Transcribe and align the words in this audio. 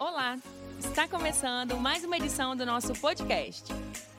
Olá! 0.00 0.38
Está 0.78 1.06
começando 1.06 1.76
mais 1.76 2.02
uma 2.04 2.16
edição 2.16 2.56
do 2.56 2.64
nosso 2.64 2.94
podcast. 3.02 3.70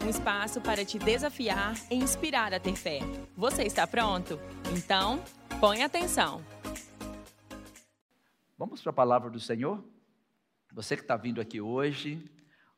Um 0.05 0.09
espaço 0.09 0.61
para 0.61 0.85
te 0.85 0.99
desafiar 0.99 1.73
e 1.89 1.95
inspirar 1.95 2.53
a 2.53 2.59
ter 2.59 2.75
fé. 2.75 2.99
Você 3.35 3.63
está 3.63 3.87
pronto? 3.87 4.39
Então, 4.77 5.23
põe 5.59 5.81
atenção. 5.81 6.45
Vamos 8.59 8.79
para 8.83 8.91
a 8.91 8.93
palavra 8.93 9.31
do 9.31 9.39
Senhor? 9.39 9.83
Você 10.71 10.95
que 10.95 11.01
está 11.01 11.17
vindo 11.17 11.41
aqui 11.41 11.59
hoje, 11.59 12.23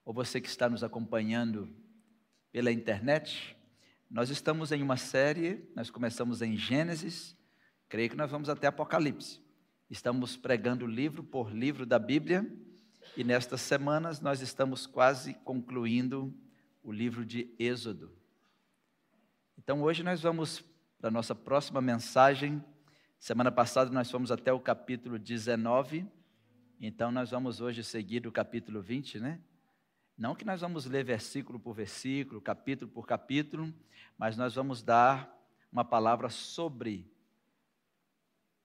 ou 0.06 0.14
você 0.14 0.40
que 0.40 0.48
está 0.48 0.70
nos 0.70 0.82
acompanhando 0.82 1.68
pela 2.54 2.72
internet, 2.72 3.54
nós 4.10 4.30
estamos 4.30 4.72
em 4.72 4.82
uma 4.82 4.96
série, 4.96 5.70
nós 5.76 5.92
começamos 5.92 6.42
em 6.42 6.56
Gênesis, 6.56 7.36
creio 7.90 8.10
que 8.10 8.16
nós 8.16 8.32
vamos 8.32 8.48
até 8.48 8.68
Apocalipse. 8.68 9.42
Estamos 9.90 10.38
pregando 10.38 10.88
livro 10.88 11.22
por 11.22 11.52
livro 11.52 11.86
da 11.86 12.00
Bíblia 12.00 12.50
e 13.16 13.24
nestas 13.24 13.62
semanas 13.62 14.20
nós 14.20 14.42
estamos 14.42 14.88
quase 14.88 15.36
concluindo 15.36 16.34
o 16.82 16.92
livro 16.92 17.26
de 17.26 17.54
Êxodo. 17.60 18.12
Então 19.58 19.82
hoje 19.84 20.04
nós 20.04 20.22
vamos 20.22 20.64
para 21.00 21.10
a 21.10 21.12
nossa 21.12 21.36
próxima 21.36 21.80
mensagem. 21.80 22.64
Semana 23.20 23.52
passada 23.52 23.92
nós 23.92 24.10
fomos 24.10 24.32
até 24.32 24.52
o 24.52 24.60
capítulo 24.60 25.20
19, 25.20 26.06
então 26.80 27.12
nós 27.12 27.30
vamos 27.32 27.62
hoje 27.62 27.84
seguir 27.84 28.26
o 28.26 28.32
capítulo 28.32 28.82
20, 28.82 29.20
né? 29.20 29.40
Não 30.18 30.36
que 30.36 30.44
nós 30.44 30.62
vamos 30.62 30.86
ler 30.86 31.06
versículo 31.06 31.60
por 31.60 31.74
versículo, 31.74 32.42
capítulo 32.42 32.90
por 32.90 33.06
capítulo, 33.06 33.74
mas 34.18 34.36
nós 34.36 34.56
vamos 34.56 34.82
dar 34.82 35.32
uma 35.72 35.86
palavra 35.86 36.30
sobre 36.30 37.10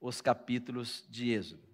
os 0.00 0.20
capítulos 0.20 1.06
de 1.08 1.30
Êxodo. 1.30 1.67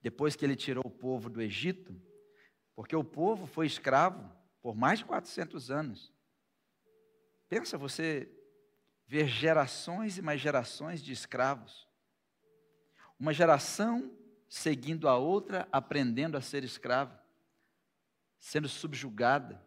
depois 0.00 0.36
que 0.36 0.44
ele 0.44 0.56
tirou 0.56 0.84
o 0.86 0.90
povo 0.90 1.28
do 1.28 1.42
Egito, 1.42 2.00
porque 2.74 2.94
o 2.94 3.04
povo 3.04 3.46
foi 3.46 3.66
escravo 3.66 4.30
por 4.62 4.76
mais 4.76 5.00
de 5.00 5.04
400 5.04 5.70
anos. 5.70 6.12
Pensa 7.48 7.76
você 7.76 8.30
ver 9.10 9.26
gerações 9.26 10.18
e 10.18 10.22
mais 10.22 10.40
gerações 10.40 11.02
de 11.02 11.10
escravos. 11.10 11.88
Uma 13.18 13.32
geração 13.32 14.08
seguindo 14.48 15.08
a 15.08 15.18
outra, 15.18 15.66
aprendendo 15.72 16.36
a 16.36 16.40
ser 16.40 16.62
escravo, 16.62 17.18
sendo 18.38 18.68
subjugada. 18.68 19.60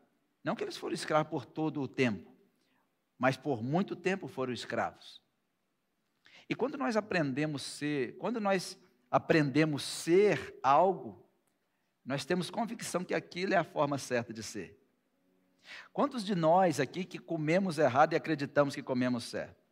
Não 0.46 0.56
que 0.56 0.64
eles 0.64 0.78
foram 0.78 0.94
escravos 0.94 1.30
por 1.30 1.46
todo 1.46 1.82
o 1.82 1.90
tempo, 1.90 2.34
mas 3.20 3.36
por 3.36 3.62
muito 3.62 3.98
tempo 3.98 4.30
foram 4.30 4.54
escravos. 4.54 5.22
E 6.48 6.56
quando 6.56 6.78
nós 6.78 6.96
aprendemos 6.96 7.64
ser, 7.64 8.16
quando 8.20 8.40
nós 8.40 8.80
aprendemos 9.12 9.84
ser 9.84 10.58
algo, 10.64 11.22
nós 12.06 12.24
temos 12.24 12.50
convicção 12.50 13.04
que 13.04 13.14
aquilo 13.14 13.54
é 13.54 13.58
a 13.58 13.66
forma 13.66 13.98
certa 13.98 14.32
de 14.32 14.42
ser. 14.42 14.82
Quantos 15.92 16.24
de 16.24 16.36
nós 16.36 16.80
aqui 16.80 17.06
que 17.06 17.18
comemos 17.18 17.78
errado 17.78 18.14
e 18.14 18.16
acreditamos 18.16 18.76
que 18.76 18.84
comemos 18.84 19.24
certo? 19.26 19.64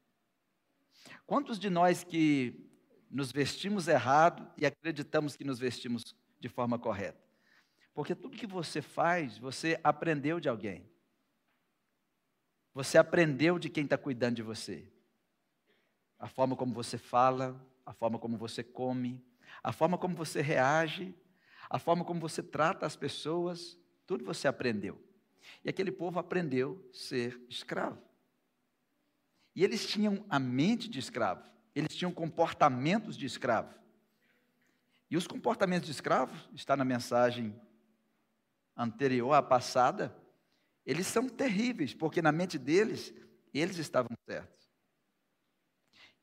Quantos 1.25 1.59
de 1.59 1.69
nós 1.69 2.03
que 2.03 2.69
nos 3.09 3.31
vestimos 3.31 3.87
errado 3.87 4.49
e 4.57 4.65
acreditamos 4.65 5.35
que 5.35 5.43
nos 5.43 5.59
vestimos 5.59 6.15
de 6.39 6.49
forma 6.49 6.77
correta? 6.77 7.21
Porque 7.93 8.15
tudo 8.15 8.37
que 8.37 8.47
você 8.47 8.81
faz, 8.81 9.37
você 9.37 9.79
aprendeu 9.83 10.39
de 10.39 10.47
alguém. 10.47 10.89
Você 12.73 12.97
aprendeu 12.97 13.59
de 13.59 13.69
quem 13.69 13.83
está 13.83 13.97
cuidando 13.97 14.35
de 14.35 14.41
você. 14.41 14.87
A 16.17 16.27
forma 16.27 16.55
como 16.55 16.73
você 16.73 16.97
fala, 16.97 17.59
a 17.85 17.91
forma 17.91 18.17
como 18.17 18.37
você 18.37 18.63
come, 18.63 19.23
a 19.61 19.73
forma 19.73 19.97
como 19.97 20.15
você 20.15 20.41
reage, 20.41 21.13
a 21.69 21.77
forma 21.77 22.05
como 22.05 22.19
você 22.19 22.41
trata 22.41 22.85
as 22.85 22.95
pessoas, 22.95 23.77
tudo 24.05 24.23
você 24.23 24.47
aprendeu. 24.47 25.01
E 25.63 25.69
aquele 25.69 25.91
povo 25.91 26.19
aprendeu 26.19 26.83
a 26.91 26.97
ser 26.97 27.39
escravo. 27.49 28.01
E 29.55 29.63
eles 29.63 29.85
tinham 29.85 30.25
a 30.29 30.39
mente 30.39 30.89
de 30.89 30.99
escravo, 30.99 31.49
eles 31.75 31.95
tinham 31.95 32.11
comportamentos 32.11 33.17
de 33.17 33.25
escravo. 33.25 33.73
E 35.09 35.17
os 35.17 35.27
comportamentos 35.27 35.87
de 35.87 35.91
escravo, 35.91 36.33
está 36.53 36.77
na 36.77 36.85
mensagem 36.85 37.53
anterior 38.77 39.33
à 39.33 39.41
passada, 39.41 40.15
eles 40.85 41.05
são 41.05 41.27
terríveis, 41.27 41.93
porque 41.93 42.21
na 42.21 42.31
mente 42.31 42.57
deles, 42.57 43.13
eles 43.53 43.77
estavam 43.77 44.15
certos. 44.25 44.71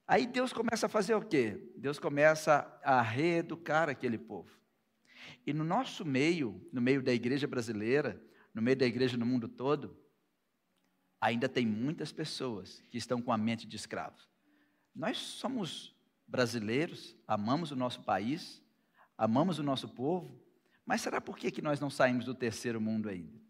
Aí 0.06 0.26
Deus 0.26 0.54
começa 0.54 0.86
a 0.86 0.88
fazer 0.88 1.14
o 1.14 1.20
quê? 1.20 1.70
Deus 1.76 1.98
começa 1.98 2.80
a 2.82 3.02
reeducar 3.02 3.90
aquele 3.90 4.16
povo. 4.16 4.50
E 5.46 5.52
no 5.52 5.64
nosso 5.64 6.02
meio, 6.04 6.66
no 6.72 6.80
meio 6.80 7.02
da 7.02 7.12
igreja 7.12 7.46
brasileira, 7.46 8.18
no 8.58 8.62
meio 8.62 8.76
da 8.76 8.84
igreja 8.84 9.16
no 9.16 9.24
mundo 9.24 9.46
todo, 9.46 9.96
ainda 11.20 11.48
tem 11.48 11.64
muitas 11.64 12.10
pessoas 12.10 12.82
que 12.90 12.98
estão 12.98 13.22
com 13.22 13.30
a 13.30 13.38
mente 13.38 13.68
de 13.68 13.76
escravos. 13.76 14.28
Nós 14.92 15.16
somos 15.16 15.94
brasileiros, 16.26 17.16
amamos 17.24 17.70
o 17.70 17.76
nosso 17.76 18.02
país, 18.02 18.60
amamos 19.16 19.60
o 19.60 19.62
nosso 19.62 19.88
povo, 19.88 20.44
mas 20.84 21.00
será 21.00 21.20
por 21.20 21.38
que, 21.38 21.52
que 21.52 21.62
nós 21.62 21.78
não 21.78 21.88
saímos 21.88 22.24
do 22.24 22.34
terceiro 22.34 22.80
mundo 22.80 23.08
ainda? 23.08 23.40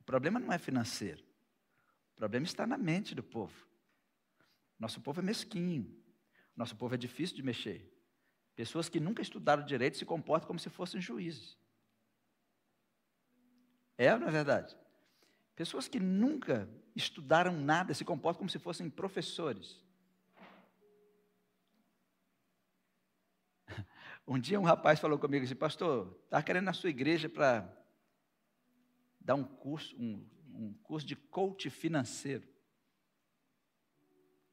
O 0.00 0.04
problema 0.04 0.40
não 0.40 0.50
é 0.50 0.56
financeiro, 0.56 1.22
o 2.14 2.16
problema 2.16 2.46
está 2.46 2.66
na 2.66 2.78
mente 2.78 3.14
do 3.14 3.22
povo. 3.22 3.68
Nosso 4.78 4.98
povo 4.98 5.20
é 5.20 5.22
mesquinho, 5.22 5.94
nosso 6.56 6.74
povo 6.74 6.94
é 6.94 6.96
difícil 6.96 7.36
de 7.36 7.42
mexer. 7.42 7.94
Pessoas 8.56 8.88
que 8.88 8.98
nunca 8.98 9.20
estudaram 9.20 9.62
direito 9.62 9.98
se 9.98 10.06
comportam 10.06 10.46
como 10.46 10.58
se 10.58 10.70
fossem 10.70 11.02
juízes. 11.02 11.62
É 13.96 14.12
ou 14.12 14.18
não 14.18 14.28
é 14.28 14.30
verdade? 14.30 14.76
Pessoas 15.54 15.86
que 15.86 16.00
nunca 16.00 16.68
estudaram 16.96 17.52
nada 17.52 17.94
se 17.94 18.04
comportam 18.04 18.38
como 18.38 18.50
se 18.50 18.58
fossem 18.58 18.90
professores. 18.90 19.82
Um 24.26 24.38
dia 24.38 24.58
um 24.58 24.64
rapaz 24.64 24.98
falou 24.98 25.18
comigo 25.18 25.44
assim, 25.44 25.54
pastor, 25.54 26.18
está 26.24 26.42
querendo 26.42 26.64
na 26.64 26.72
sua 26.72 26.88
igreja 26.88 27.28
para 27.28 27.70
dar 29.20 29.34
um 29.34 29.44
curso, 29.44 29.94
um, 29.96 30.26
um, 30.54 30.72
curso 30.82 31.06
de 31.06 31.14
coach 31.14 31.68
financeiro. 31.68 32.48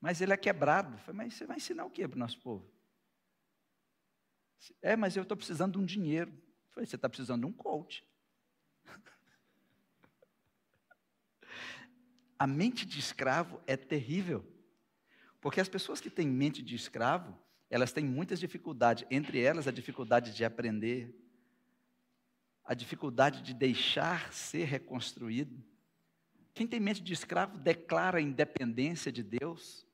Mas 0.02 0.19
ele 0.19 0.34
é 0.34 0.38
quebrado. 0.38 0.97
Falei, 1.00 1.25
mas 1.25 1.35
você 1.35 1.46
vai 1.46 1.56
ensinar 1.56 1.85
o 1.85 1.90
que 1.90 2.06
para 2.06 2.17
o 2.17 2.20
nosso 2.20 2.41
povo? 2.41 2.70
É, 4.82 4.97
mas 4.97 5.16
eu 5.16 5.23
estou 5.23 5.37
precisando 5.37 5.73
de 5.73 5.79
um 5.79 5.85
dinheiro. 5.85 6.32
Eu 6.32 6.73
falei, 6.73 6.85
você 6.85 6.97
está 6.97 7.08
precisando 7.08 7.41
de 7.41 7.47
um 7.47 7.53
coach. 7.53 8.05
A 12.41 12.47
mente 12.47 12.88
de 12.88 12.97
escravo 12.97 13.61
é 13.67 13.78
terrível. 13.78 14.43
Porque 15.40 15.61
as 15.61 15.70
pessoas 15.70 16.02
que 16.02 16.09
têm 16.09 16.28
mente 16.28 16.64
de 16.64 16.73
escravo, 16.73 17.38
elas 17.70 17.91
têm 17.91 18.03
muitas 18.03 18.40
dificuldades, 18.40 19.05
entre 19.11 19.40
elas 19.40 19.67
a 19.67 19.72
dificuldade 19.72 20.34
de 20.34 20.43
aprender, 20.43 21.16
a 22.66 22.73
dificuldade 22.73 23.43
de 23.43 23.53
deixar 23.53 24.34
ser 24.34 24.64
reconstruído. 24.64 25.64
Quem 26.55 26.66
tem 26.66 26.79
mente 26.79 27.03
de 27.03 27.14
escravo 27.14 27.59
declara 27.59 28.17
a 28.17 28.22
independência 28.22 29.11
de 29.11 29.22
Deus. 29.22 29.85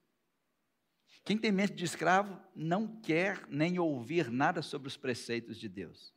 Quem 1.26 1.38
tem 1.38 1.52
mente 1.52 1.74
de 1.74 1.84
escravo 1.84 2.40
não 2.56 2.88
quer 3.02 3.46
nem 3.50 3.78
ouvir 3.78 4.32
nada 4.32 4.62
sobre 4.62 4.88
os 4.88 4.96
preceitos 4.96 5.58
de 5.58 5.68
Deus. 5.68 6.14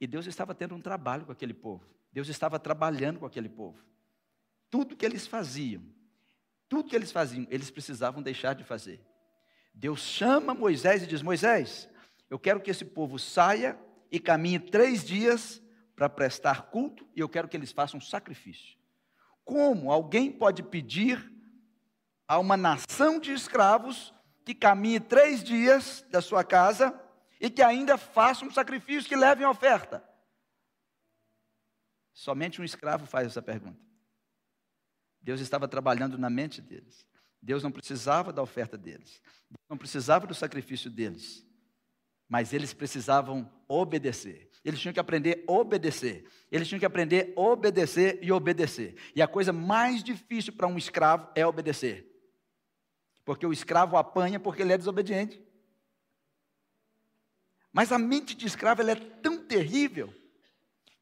E 0.00 0.08
Deus 0.08 0.26
estava 0.26 0.56
tendo 0.56 0.74
um 0.74 0.80
trabalho 0.80 1.24
com 1.24 1.30
aquele 1.30 1.54
povo. 1.54 1.86
Deus 2.12 2.26
estava 2.26 2.58
trabalhando 2.58 3.20
com 3.20 3.26
aquele 3.26 3.48
povo. 3.48 3.86
Tudo 4.70 4.96
que 4.96 5.04
eles 5.04 5.26
faziam, 5.26 5.82
tudo 6.68 6.88
que 6.88 6.96
eles 6.96 7.10
faziam, 7.10 7.46
eles 7.50 7.70
precisavam 7.70 8.22
deixar 8.22 8.54
de 8.54 8.64
fazer. 8.64 9.00
Deus 9.72 10.00
chama 10.00 10.54
Moisés 10.54 11.02
e 11.02 11.06
diz: 11.06 11.22
Moisés, 11.22 11.88
eu 12.28 12.38
quero 12.38 12.60
que 12.60 12.70
esse 12.70 12.84
povo 12.84 13.18
saia 13.18 13.78
e 14.10 14.18
caminhe 14.18 14.58
três 14.58 15.04
dias 15.04 15.62
para 15.94 16.08
prestar 16.08 16.70
culto 16.70 17.08
e 17.14 17.20
eu 17.20 17.28
quero 17.28 17.48
que 17.48 17.56
eles 17.56 17.72
façam 17.72 18.00
sacrifício. 18.00 18.76
Como 19.44 19.90
alguém 19.90 20.30
pode 20.30 20.62
pedir 20.62 21.32
a 22.26 22.38
uma 22.38 22.56
nação 22.56 23.18
de 23.18 23.32
escravos 23.32 24.12
que 24.44 24.54
caminhe 24.54 25.00
três 25.00 25.42
dias 25.42 26.04
da 26.10 26.20
sua 26.20 26.44
casa 26.44 26.98
e 27.40 27.48
que 27.48 27.62
ainda 27.62 27.96
faça 27.96 28.44
um 28.44 28.50
sacrifício 28.50 29.08
que 29.08 29.16
leve 29.16 29.42
em 29.42 29.46
oferta? 29.46 30.04
Somente 32.12 32.60
um 32.60 32.64
escravo 32.64 33.06
faz 33.06 33.26
essa 33.26 33.40
pergunta. 33.40 33.87
Deus 35.28 35.42
estava 35.42 35.68
trabalhando 35.68 36.16
na 36.16 36.30
mente 36.30 36.62
deles. 36.62 37.06
Deus 37.42 37.62
não 37.62 37.70
precisava 37.70 38.32
da 38.32 38.40
oferta 38.40 38.78
deles. 38.78 39.20
Não 39.68 39.76
precisava 39.76 40.26
do 40.26 40.34
sacrifício 40.34 40.90
deles. 40.90 41.46
Mas 42.26 42.54
eles 42.54 42.72
precisavam 42.72 43.46
obedecer. 43.68 44.50
Eles 44.64 44.80
tinham 44.80 44.94
que 44.94 44.98
aprender 44.98 45.44
a 45.46 45.52
obedecer. 45.52 46.26
Eles 46.50 46.66
tinham 46.66 46.78
que 46.78 46.86
aprender 46.86 47.34
a 47.36 47.40
obedecer 47.42 48.18
e 48.22 48.32
obedecer. 48.32 48.96
E 49.14 49.20
a 49.20 49.28
coisa 49.28 49.52
mais 49.52 50.02
difícil 50.02 50.54
para 50.54 50.66
um 50.66 50.78
escravo 50.78 51.28
é 51.34 51.46
obedecer. 51.46 52.10
Porque 53.22 53.46
o 53.46 53.52
escravo 53.52 53.98
apanha 53.98 54.40
porque 54.40 54.62
ele 54.62 54.72
é 54.72 54.78
desobediente. 54.78 55.38
Mas 57.70 57.92
a 57.92 57.98
mente 57.98 58.34
de 58.34 58.46
escravo 58.46 58.80
é 58.80 58.94
tão 58.94 59.44
terrível 59.44 60.10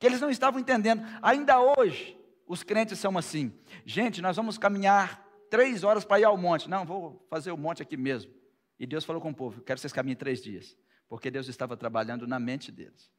que 0.01 0.07
eles 0.07 0.21
não 0.21 0.31
estavam 0.31 0.59
entendendo. 0.59 1.07
Ainda 1.23 1.61
hoje, 1.61 2.26
os 2.47 2.63
crentes 2.63 2.99
são 2.99 3.17
assim: 3.19 3.53
gente, 3.85 4.23
nós 4.23 4.37
vamos 4.37 4.57
caminhar 4.57 5.27
três 5.51 5.83
horas 5.85 6.05
para 6.05 6.21
ir 6.21 6.25
ao 6.25 6.37
monte. 6.37 6.69
Não, 6.69 6.85
vou 6.85 7.27
fazer 7.29 7.51
o 7.51 7.57
monte 7.57 7.83
aqui 7.83 7.97
mesmo. 7.97 8.33
E 8.79 8.87
Deus 8.87 9.05
falou 9.05 9.21
com 9.21 9.31
o 9.31 9.35
povo: 9.35 9.61
quero 9.63 9.77
que 9.77 9.81
vocês 9.81 9.93
caminhem 9.93 10.17
três 10.17 10.43
dias. 10.43 10.77
Porque 11.09 11.31
Deus 11.31 11.49
estava 11.49 11.77
trabalhando 11.77 12.27
na 12.27 12.39
mente 12.39 12.73
deles. 12.73 13.11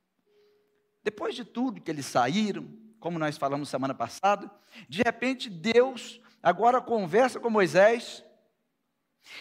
Depois 1.04 1.36
de 1.36 1.46
tudo 1.46 1.82
que 1.82 1.90
eles 1.90 2.06
saíram, 2.06 2.68
como 3.00 3.18
nós 3.18 3.38
falamos 3.38 3.70
semana 3.70 3.94
passada, 3.94 4.52
de 4.90 5.02
repente 5.02 5.50
Deus 5.50 6.20
agora 6.44 6.82
conversa 6.82 7.40
com 7.40 7.50
Moisés. 7.50 8.24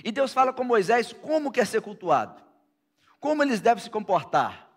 E 0.05 0.11
Deus 0.11 0.33
fala 0.33 0.53
com 0.53 0.65
Moisés 0.65 1.13
como 1.13 1.53
quer 1.53 1.67
ser 1.67 1.81
cultuado, 1.81 2.43
como 3.21 3.43
eles 3.43 3.61
devem 3.61 3.83
se 3.83 3.91
comportar. 3.91 4.69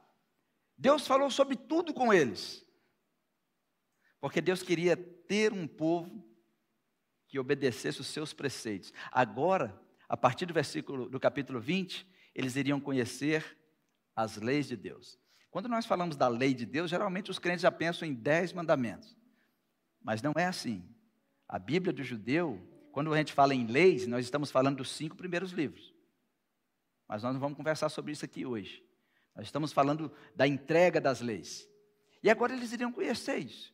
Deus 0.77 1.05
falou 1.05 1.29
sobre 1.29 1.55
tudo 1.55 1.93
com 1.93 2.13
eles. 2.13 2.65
Porque 4.19 4.41
Deus 4.41 4.61
queria 4.61 4.97
ter 4.97 5.53
um 5.53 5.67
povo 5.67 6.23
que 7.27 7.39
obedecesse 7.39 8.01
os 8.01 8.07
seus 8.07 8.33
preceitos. 8.33 8.91
Agora, 9.11 9.79
a 10.07 10.17
partir 10.17 10.45
do 10.45 10.53
versículo 10.53 11.07
do 11.09 11.19
capítulo 11.19 11.59
20, 11.59 12.05
eles 12.33 12.55
iriam 12.55 12.79
conhecer 12.79 13.57
as 14.15 14.37
leis 14.37 14.67
de 14.67 14.75
Deus. 14.75 15.19
Quando 15.51 15.69
nós 15.69 15.85
falamos 15.85 16.15
da 16.15 16.27
lei 16.27 16.53
de 16.53 16.65
Deus, 16.65 16.89
geralmente 16.89 17.31
os 17.31 17.39
crentes 17.39 17.61
já 17.61 17.71
pensam 17.71 18.07
em 18.07 18.13
dez 18.13 18.51
mandamentos. 18.51 19.15
Mas 20.01 20.21
não 20.21 20.33
é 20.35 20.45
assim. 20.45 20.83
A 21.47 21.57
Bíblia 21.57 21.93
do 21.93 22.03
judeu, 22.03 22.61
quando 22.91 23.13
a 23.13 23.17
gente 23.17 23.33
fala 23.33 23.55
em 23.55 23.65
leis, 23.65 24.05
nós 24.07 24.25
estamos 24.25 24.51
falando 24.51 24.77
dos 24.77 24.91
cinco 24.91 25.15
primeiros 25.15 25.51
livros. 25.51 25.93
Mas 27.07 27.23
nós 27.23 27.33
não 27.33 27.39
vamos 27.39 27.57
conversar 27.57 27.89
sobre 27.89 28.11
isso 28.11 28.25
aqui 28.25 28.45
hoje. 28.45 28.83
Nós 29.35 29.47
estamos 29.47 29.71
falando 29.71 30.11
da 30.35 30.47
entrega 30.47 30.99
das 31.01 31.21
leis. 31.21 31.67
E 32.21 32.29
agora 32.29 32.53
eles 32.53 32.71
iriam 32.71 32.91
conhecer 32.91 33.37
isso. 33.37 33.73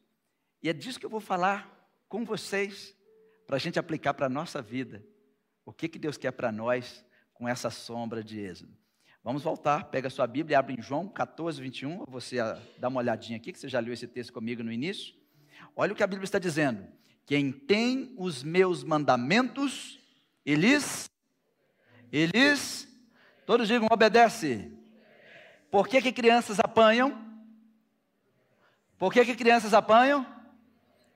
E 0.62 0.69
é 0.69 0.74
disso 0.74 1.00
que 1.00 1.06
eu 1.06 1.10
vou 1.10 1.19
falar 1.19 1.72
com 2.07 2.24
vocês, 2.24 2.96
para 3.46 3.57
a 3.57 3.60
gente 3.60 3.78
aplicar 3.78 4.13
para 4.13 4.25
a 4.25 4.30
nossa 4.30 4.62
vida. 4.62 5.04
O 5.66 5.74
que, 5.74 5.88
que 5.88 6.00
Deus 6.00 6.18
quer 6.18 6.31
para 6.31 6.52
nós 6.52 7.04
com 7.34 7.48
essa 7.48 7.69
sombra 7.69 8.24
de 8.24 8.40
Êxodo. 8.40 8.74
Vamos 9.24 9.44
voltar, 9.44 9.86
pega 9.86 10.07
a 10.07 10.12
sua 10.12 10.28
Bíblia 10.28 10.56
e 10.56 10.57
abre 10.57 10.75
em 10.78 10.81
João 10.81 11.07
14, 11.07 11.62
21. 11.62 12.06
Você 12.06 12.40
ah, 12.40 12.62
dá 12.78 12.88
uma 12.88 13.00
olhadinha 13.00 13.38
aqui, 13.38 13.52
que 13.52 13.60
você 13.60 13.68
já 13.68 13.80
leu 13.80 13.94
esse 13.94 14.07
texto 14.07 14.31
comigo 14.31 14.63
no 14.63 14.72
início. 14.72 15.16
Olha 15.75 15.94
o 15.94 15.96
que 15.96 16.04
a 16.04 16.07
Bíblia 16.07 16.25
está 16.25 16.40
dizendo. 16.40 16.88
Quem 17.25 17.51
tem 17.51 18.13
os 18.18 18.44
meus 18.44 18.84
mandamentos, 18.84 20.00
eles, 20.46 21.10
eles, 22.12 22.88
todos 23.46 23.68
digam, 23.68 23.88
obedece. 23.92 24.72
Por 25.72 25.88
que, 25.88 26.01
que 26.01 26.13
crianças 26.13 26.60
apanham? 26.60 27.19
Por 28.98 29.12
que, 29.12 29.25
que 29.25 29.36
crianças 29.36 29.74
apanham? 29.74 30.25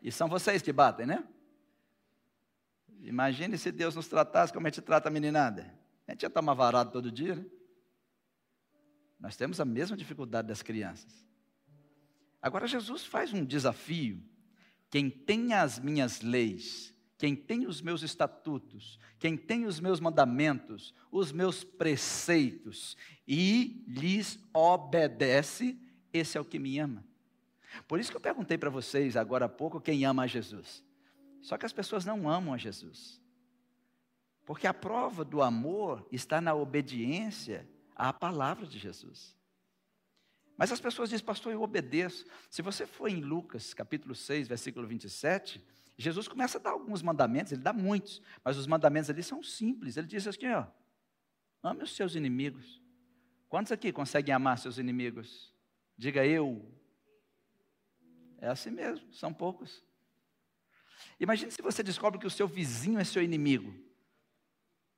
E 0.02 0.12
são 0.12 0.28
vocês 0.28 0.62
que 0.62 0.72
batem, 0.72 1.06
né? 1.06 1.28
Imagine 3.02 3.58
se 3.58 3.72
Deus 3.72 3.96
nos 3.96 4.08
tratasse 4.08 4.52
como 4.52 4.68
a 4.68 4.70
gente 4.70 4.82
trata 4.82 5.10
a 5.10 5.12
meninada. 5.12 5.74
A 6.08 6.12
gente 6.12 6.22
já 6.22 6.28
está 6.28 6.42
varado 6.42 6.92
todo 6.92 7.12
dia, 7.12 7.36
né? 7.36 7.46
Nós 9.20 9.36
temos 9.36 9.60
a 9.60 9.66
mesma 9.66 9.98
dificuldade 9.98 10.48
das 10.48 10.62
crianças. 10.62 11.26
Agora, 12.42 12.66
Jesus 12.68 13.06
faz 13.06 13.34
um 13.34 13.44
desafio. 13.44 14.24
Quem 14.90 15.10
tem 15.10 15.54
as 15.54 15.78
minhas 15.78 16.22
leis 16.22 16.96
quem 17.20 17.36
tem 17.36 17.68
os 17.68 17.82
meus 17.82 18.02
estatutos, 18.02 18.98
quem 19.20 19.36
tem 19.36 19.66
os 19.66 19.78
meus 19.82 20.00
mandamentos, 20.00 20.94
os 21.12 21.34
meus 21.34 21.66
preceitos 21.66 22.96
e 23.28 23.84
lhes 23.86 24.40
obedece, 24.54 25.78
esse 26.14 26.38
é 26.38 26.42
o 26.42 26.46
que 26.46 26.58
me 26.58 26.80
ama. 26.80 27.06
Por 27.88 28.00
isso 28.00 28.12
que 28.12 28.18
eu 28.18 28.22
perguntei 28.22 28.58
para 28.58 28.70
vocês 28.70 29.16
agora 29.16 29.46
há 29.46 29.50
pouco 29.50 29.80
quem 29.80 30.06
ama 30.06 30.24
a 30.24 30.28
Jesus. 30.28 30.84
Só 31.42 31.58
que 31.58 31.66
as 31.66 31.74
pessoas 31.74 32.06
não 32.06 32.30
amam 32.30 32.54
a 32.54 32.58
Jesus. 32.58 33.22
Porque 34.46 34.68
a 34.68 34.74
prova 34.74 35.24
do 35.24 35.42
amor 35.42 36.08
está 36.12 36.42
na 36.42 36.54
obediência 36.54 37.70
à 37.96 38.12
palavra 38.12 38.66
de 38.66 38.80
Jesus. 38.80 39.38
Mas 40.58 40.72
as 40.72 40.82
pessoas 40.82 41.10
dizem, 41.10 41.26
pastor, 41.26 41.54
eu 41.54 41.62
obedeço. 41.62 42.26
Se 42.50 42.62
você 42.62 42.86
for 42.86 43.08
em 43.08 43.22
Lucas, 43.22 43.74
capítulo 43.74 44.14
6, 44.14 44.48
versículo 44.48 44.86
27, 44.88 45.64
Jesus 45.98 46.28
começa 46.28 46.58
a 46.58 46.62
dar 46.62 46.72
alguns 46.72 47.02
mandamentos, 47.02 47.52
ele 47.52 47.62
dá 47.62 47.74
muitos, 47.74 48.22
mas 48.44 48.58
os 48.58 48.68
mandamentos 48.68 49.10
ali 49.10 49.22
são 49.22 49.44
simples. 49.44 49.98
Ele 49.98 50.08
diz 50.08 50.28
assim: 50.28 50.48
ó, 50.48 50.66
ame 51.62 51.84
os 51.84 51.96
seus 51.96 52.16
inimigos. 52.16 52.82
Quantos 53.48 53.72
aqui 53.72 53.92
conseguem 53.92 54.34
amar 54.34 54.58
seus 54.58 54.78
inimigos? 54.78 55.54
Diga 55.98 56.26
eu. 56.26 56.66
É 58.42 58.48
assim 58.48 58.72
mesmo, 58.72 59.14
são 59.14 59.34
poucos. 59.34 59.84
Imagine 61.20 61.52
se 61.52 61.62
você 61.62 61.84
descobre 61.84 62.20
que 62.20 62.28
o 62.28 62.32
seu 62.32 62.48
vizinho 62.48 63.00
é 63.00 63.04
seu 63.04 63.22
inimigo. 63.22 63.74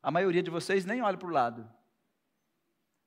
A 0.02 0.12
maioria 0.12 0.44
de 0.44 0.52
vocês 0.52 0.86
nem 0.86 1.02
olha 1.02 1.18
para 1.18 1.28
o 1.28 1.32
lado. 1.32 1.70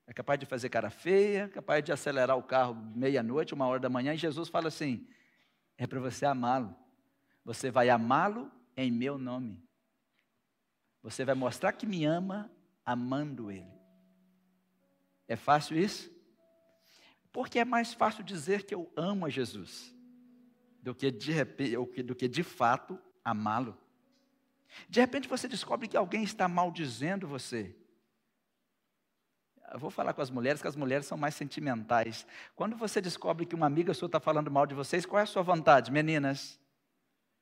É 0.07 0.13
capaz 0.13 0.39
de 0.39 0.45
fazer 0.45 0.69
cara 0.69 0.91
feia, 0.91 1.49
capaz 1.49 1.83
de 1.83 1.93
acelerar 1.93 2.37
o 2.37 2.43
carro 2.43 2.75
meia-noite, 2.75 3.55
uma 3.55 3.67
hora 3.67 3.81
da 3.81 3.89
manhã, 3.89 4.13
e 4.13 4.19
Jesus 4.19 4.49
fala 4.49 4.69
assim: 4.69 5.09
é 5.79 5.87
para 5.87 6.01
você 6.01 6.27
amá-lo. 6.27 6.75
Você 7.45 7.71
vai 7.71 7.89
amá-lo 7.89 8.51
em 8.77 8.91
meu 8.91 9.17
nome. 9.17 9.63
Você 11.03 11.25
vai 11.25 11.35
mostrar 11.35 11.73
que 11.73 11.87
me 11.87 12.05
ama 12.05 12.51
amando 12.85 13.51
ele. 13.51 13.73
É 15.29 15.37
fácil 15.37 15.79
isso? 15.79 16.13
Porque 17.33 17.59
é 17.59 17.65
mais 17.65 17.95
fácil 17.95 18.25
dizer 18.25 18.65
que 18.65 18.75
eu 18.75 18.93
amo 18.97 19.27
a 19.27 19.31
Jesus 19.31 19.94
do 20.85 20.95
que 20.95 21.11
de, 21.11 21.33
do 22.03 22.15
que 22.15 22.29
de 22.29 22.43
fato 22.43 23.01
amá-lo. 23.25 23.77
De 24.87 25.01
repente 25.01 25.27
você 25.27 25.49
descobre 25.49 25.89
que 25.89 25.97
alguém 25.97 26.23
está 26.23 26.47
maldizendo 26.47 27.27
você. 27.27 27.75
Eu 29.73 29.79
vou 29.79 29.91
falar 29.91 30.13
com 30.13 30.21
as 30.21 30.29
mulheres, 30.29 30.61
que 30.61 30.69
as 30.69 30.77
mulheres 30.77 31.07
são 31.07 31.17
mais 31.17 31.35
sentimentais. 31.35 32.27
Quando 32.55 32.77
você 32.77 33.01
descobre 33.01 33.47
que 33.47 33.55
uma 33.55 33.65
amiga 33.65 33.95
sua 33.95 34.07
está 34.07 34.21
falando 34.21 34.51
mal 34.51 34.67
de 34.67 34.75
vocês, 34.75 35.07
qual 35.07 35.21
é 35.21 35.23
a 35.23 35.27
sua 35.27 35.43
vontade, 35.43 35.91
meninas? 35.91 36.61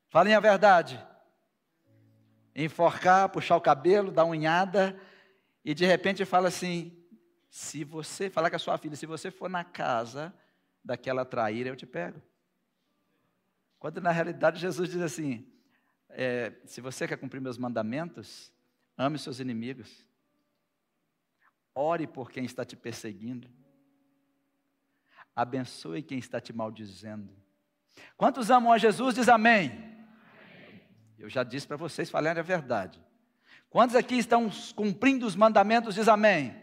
Falem 0.09 0.35
a 0.35 0.41
verdade. 0.41 1.05
Enforcar, 2.55 3.29
puxar 3.29 3.57
o 3.57 3.61
cabelo, 3.61 4.13
dar 4.13 4.25
unhada, 4.25 4.97
e 5.65 5.75
de 5.75 5.85
repente 5.85 6.25
fala 6.25 6.47
assim: 6.47 6.97
se 7.51 7.83
você, 7.83 8.31
falar 8.31 8.51
com 8.51 8.57
a 8.57 8.61
sua 8.61 8.79
filha, 8.79 8.95
se 8.95 9.05
você 9.05 9.33
for 9.33 9.51
na 9.51 9.65
casa 9.65 10.33
daquela 10.85 11.25
traíra, 11.25 11.71
eu 11.71 11.77
te 11.77 11.87
pego. 11.87 12.23
Quando 13.83 14.01
na 14.01 14.13
realidade 14.13 14.61
Jesus 14.61 14.91
diz 14.91 15.03
assim: 15.03 15.45
é, 16.09 16.53
se 16.65 16.81
você 16.81 17.09
quer 17.09 17.17
cumprir 17.17 17.41
meus 17.41 17.59
mandamentos, 17.59 18.53
ame 18.97 19.19
seus 19.19 19.41
inimigos, 19.41 20.07
ore 21.75 22.07
por 22.07 22.31
quem 22.31 22.45
está 22.45 22.65
te 22.65 22.77
perseguindo, 22.77 23.51
abençoe 25.35 26.01
quem 26.01 26.17
está 26.21 26.41
te 26.41 26.53
maldizendo. 26.53 27.35
Quantos 28.17 28.53
amam 28.53 28.71
a 28.71 28.79
Jesus? 28.79 29.17
Diz 29.17 29.29
amém. 29.29 29.73
Eu 31.19 31.29
já 31.29 31.43
disse 31.43 31.67
para 31.67 31.77
vocês 31.77 32.09
falarem 32.09 32.39
a 32.39 32.45
verdade. 32.45 33.05
Quantos 33.69 33.97
aqui 33.97 34.15
estão 34.15 34.49
cumprindo 34.77 35.27
os 35.27 35.35
mandamentos? 35.35 35.97
Diz 35.97 36.07
amém. 36.07 36.55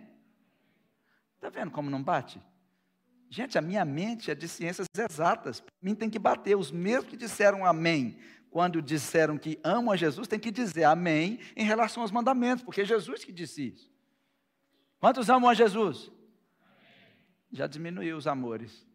Está 1.36 1.50
vendo 1.50 1.72
como 1.72 1.90
não 1.90 2.02
bate? 2.02 2.42
Gente, 3.30 3.58
a 3.58 3.62
minha 3.62 3.86
mente 3.86 4.32
é 4.32 4.36
de 4.36 4.48
ciências 4.48 4.88
exatas. 4.98 5.60
Para 5.60 5.74
mim 5.82 5.94
tem 5.94 6.10
que 6.10 6.18
bater. 6.18 6.58
Os 6.58 6.72
mesmos 6.72 7.10
que 7.10 7.18
disseram 7.18 7.64
amém, 7.64 8.18
quando 8.50 8.82
disseram 8.82 9.38
que 9.38 9.60
amam 9.64 9.94
a 9.94 9.98
Jesus, 9.98 10.28
tem 10.28 10.40
que 10.40 10.50
dizer 10.50 10.86
amém 10.86 11.40
em 11.56 11.64
relação 11.64 12.02
aos 12.02 12.12
mandamentos, 12.12 12.64
porque 12.64 12.82
é 12.82 12.86
Jesus 12.86 13.24
que 13.24 13.32
disse 13.32 13.68
isso. 13.68 13.92
Quantos 15.00 15.30
amam 15.30 15.50
a 15.50 15.54
Jesus? 15.54 16.12
Já 17.52 17.68
diminuiu 17.68 18.18
os 18.18 18.26
amores. 18.26 18.86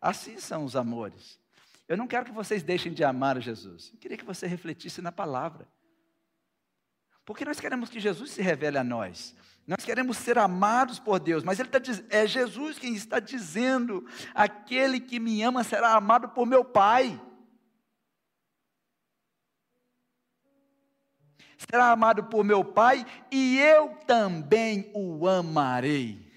Assim 0.00 0.38
são 0.38 0.64
os 0.64 0.76
amores. 0.76 1.38
Eu 1.88 1.96
não 1.96 2.06
quero 2.06 2.24
que 2.24 2.32
vocês 2.32 2.62
deixem 2.62 2.92
de 2.92 3.02
amar 3.02 3.36
a 3.36 3.40
Jesus. 3.40 3.90
Eu 3.92 3.98
queria 3.98 4.16
que 4.16 4.24
você 4.24 4.46
refletisse 4.46 5.02
na 5.02 5.10
palavra. 5.10 5.68
Porque 7.24 7.44
nós 7.44 7.58
queremos 7.58 7.90
que 7.90 7.98
Jesus 7.98 8.30
se 8.30 8.42
revele 8.42 8.78
a 8.78 8.84
nós. 8.84 9.34
Nós 9.66 9.82
queremos 9.82 10.18
ser 10.18 10.36
amados 10.36 10.98
por 10.98 11.18
Deus, 11.18 11.42
mas 11.42 11.58
ele 11.58 11.70
tá, 11.70 11.80
é 12.10 12.26
Jesus 12.26 12.78
quem 12.78 12.94
está 12.94 13.18
dizendo: 13.18 14.06
aquele 14.34 15.00
que 15.00 15.18
me 15.18 15.42
ama 15.42 15.64
será 15.64 15.94
amado 15.94 16.28
por 16.28 16.46
meu 16.46 16.64
Pai. 16.64 17.20
Será 21.56 21.92
amado 21.92 22.24
por 22.24 22.44
meu 22.44 22.62
Pai 22.62 23.06
e 23.30 23.58
eu 23.58 23.96
também 24.06 24.90
o 24.94 25.26
amarei. 25.26 26.30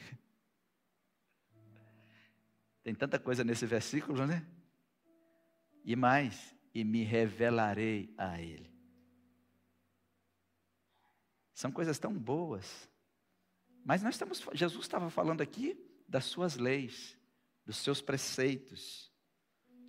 Tem 2.82 2.96
tanta 2.96 3.20
coisa 3.20 3.44
nesse 3.44 3.66
versículo, 3.66 4.26
né? 4.26 4.48
E 5.84 5.98
mais, 5.98 6.56
e 6.74 6.86
me 6.86 7.04
revelarei 7.04 8.14
a 8.18 8.40
Ele. 8.40 8.72
São 11.54 11.70
coisas 11.70 12.00
tão 12.00 12.14
boas. 12.14 12.90
Mas 13.88 14.04
nós 14.04 14.16
estamos, 14.16 14.44
Jesus 14.52 14.84
estava 14.84 15.10
falando 15.10 15.40
aqui 15.40 15.82
das 16.06 16.26
suas 16.26 16.58
leis, 16.58 17.18
dos 17.66 17.78
seus 17.78 18.02
preceitos, 18.02 19.10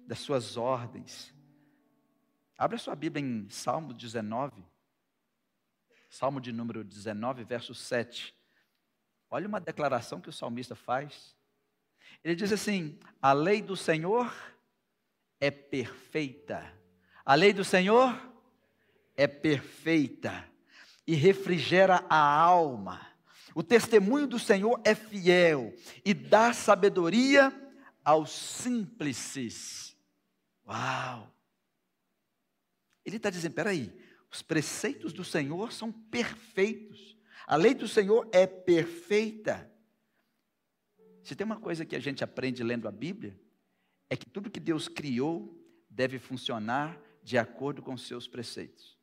das 0.06 0.20
suas 0.20 0.56
ordens. 0.56 1.34
Abra 2.56 2.78
sua 2.78 2.94
Bíblia 2.94 3.26
em 3.26 3.50
Salmo 3.50 3.92
19. 3.92 4.64
Salmo 6.08 6.40
de 6.40 6.52
número 6.52 6.84
19, 6.84 7.42
verso 7.42 7.74
7. 7.74 8.32
Olha 9.28 9.48
uma 9.48 9.60
declaração 9.60 10.20
que 10.20 10.28
o 10.28 10.32
salmista 10.32 10.76
faz. 10.76 11.36
Ele 12.22 12.36
diz 12.36 12.52
assim: 12.52 13.00
A 13.20 13.32
lei 13.32 13.60
do 13.60 13.76
Senhor 13.76 14.32
é 15.40 15.50
perfeita. 15.50 16.72
A 17.24 17.34
lei 17.34 17.52
do 17.52 17.64
Senhor 17.64 18.16
é 19.16 19.26
perfeita 19.26 20.48
e 21.04 21.16
refrigera 21.16 22.06
a 22.08 22.16
alma. 22.16 23.07
O 23.58 23.62
testemunho 23.64 24.28
do 24.28 24.38
Senhor 24.38 24.80
é 24.84 24.94
fiel 24.94 25.74
e 26.04 26.14
dá 26.14 26.52
sabedoria 26.52 27.52
aos 28.04 28.30
simples. 28.30 29.96
Uau! 30.64 31.34
Ele 33.04 33.16
está 33.16 33.30
dizendo: 33.30 33.54
peraí, 33.54 33.92
os 34.30 34.42
preceitos 34.42 35.12
do 35.12 35.24
Senhor 35.24 35.72
são 35.72 35.90
perfeitos. 35.90 37.18
A 37.48 37.56
lei 37.56 37.74
do 37.74 37.88
Senhor 37.88 38.28
é 38.30 38.46
perfeita. 38.46 39.68
Se 41.24 41.34
tem 41.34 41.44
uma 41.44 41.58
coisa 41.58 41.84
que 41.84 41.96
a 41.96 42.00
gente 42.00 42.22
aprende 42.22 42.62
lendo 42.62 42.86
a 42.86 42.92
Bíblia, 42.92 43.36
é 44.08 44.16
que 44.16 44.30
tudo 44.30 44.52
que 44.52 44.60
Deus 44.60 44.86
criou 44.86 45.60
deve 45.90 46.20
funcionar 46.20 46.96
de 47.24 47.36
acordo 47.36 47.82
com 47.82 47.94
os 47.94 48.06
seus 48.06 48.28
preceitos. 48.28 48.97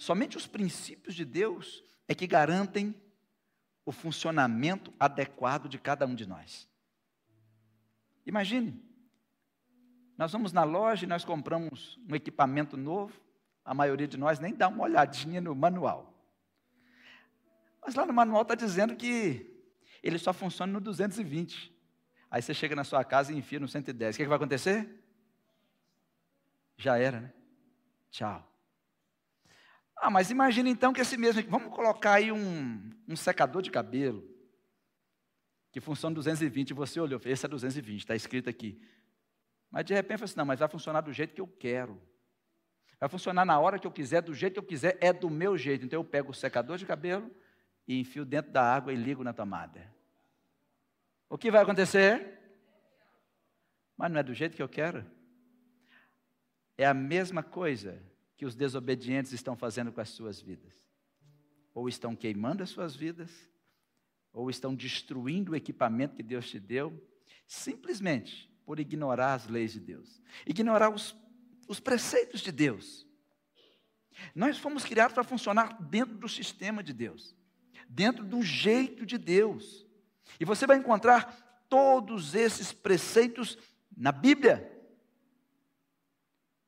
Somente 0.00 0.38
os 0.38 0.46
princípios 0.46 1.14
de 1.14 1.26
Deus 1.26 1.84
é 2.08 2.14
que 2.14 2.26
garantem 2.26 2.98
o 3.84 3.92
funcionamento 3.92 4.90
adequado 4.98 5.68
de 5.68 5.78
cada 5.78 6.06
um 6.06 6.14
de 6.14 6.26
nós. 6.26 6.66
Imagine, 8.24 8.82
nós 10.16 10.32
vamos 10.32 10.54
na 10.54 10.64
loja 10.64 11.04
e 11.04 11.06
nós 11.06 11.22
compramos 11.22 12.00
um 12.08 12.14
equipamento 12.14 12.78
novo, 12.78 13.20
a 13.62 13.74
maioria 13.74 14.08
de 14.08 14.16
nós 14.16 14.38
nem 14.38 14.54
dá 14.54 14.68
uma 14.68 14.84
olhadinha 14.84 15.38
no 15.38 15.54
manual. 15.54 16.18
Mas 17.84 17.94
lá 17.94 18.06
no 18.06 18.14
manual 18.14 18.40
está 18.40 18.54
dizendo 18.54 18.96
que 18.96 19.54
ele 20.02 20.18
só 20.18 20.32
funciona 20.32 20.72
no 20.72 20.80
220. 20.80 21.76
Aí 22.30 22.40
você 22.40 22.54
chega 22.54 22.74
na 22.74 22.84
sua 22.84 23.04
casa 23.04 23.34
e 23.34 23.36
enfia 23.36 23.60
no 23.60 23.68
110. 23.68 24.14
O 24.14 24.16
que, 24.16 24.22
é 24.22 24.24
que 24.24 24.30
vai 24.30 24.36
acontecer? 24.36 24.98
Já 26.78 26.96
era, 26.96 27.20
né? 27.20 27.34
Tchau. 28.10 28.49
Ah, 30.00 30.08
mas 30.08 30.30
imagina 30.30 30.70
então 30.70 30.94
que 30.94 31.00
esse 31.02 31.18
mesmo. 31.18 31.42
Vamos 31.48 31.74
colocar 31.74 32.14
aí 32.14 32.32
um, 32.32 32.90
um 33.06 33.14
secador 33.14 33.60
de 33.60 33.70
cabelo. 33.70 34.26
Que 35.70 35.78
funciona 35.78 36.14
220. 36.14 36.70
E 36.70 36.74
você 36.74 36.98
olhou, 36.98 37.20
esse 37.22 37.44
é 37.44 37.48
220, 37.48 38.00
está 38.00 38.16
escrito 38.16 38.48
aqui. 38.48 38.80
Mas 39.70 39.84
de 39.84 39.92
repente, 39.92 40.24
assim, 40.24 40.34
não, 40.38 40.46
mas 40.46 40.58
vai 40.58 40.68
funcionar 40.68 41.02
do 41.02 41.12
jeito 41.12 41.34
que 41.34 41.40
eu 41.40 41.46
quero. 41.46 42.00
Vai 42.98 43.10
funcionar 43.10 43.44
na 43.44 43.60
hora 43.60 43.78
que 43.78 43.86
eu 43.86 43.90
quiser, 43.90 44.22
do 44.22 44.34
jeito 44.34 44.54
que 44.54 44.58
eu 44.58 44.64
quiser, 44.64 44.96
é 45.02 45.12
do 45.12 45.28
meu 45.28 45.56
jeito. 45.56 45.84
Então 45.84 46.00
eu 46.00 46.04
pego 46.04 46.30
o 46.30 46.34
secador 46.34 46.78
de 46.78 46.86
cabelo 46.86 47.30
e 47.86 48.00
enfio 48.00 48.24
dentro 48.24 48.50
da 48.50 48.62
água 48.62 48.92
e 48.92 48.96
ligo 48.96 49.22
na 49.22 49.34
tomada. 49.34 49.94
O 51.28 51.36
que 51.36 51.50
vai 51.50 51.62
acontecer? 51.62 52.38
Mas 53.96 54.10
não 54.10 54.18
é 54.18 54.22
do 54.22 54.32
jeito 54.32 54.56
que 54.56 54.62
eu 54.62 54.68
quero. 54.68 55.04
É 56.76 56.86
a 56.86 56.94
mesma 56.94 57.42
coisa 57.42 58.02
que 58.40 58.46
os 58.46 58.54
desobedientes 58.54 59.32
estão 59.32 59.54
fazendo 59.54 59.92
com 59.92 60.00
as 60.00 60.08
suas 60.08 60.40
vidas. 60.40 60.72
Ou 61.74 61.90
estão 61.90 62.16
queimando 62.16 62.62
as 62.62 62.70
suas 62.70 62.96
vidas, 62.96 63.30
ou 64.32 64.48
estão 64.48 64.74
destruindo 64.74 65.52
o 65.52 65.56
equipamento 65.56 66.16
que 66.16 66.22
Deus 66.22 66.48
te 66.48 66.58
deu, 66.58 67.06
simplesmente 67.46 68.50
por 68.64 68.80
ignorar 68.80 69.34
as 69.34 69.46
leis 69.46 69.74
de 69.74 69.80
Deus, 69.80 70.22
ignorar 70.46 70.88
os, 70.88 71.14
os 71.68 71.80
preceitos 71.80 72.40
de 72.40 72.50
Deus. 72.50 73.06
Nós 74.34 74.56
fomos 74.56 74.86
criados 74.86 75.12
para 75.12 75.22
funcionar 75.22 75.76
dentro 75.78 76.16
do 76.16 76.26
sistema 76.26 76.82
de 76.82 76.94
Deus, 76.94 77.36
dentro 77.90 78.24
do 78.24 78.40
jeito 78.42 79.04
de 79.04 79.18
Deus. 79.18 79.86
E 80.40 80.46
você 80.46 80.66
vai 80.66 80.78
encontrar 80.78 81.66
todos 81.68 82.34
esses 82.34 82.72
preceitos 82.72 83.58
na 83.94 84.10
Bíblia. 84.10 84.79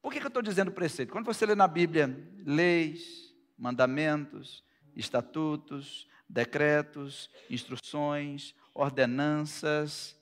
Por 0.02 0.12
que, 0.12 0.18
que 0.18 0.26
eu 0.26 0.28
estou 0.28 0.42
dizendo 0.42 0.72
preceito? 0.72 1.12
Quando 1.12 1.26
você 1.26 1.46
lê 1.46 1.54
na 1.54 1.68
Bíblia 1.68 2.08
leis, 2.44 3.32
mandamentos, 3.56 4.64
estatutos, 4.96 6.08
decretos, 6.28 7.30
instruções, 7.48 8.52
ordenanças, 8.74 10.20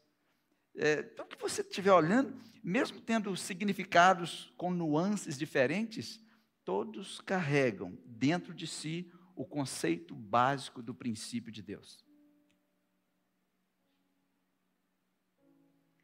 é, 0.76 1.00
então, 1.00 1.26
que 1.26 1.40
você 1.40 1.62
estiver 1.62 1.92
olhando, 1.92 2.38
mesmo 2.62 3.00
tendo 3.00 3.34
significados 3.36 4.52
com 4.56 4.70
nuances 4.70 5.38
diferentes, 5.38 6.20
todos 6.64 7.20
carregam 7.22 7.98
dentro 8.04 8.52
de 8.52 8.66
si 8.66 9.10
o 9.34 9.46
conceito 9.46 10.14
básico 10.14 10.82
do 10.82 10.94
princípio 10.94 11.50
de 11.50 11.62
Deus. 11.62 12.04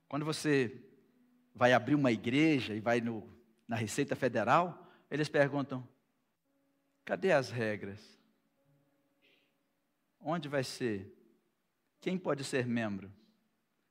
Quando 0.08 0.24
você 0.24 0.82
vai 1.54 1.72
abrir 1.72 1.94
uma 1.94 2.12
igreja 2.12 2.74
e 2.74 2.80
vai 2.80 3.00
no, 3.00 3.35
na 3.66 3.76
Receita 3.76 4.14
Federal, 4.14 4.90
eles 5.10 5.28
perguntam: 5.28 5.86
cadê 7.04 7.32
as 7.32 7.50
regras? 7.50 8.00
Onde 10.20 10.48
vai 10.48 10.64
ser? 10.64 11.12
Quem 12.00 12.18
pode 12.18 12.44
ser 12.44 12.66
membro? 12.66 13.12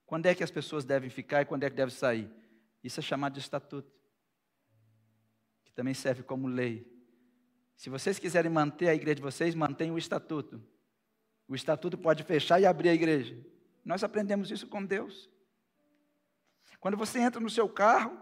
Quando 0.05 0.27
é 0.27 0.36
que 0.36 0.44
as 0.44 0.51
pessoas 0.51 0.86
devem 0.86 1.10
ficar 1.10 1.41
e 1.41 1.46
quando 1.46 1.63
é 1.63 1.70
que 1.70 1.75
devem 1.75 1.94
sair? 1.94 2.29
Isso 2.84 3.00
é 3.00 3.03
chamado 3.03 3.34
de 3.34 3.39
estatuto, 3.39 3.91
que 5.63 5.74
também 5.74 5.94
serve 5.94 6.22
como 6.22 6.48
lei. 6.48 6.86
Se 7.75 7.89
vocês 7.89 8.20
quiserem 8.20 8.51
manter 8.51 8.88
a 8.88 8.96
igreja 8.96 9.15
de 9.15 9.22
vocês, 9.22 9.55
mantenham 9.55 9.96
o 9.96 9.98
estatuto. 9.98 10.62
O 11.48 11.55
estatuto 11.55 11.98
pode 11.98 12.24
fechar 12.24 12.60
e 12.62 12.65
abrir 12.65 12.89
a 12.89 12.94
igreja. 12.94 13.38
Nós 13.84 14.03
aprendemos 14.03 14.50
isso 14.51 14.67
com 14.67 14.84
Deus. 14.86 15.29
Quando 16.79 16.98
você 16.98 17.20
entra 17.20 17.41
no 17.41 17.50
seu 17.50 17.67
carro, 17.67 18.17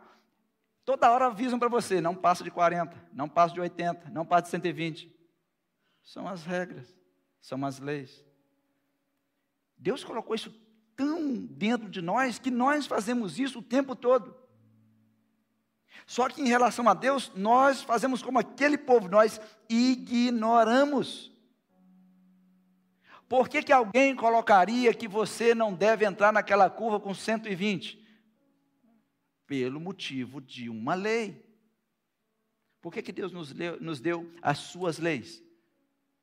toda 0.85 1.11
hora 1.11 1.27
avisam 1.27 1.59
para 1.59 1.67
você: 1.67 2.01
não 2.01 2.15
passa 2.15 2.43
de 2.43 2.51
40, 2.51 2.95
não 3.13 3.27
passa 3.29 3.53
de 3.53 3.59
80, 3.61 4.09
não 4.09 4.25
passa 4.25 4.43
de 4.43 4.49
120. 4.49 5.13
São 6.03 6.27
as 6.27 6.45
regras, 6.45 6.93
são 7.41 7.65
as 7.65 7.79
leis. 7.79 8.23
Deus 9.77 10.03
colocou 10.03 10.35
isso 10.35 10.53
tão 10.95 11.45
dentro 11.45 11.89
de 11.89 12.01
nós 12.01 12.39
que 12.39 12.51
nós 12.51 12.85
fazemos 12.85 13.39
isso 13.39 13.59
o 13.59 13.63
tempo 13.63 13.95
todo. 13.95 14.35
Só 16.05 16.27
que 16.27 16.41
em 16.41 16.47
relação 16.47 16.87
a 16.89 16.93
Deus, 16.93 17.31
nós 17.35 17.81
fazemos 17.81 18.21
como 18.21 18.39
aquele 18.39 18.77
povo, 18.77 19.07
nós 19.07 19.39
ignoramos. 19.69 21.31
Por 23.27 23.47
que, 23.47 23.63
que 23.63 23.71
alguém 23.71 24.15
colocaria 24.15 24.93
que 24.93 25.07
você 25.07 25.55
não 25.55 25.73
deve 25.73 26.05
entrar 26.05 26.31
naquela 26.31 26.69
curva 26.69 26.99
com 26.99 27.13
120? 27.13 28.02
Pelo 29.53 29.79
motivo 29.79 30.41
de 30.41 30.67
uma 30.67 30.95
lei. 30.95 31.45
Por 32.81 32.91
que, 32.91 33.03
que 33.03 33.11
Deus 33.11 33.31
nos, 33.31 33.53
nos 33.79 33.99
deu 33.99 34.27
as 34.41 34.57
suas 34.57 34.97
leis? 34.97 35.43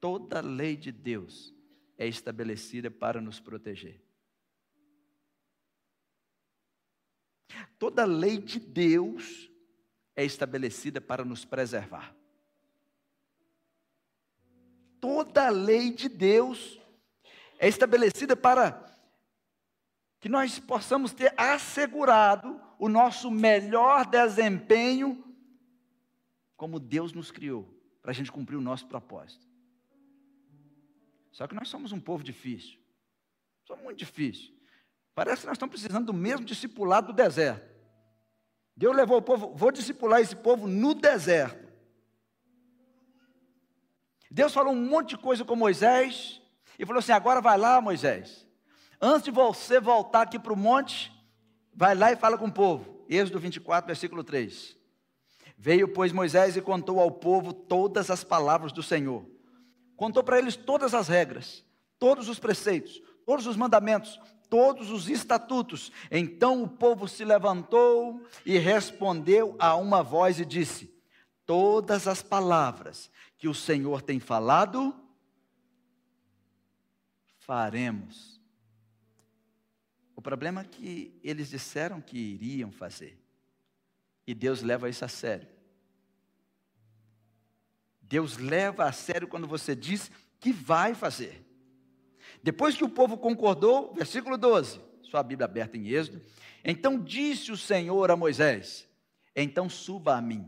Toda 0.01 0.41
lei 0.41 0.77
de 0.77 0.91
Deus 0.91 1.55
é 1.97 2.09
estabelecida 2.09 2.91
para 2.91 3.21
nos 3.21 3.39
proteger. 3.39 4.03
Toda 7.79 8.05
lei 8.05 8.37
de 8.37 8.59
Deus 8.59 9.49
é 10.17 10.25
estabelecida 10.25 11.01
para 11.01 11.25
nos 11.25 11.45
preservar. 11.45 12.13
toda 15.01 15.49
lei 15.51 15.93
de 15.93 16.09
Deus 16.09 16.81
é 17.61 17.69
estabelecida 17.69 18.35
para 18.35 18.93
que 20.19 20.29
nós 20.29 20.59
possamos 20.59 21.13
ter 21.13 21.33
assegurado 21.37 22.70
o 22.81 22.89
nosso 22.89 23.31
melhor 23.31 24.07
desempenho 24.07 25.23
como 26.57 26.81
Deus 26.81 27.13
nos 27.13 27.31
criou, 27.31 27.69
para 28.01 28.11
a 28.11 28.15
gente 28.15 28.33
cumprir 28.33 28.57
o 28.57 28.61
nosso 28.61 28.87
propósito. 28.87 29.47
Só 31.31 31.47
que 31.47 31.55
nós 31.55 31.69
somos 31.69 31.93
um 31.93 32.01
povo 32.01 32.25
difícil. 32.25 32.79
Somos 33.67 33.85
muito 33.85 33.99
difícil. 33.99 34.55
Parece 35.15 35.43
que 35.43 35.47
nós 35.47 35.57
estamos 35.57 35.75
precisando 35.75 36.07
do 36.07 36.15
mesmo 36.15 36.45
discipulado 36.45 37.09
do 37.09 37.13
deserto. 37.13 37.69
Deus 38.75 38.97
levou 38.97 39.19
o 39.19 39.23
povo, 39.23 39.55
vou 39.55 39.71
discipular 39.71 40.21
esse 40.21 40.37
povo 40.37 40.67
no 40.67 40.95
deserto. 40.95 41.71
Deus 44.31 44.55
falou 44.55 44.73
um 44.73 44.87
monte 44.87 45.11
de 45.11 45.19
coisa 45.19 45.45
com 45.45 45.55
Moisés 45.55 46.41
e 46.79 46.87
falou 46.87 47.01
assim: 47.01 47.13
agora 47.13 47.43
vai 47.43 47.59
lá, 47.59 47.79
Moisés. 47.81 48.47
Antes 48.99 49.25
de 49.25 49.31
você 49.31 49.79
voltar 49.81 50.23
aqui 50.23 50.39
para 50.39 50.53
o 50.53 50.57
monte, 50.57 51.20
vai 51.81 51.95
lá 51.95 52.13
e 52.13 52.17
fala 52.17 52.37
com 52.37 52.45
o 52.45 52.53
povo. 52.53 53.07
Êxodo 53.09 53.41
24, 53.41 53.87
versículo 53.87 54.23
3. 54.23 54.77
Veio, 55.57 55.89
pois, 55.89 56.13
Moisés 56.13 56.55
e 56.55 56.61
contou 56.61 57.01
ao 57.01 57.11
povo 57.11 57.55
todas 57.55 58.11
as 58.11 58.23
palavras 58.23 58.71
do 58.71 58.83
Senhor. 58.83 59.25
Contou 59.97 60.23
para 60.23 60.39
eles 60.39 60.57
todas 60.57 60.93
as 60.93 61.09
regras, 61.09 61.65
todos 61.99 62.29
os 62.29 62.39
preceitos, 62.39 63.01
todos 63.25 63.47
os 63.47 63.57
mandamentos, 63.57 64.21
todos 64.51 64.91
os 64.91 65.09
estatutos. 65.09 65.91
Então 66.11 66.63
o 66.63 66.69
povo 66.69 67.09
se 67.09 67.25
levantou 67.25 68.27
e 68.45 68.59
respondeu 68.59 69.57
a 69.59 69.75
uma 69.75 70.03
voz 70.03 70.39
e 70.39 70.45
disse: 70.45 70.95
Todas 71.47 72.07
as 72.07 72.23
palavras 72.23 73.11
que 73.39 73.49
o 73.49 73.55
Senhor 73.55 74.03
tem 74.03 74.21
falado, 74.21 74.95
faremos. 77.39 78.40
O 80.21 80.23
problema 80.23 80.61
é 80.61 80.65
que 80.65 81.19
eles 81.25 81.49
disseram 81.49 81.99
que 81.99 82.19
iriam 82.19 82.71
fazer. 82.71 83.19
E 84.27 84.35
Deus 84.35 84.61
leva 84.61 84.87
isso 84.87 85.03
a 85.03 85.09
sério. 85.09 85.49
Deus 88.03 88.37
leva 88.37 88.85
a 88.85 88.93
sério 88.93 89.27
quando 89.27 89.47
você 89.47 89.75
diz 89.75 90.11
que 90.39 90.53
vai 90.53 90.95
fazer. 90.95 91.43
Depois 92.43 92.77
que 92.77 92.85
o 92.85 92.89
povo 92.91 93.17
concordou, 93.17 93.95
versículo 93.95 94.37
12, 94.37 94.79
sua 95.03 95.23
Bíblia 95.23 95.47
aberta 95.47 95.79
em 95.79 95.89
Êxodo, 95.89 96.23
então 96.63 97.03
disse 97.03 97.51
o 97.51 97.57
Senhor 97.57 98.11
a 98.11 98.17
Moisés: 98.17 98.87
Então 99.35 99.71
suba 99.71 100.19
a 100.19 100.21
mim 100.21 100.47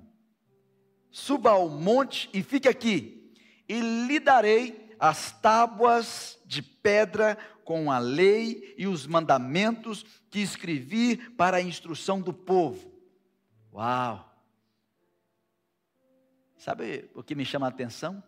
suba 1.13 1.51
ao 1.51 1.69
monte 1.69 2.29
e 2.33 2.43
fique 2.43 2.67
aqui, 2.67 3.31
e 3.69 3.79
lhe 3.81 4.19
darei 4.19 4.97
as 4.99 5.31
tábuas 5.41 6.39
de 6.47 6.63
pedra 6.63 7.37
com 7.65 7.91
a 7.91 7.99
lei 7.99 8.75
e 8.77 8.87
os 8.87 9.07
mandamentos 9.07 10.05
que 10.31 10.41
escrevi 10.41 11.17
para 11.17 11.59
a 11.59 11.63
instrução 11.63 12.21
do 12.21 12.33
povo. 12.33 12.93
Uau! 13.73 14.29
Sabe 16.57 17.11
o 17.15 17.23
que 17.23 17.35
me 17.35 17.45
chama 17.45 17.67
a 17.67 17.71
atenção? 17.71 18.23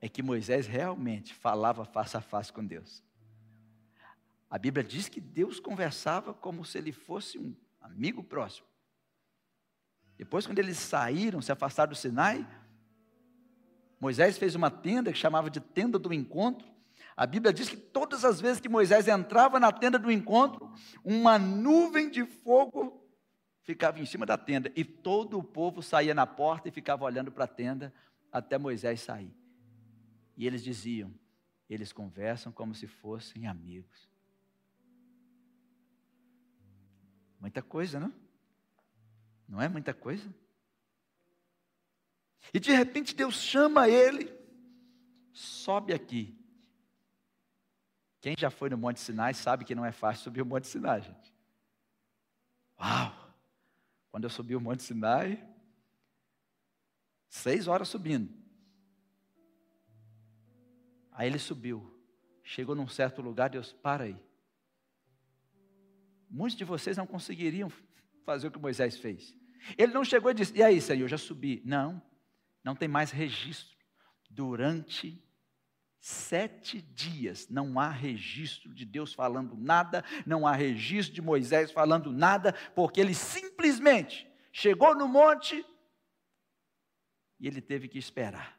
É 0.00 0.08
que 0.08 0.22
Moisés 0.22 0.66
realmente 0.66 1.32
falava 1.34 1.84
face 1.84 2.16
a 2.16 2.20
face 2.20 2.52
com 2.52 2.64
Deus. 2.64 3.02
A 4.50 4.58
Bíblia 4.58 4.84
diz 4.84 5.08
que 5.08 5.20
Deus 5.20 5.60
conversava 5.60 6.32
como 6.32 6.64
se 6.64 6.78
ele 6.78 6.92
fosse 6.92 7.38
um 7.38 7.54
amigo 7.80 8.22
próximo. 8.22 8.66
Depois, 10.16 10.46
quando 10.46 10.58
eles 10.58 10.78
saíram, 10.78 11.42
se 11.42 11.52
afastaram 11.52 11.90
do 11.90 11.96
Sinai, 11.96 12.46
Moisés 14.00 14.38
fez 14.38 14.54
uma 14.54 14.70
tenda 14.70 15.12
que 15.12 15.18
chamava 15.18 15.50
de 15.50 15.60
tenda 15.60 15.98
do 15.98 16.12
encontro. 16.12 16.66
A 17.16 17.26
Bíblia 17.26 17.52
diz 17.52 17.68
que 17.68 17.76
todas 17.76 18.24
as 18.24 18.40
vezes 18.40 18.60
que 18.60 18.68
Moisés 18.68 19.08
entrava 19.08 19.58
na 19.58 19.72
tenda 19.72 19.98
do 19.98 20.10
encontro, 20.10 20.70
uma 21.02 21.38
nuvem 21.38 22.10
de 22.10 22.24
fogo 22.26 23.02
ficava 23.62 23.98
em 23.98 24.04
cima 24.04 24.26
da 24.26 24.36
tenda 24.36 24.70
e 24.76 24.84
todo 24.84 25.38
o 25.38 25.42
povo 25.42 25.82
saía 25.82 26.14
na 26.14 26.26
porta 26.26 26.68
e 26.68 26.72
ficava 26.72 27.04
olhando 27.04 27.32
para 27.32 27.44
a 27.44 27.48
tenda 27.48 27.92
até 28.30 28.58
Moisés 28.58 29.00
sair. 29.00 29.34
E 30.36 30.46
eles 30.46 30.62
diziam: 30.62 31.12
eles 31.70 31.90
conversam 31.90 32.52
como 32.52 32.74
se 32.74 32.86
fossem 32.86 33.46
amigos. 33.46 34.10
Muita 37.40 37.62
coisa, 37.62 37.98
não? 37.98 38.12
Não 39.48 39.62
é 39.62 39.68
muita 39.68 39.94
coisa? 39.94 40.28
E 42.52 42.60
de 42.60 42.72
repente 42.72 43.14
Deus 43.14 43.36
chama 43.36 43.88
ele, 43.88 44.32
sobe 45.32 45.94
aqui. 45.94 46.38
Quem 48.26 48.34
já 48.36 48.50
foi 48.50 48.68
no 48.68 48.76
Monte 48.76 48.98
Sinai 48.98 49.32
sabe 49.34 49.64
que 49.64 49.72
não 49.72 49.84
é 49.84 49.92
fácil 49.92 50.24
subir 50.24 50.42
o 50.42 50.44
Monte 50.44 50.66
Sinai, 50.66 51.00
gente. 51.00 51.32
Uau! 52.76 53.32
Quando 54.10 54.24
eu 54.24 54.30
subi 54.30 54.56
o 54.56 54.60
Monte 54.60 54.82
Sinai, 54.82 55.48
seis 57.28 57.68
horas 57.68 57.86
subindo. 57.86 58.28
Aí 61.12 61.28
ele 61.28 61.38
subiu, 61.38 61.96
chegou 62.42 62.74
num 62.74 62.88
certo 62.88 63.22
lugar, 63.22 63.48
Deus, 63.48 63.72
para 63.72 64.02
aí. 64.02 64.20
Muitos 66.28 66.58
de 66.58 66.64
vocês 66.64 66.96
não 66.96 67.06
conseguiriam 67.06 67.70
fazer 68.24 68.48
o 68.48 68.50
que 68.50 68.58
Moisés 68.58 68.96
fez. 68.96 69.36
Ele 69.78 69.92
não 69.92 70.04
chegou 70.04 70.32
e 70.32 70.34
disse: 70.34 70.52
E 70.58 70.64
aí, 70.64 70.80
Senhor, 70.80 71.06
já 71.06 71.16
subi. 71.16 71.62
Não, 71.64 72.02
não 72.64 72.74
tem 72.74 72.88
mais 72.88 73.12
registro. 73.12 73.78
Durante 74.28 75.24
sete 76.00 76.80
dias 76.80 77.48
não 77.48 77.80
há 77.80 77.88
registro 77.90 78.72
de 78.72 78.84
Deus 78.84 79.12
falando 79.12 79.56
nada, 79.56 80.04
não 80.24 80.46
há 80.46 80.52
registro 80.52 81.14
de 81.14 81.22
Moisés 81.22 81.70
falando 81.70 82.12
nada, 82.12 82.52
porque 82.74 83.00
ele 83.00 83.14
simplesmente 83.14 84.30
chegou 84.52 84.94
no 84.94 85.08
monte 85.08 85.64
e 87.38 87.46
ele 87.46 87.60
teve 87.60 87.88
que 87.88 87.98
esperar. 87.98 88.56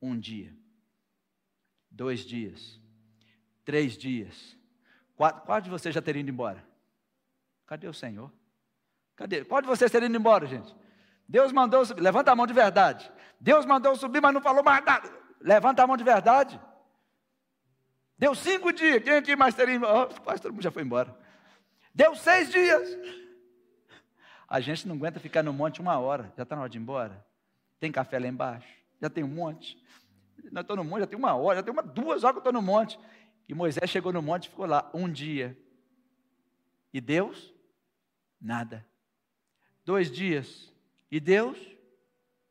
Um 0.00 0.18
dia, 0.18 0.56
dois 1.88 2.24
dias, 2.24 2.80
três 3.64 3.96
dias, 3.96 4.58
quatro, 5.14 5.42
quatro 5.42 5.64
de 5.64 5.70
vocês 5.70 5.94
já 5.94 6.02
teriam 6.02 6.22
ido 6.22 6.30
embora. 6.30 6.66
Cadê 7.66 7.86
o 7.86 7.94
Senhor? 7.94 8.32
Cadê? 9.14 9.44
Qual 9.44 9.62
de 9.62 9.68
vocês 9.68 9.90
terem 9.90 10.08
ido 10.08 10.18
embora, 10.18 10.46
gente? 10.46 10.74
Deus 11.28 11.52
mandou 11.52 11.86
subir. 11.86 12.00
Levanta 12.00 12.32
a 12.32 12.36
mão 12.36 12.46
de 12.46 12.52
verdade. 12.52 13.10
Deus 13.40 13.64
mandou 13.64 13.94
subir, 13.96 14.20
mas 14.20 14.34
não 14.34 14.42
falou 14.42 14.64
mais 14.64 14.84
nada. 14.84 15.21
Levanta 15.42 15.82
a 15.82 15.86
mão 15.86 15.96
de 15.96 16.04
verdade. 16.04 16.60
Deu 18.18 18.34
cinco 18.34 18.72
dias. 18.72 19.02
Quem 19.02 19.14
aqui 19.14 19.36
mais 19.36 19.54
teria? 19.54 19.78
Oh, 19.78 20.06
quase 20.20 20.40
todo 20.40 20.52
mundo 20.52 20.62
já 20.62 20.70
foi 20.70 20.82
embora. 20.82 21.16
Deu 21.94 22.14
seis 22.14 22.50
dias. 22.50 22.88
A 24.48 24.60
gente 24.60 24.86
não 24.86 24.94
aguenta 24.94 25.18
ficar 25.18 25.42
no 25.42 25.52
monte 25.52 25.80
uma 25.80 25.98
hora. 25.98 26.32
Já 26.36 26.44
está 26.44 26.54
na 26.54 26.62
hora 26.62 26.70
de 26.70 26.78
ir 26.78 26.80
embora. 26.80 27.24
Tem 27.80 27.90
café 27.90 28.18
lá 28.18 28.26
embaixo. 28.26 28.68
Já 29.00 29.10
tem 29.10 29.24
um 29.24 29.28
monte. 29.28 29.76
Nós 30.50 30.62
estou 30.62 30.76
no 30.76 30.84
monte, 30.84 31.00
já 31.00 31.06
tem 31.06 31.18
uma 31.18 31.34
hora, 31.34 31.56
já 31.56 31.62
tem 31.62 31.72
uma, 31.72 31.82
duas 31.82 32.24
horas 32.24 32.34
que 32.34 32.38
eu 32.38 32.50
estou 32.50 32.52
no 32.52 32.62
monte. 32.62 32.98
E 33.48 33.54
Moisés 33.54 33.90
chegou 33.90 34.12
no 34.12 34.22
monte 34.22 34.46
e 34.46 34.50
ficou 34.50 34.66
lá 34.66 34.90
um 34.94 35.10
dia. 35.10 35.58
E 36.92 37.00
Deus 37.00 37.52
Nada. 38.42 38.84
Dois 39.84 40.10
dias 40.10 40.72
e 41.10 41.20
Deus? 41.20 41.56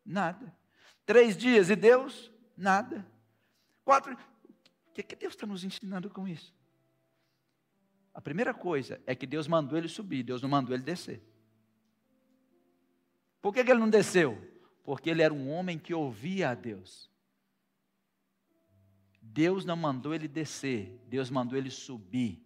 Nada. 0.05 0.55
Três 1.05 1.35
dias 1.35 1.69
e 1.69 1.75
Deus? 1.75 2.30
Nada. 2.61 3.03
Quatro. 3.83 4.13
O 4.13 4.93
que, 4.93 5.01
que 5.01 5.15
Deus 5.15 5.33
está 5.33 5.47
nos 5.47 5.63
ensinando 5.63 6.11
com 6.11 6.27
isso? 6.27 6.53
A 8.13 8.21
primeira 8.21 8.53
coisa 8.53 9.01
é 9.07 9.15
que 9.15 9.25
Deus 9.25 9.47
mandou 9.47 9.77
ele 9.77 9.87
subir, 9.87 10.21
Deus 10.21 10.43
não 10.43 10.49
mandou 10.49 10.75
ele 10.75 10.83
descer. 10.83 11.23
Por 13.41 13.51
que, 13.51 13.63
que 13.63 13.71
ele 13.71 13.79
não 13.79 13.89
desceu? 13.89 14.37
Porque 14.83 15.09
ele 15.09 15.23
era 15.23 15.33
um 15.33 15.49
homem 15.49 15.79
que 15.79 15.91
ouvia 15.91 16.51
a 16.51 16.53
Deus. 16.53 17.09
Deus 19.19 19.65
não 19.65 19.75
mandou 19.75 20.13
ele 20.13 20.27
descer, 20.27 20.99
Deus 21.07 21.31
mandou 21.31 21.57
ele 21.57 21.71
subir. 21.71 22.45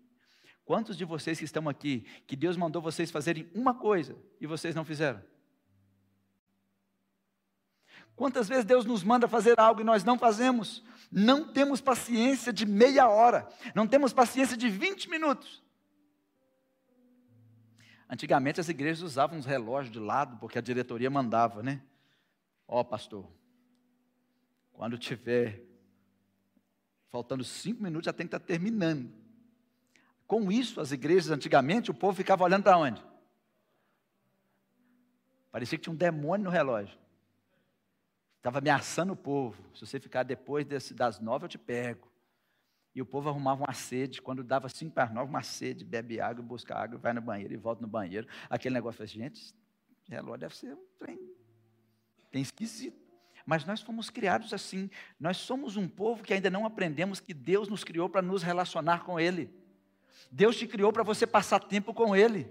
Quantos 0.63 0.95
de 0.95 1.04
vocês 1.04 1.39
que 1.39 1.45
estão 1.45 1.67
aqui, 1.67 2.06
que 2.25 2.38
Deus 2.38 2.56
mandou 2.56 2.82
vocês 2.82 3.12
fazerem 3.12 3.49
uma 3.54 3.73
coisa 3.73 4.15
e 4.39 4.47
vocês 4.47 4.73
não 4.73 4.86
fizeram? 4.86 5.21
Quantas 8.15 8.47
vezes 8.47 8.63
Deus 8.63 8.86
nos 8.86 9.04
manda 9.04 9.28
fazer 9.28 9.60
algo 9.60 9.82
e 9.82 9.84
nós 9.84 10.04
não 10.04 10.17
fazemos? 10.17 10.84
Não 11.12 11.51
temos 11.51 11.82
paciência 11.82 12.54
de 12.54 12.65
meia 12.65 13.08
hora, 13.08 13.47
não 13.73 13.86
temos 13.86 14.13
paciência 14.13 14.56
de 14.56 14.69
20 14.69 15.10
minutos. 15.10 15.63
Antigamente 18.10 18.60
as 18.60 18.69
igrejas 18.69 19.01
usavam 19.01 19.38
uns 19.38 19.45
relógios 19.45 19.91
de 19.91 19.99
lado, 19.99 20.38
porque 20.38 20.58
a 20.58 20.62
diretoria 20.62 21.10
mandava, 21.10 21.62
né? 21.62 21.82
Ó, 22.67 22.80
oh, 22.80 22.86
pastor, 22.86 23.28
quando 24.71 24.97
tiver 24.97 25.63
faltando 27.10 27.43
cinco 27.43 27.82
minutos, 27.82 28.06
já 28.06 28.13
tem 28.13 28.28
que 28.28 28.36
estar 28.36 28.45
terminando. 28.45 29.12
Com 30.28 30.51
isso, 30.51 30.82
as 30.82 30.91
igrejas 30.91 31.32
antigamente, 31.32 31.91
o 31.91 31.93
povo 31.93 32.15
ficava 32.15 32.43
olhando 32.43 32.63
para 32.63 32.78
onde? 32.78 33.04
Parecia 35.51 35.78
que 35.78 35.84
tinha 35.84 35.93
um 35.93 35.97
demônio 35.97 36.45
no 36.45 36.49
relógio. 36.49 36.97
Estava 38.46 38.60
ameaçando 38.60 39.14
o 39.14 39.16
povo. 39.16 39.60
Se 39.74 39.88
você 39.88 40.00
ficar 40.00 40.22
depois 40.22 40.64
desse, 40.68 40.94
das 40.94 41.20
nove, 41.20 41.46
eu 41.46 41.50
te 41.50 41.58
pego. 41.58 42.08
E 42.94 43.02
o 43.02 43.06
povo 43.06 43.28
arrumava 43.28 43.64
uma 43.64 43.74
sede. 43.74 44.22
Quando 44.22 44.44
dava 44.44 44.70
cinco 44.70 44.94
para 44.94 45.10
nove, 45.10 45.32
uma 45.32 45.42
sede, 45.42 45.84
bebe 45.84 46.22
água, 46.22 46.44
busca 46.44 46.76
água, 46.76 47.00
vai 47.00 47.12
no 47.12 47.24
banheiro 47.24 47.56
e 47.56 47.58
volta 47.58 47.82
no 47.82 47.88
banheiro. 47.88 48.28
Aquele 48.48 48.76
negócio, 48.76 49.04
assim, 49.04 49.18
gente, 49.18 49.56
relógio 50.08 50.42
deve 50.42 50.56
ser 50.56 50.76
um 50.76 50.86
trem, 51.00 51.20
tem 52.32 52.44
esquisito. 52.44 53.04
Mas 53.48 53.66
nós 53.66 53.82
fomos 53.82 54.12
criados 54.12 54.54
assim. 54.54 54.92
Nós 55.20 55.38
somos 55.38 55.76
um 55.76 55.88
povo 55.88 56.22
que 56.24 56.32
ainda 56.32 56.52
não 56.52 56.68
aprendemos 56.68 57.20
que 57.20 57.34
Deus 57.34 57.68
nos 57.68 57.84
criou 57.84 58.08
para 58.08 58.22
nos 58.22 58.44
relacionar 58.44 59.06
com 59.06 59.20
Ele. 59.20 59.50
Deus 60.32 60.56
te 60.56 60.68
criou 60.68 60.94
para 60.94 61.02
você 61.02 61.26
passar 61.26 61.62
tempo 61.62 61.96
com 61.96 62.16
Ele. 62.16 62.48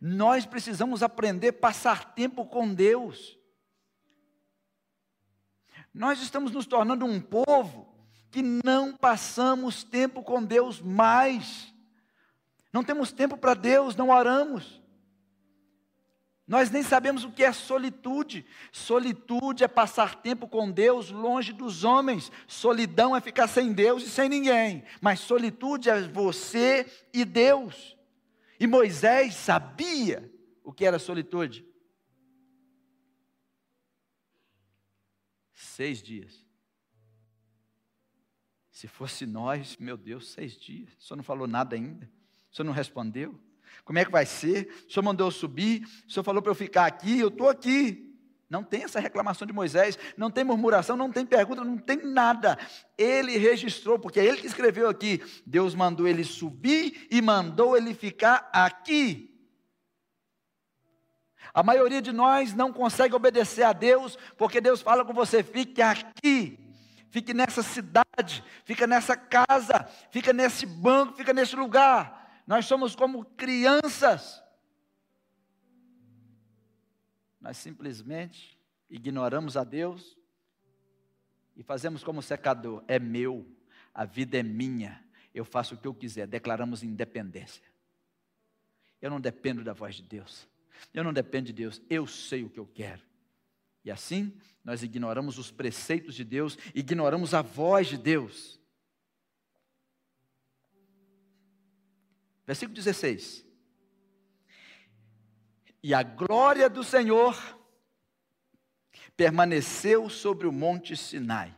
Nós 0.00 0.46
precisamos 0.46 1.02
aprender 1.02 1.48
a 1.48 1.52
passar 1.52 2.14
tempo 2.14 2.46
com 2.46 2.72
Deus. 2.72 3.38
Nós 5.92 6.20
estamos 6.22 6.52
nos 6.52 6.66
tornando 6.66 7.04
um 7.04 7.20
povo 7.20 7.88
que 8.30 8.42
não 8.42 8.96
passamos 8.96 9.82
tempo 9.82 10.22
com 10.22 10.42
Deus 10.42 10.80
mais. 10.80 11.74
Não 12.72 12.84
temos 12.84 13.10
tempo 13.10 13.36
para 13.36 13.54
Deus, 13.54 13.96
não 13.96 14.10
oramos. 14.10 14.80
Nós 16.46 16.68
nem 16.68 16.82
sabemos 16.82 17.22
o 17.22 17.30
que 17.30 17.44
é 17.44 17.52
solitude. 17.52 18.44
Solitude 18.72 19.62
é 19.62 19.68
passar 19.68 20.16
tempo 20.16 20.48
com 20.48 20.70
Deus 20.70 21.10
longe 21.10 21.52
dos 21.52 21.84
homens. 21.84 22.30
Solidão 22.46 23.14
é 23.14 23.20
ficar 23.20 23.46
sem 23.46 23.72
Deus 23.72 24.02
e 24.02 24.10
sem 24.10 24.28
ninguém. 24.28 24.82
Mas 25.00 25.20
solitude 25.20 25.90
é 25.90 26.00
você 26.00 26.86
e 27.12 27.24
Deus. 27.24 27.96
E 28.58 28.66
Moisés 28.66 29.34
sabia 29.34 30.28
o 30.64 30.72
que 30.72 30.84
era 30.84 30.98
solitude. 30.98 31.64
Seis 35.80 36.02
dias. 36.02 36.34
Se 38.70 38.86
fosse 38.86 39.24
nós, 39.24 39.78
meu 39.78 39.96
Deus, 39.96 40.30
seis 40.30 40.52
dias. 40.52 40.90
O 40.98 41.02
senhor 41.02 41.16
não 41.16 41.24
falou 41.24 41.46
nada 41.46 41.74
ainda? 41.74 42.04
O 42.52 42.54
senhor 42.54 42.66
não 42.66 42.72
respondeu? 42.74 43.40
Como 43.82 43.98
é 43.98 44.04
que 44.04 44.10
vai 44.10 44.26
ser? 44.26 44.70
O 44.86 44.92
senhor 44.92 45.02
mandou 45.02 45.26
eu 45.26 45.30
subir, 45.30 45.88
o 46.06 46.12
senhor 46.12 46.22
falou 46.22 46.42
para 46.42 46.50
eu 46.50 46.54
ficar 46.54 46.84
aqui, 46.84 47.18
eu 47.18 47.28
estou 47.28 47.48
aqui. 47.48 48.14
Não 48.50 48.62
tem 48.62 48.82
essa 48.82 49.00
reclamação 49.00 49.46
de 49.46 49.54
Moisés, 49.54 49.98
não 50.18 50.30
tem 50.30 50.44
murmuração, 50.44 50.98
não 50.98 51.10
tem 51.10 51.24
pergunta, 51.24 51.64
não 51.64 51.78
tem 51.78 51.96
nada. 52.04 52.58
Ele 52.98 53.38
registrou, 53.38 53.98
porque 53.98 54.20
é 54.20 54.26
ele 54.26 54.42
que 54.42 54.46
escreveu 54.48 54.86
aqui. 54.86 55.22
Deus 55.46 55.74
mandou 55.74 56.06
ele 56.06 56.24
subir 56.24 57.08
e 57.10 57.22
mandou 57.22 57.74
ele 57.74 57.94
ficar 57.94 58.50
aqui. 58.52 59.29
A 61.52 61.62
maioria 61.62 62.00
de 62.00 62.12
nós 62.12 62.54
não 62.54 62.72
consegue 62.72 63.14
obedecer 63.14 63.62
a 63.62 63.72
Deus, 63.72 64.16
porque 64.36 64.60
Deus 64.60 64.80
fala 64.80 65.04
com 65.04 65.12
você: 65.12 65.42
fique 65.42 65.82
aqui 65.82 66.58
fique 67.10 67.34
nessa 67.34 67.62
cidade, 67.62 68.42
fica 68.64 68.86
nessa 68.86 69.16
casa, 69.16 69.84
fica 70.10 70.32
nesse 70.32 70.64
banco, 70.64 71.16
fica 71.16 71.34
nesse 71.34 71.54
lugar. 71.54 72.42
Nós 72.46 72.66
somos 72.66 72.94
como 72.96 73.24
crianças. 73.24 74.42
Nós 77.40 77.56
simplesmente 77.56 78.58
ignoramos 78.88 79.56
a 79.56 79.64
Deus 79.64 80.16
e 81.56 81.62
fazemos 81.62 82.02
como 82.02 82.22
secador: 82.22 82.82
é 82.86 82.98
meu, 82.98 83.46
a 83.92 84.04
vida 84.04 84.38
é 84.38 84.42
minha, 84.42 85.04
eu 85.34 85.44
faço 85.44 85.74
o 85.74 85.78
que 85.78 85.88
eu 85.88 85.94
quiser, 85.94 86.26
declaramos 86.26 86.82
independência. 86.82 87.68
Eu 89.02 89.10
não 89.10 89.20
dependo 89.20 89.64
da 89.64 89.72
voz 89.72 89.96
de 89.96 90.02
Deus, 90.02 90.46
eu 90.92 91.04
não 91.04 91.12
dependo 91.12 91.46
de 91.46 91.52
Deus, 91.52 91.80
eu 91.88 92.06
sei 92.06 92.44
o 92.44 92.50
que 92.50 92.58
eu 92.58 92.66
quero. 92.66 93.02
E 93.84 93.90
assim, 93.90 94.36
nós 94.64 94.82
ignoramos 94.82 95.38
os 95.38 95.50
preceitos 95.50 96.14
de 96.14 96.24
Deus, 96.24 96.58
ignoramos 96.74 97.34
a 97.34 97.42
voz 97.42 97.88
de 97.88 97.96
Deus. 97.96 98.60
Versículo 102.46 102.74
16. 102.74 103.46
E 105.82 105.94
a 105.94 106.02
glória 106.02 106.68
do 106.68 106.84
Senhor 106.84 107.36
permaneceu 109.16 110.10
sobre 110.10 110.46
o 110.46 110.52
monte 110.52 110.96
Sinai. 110.96 111.54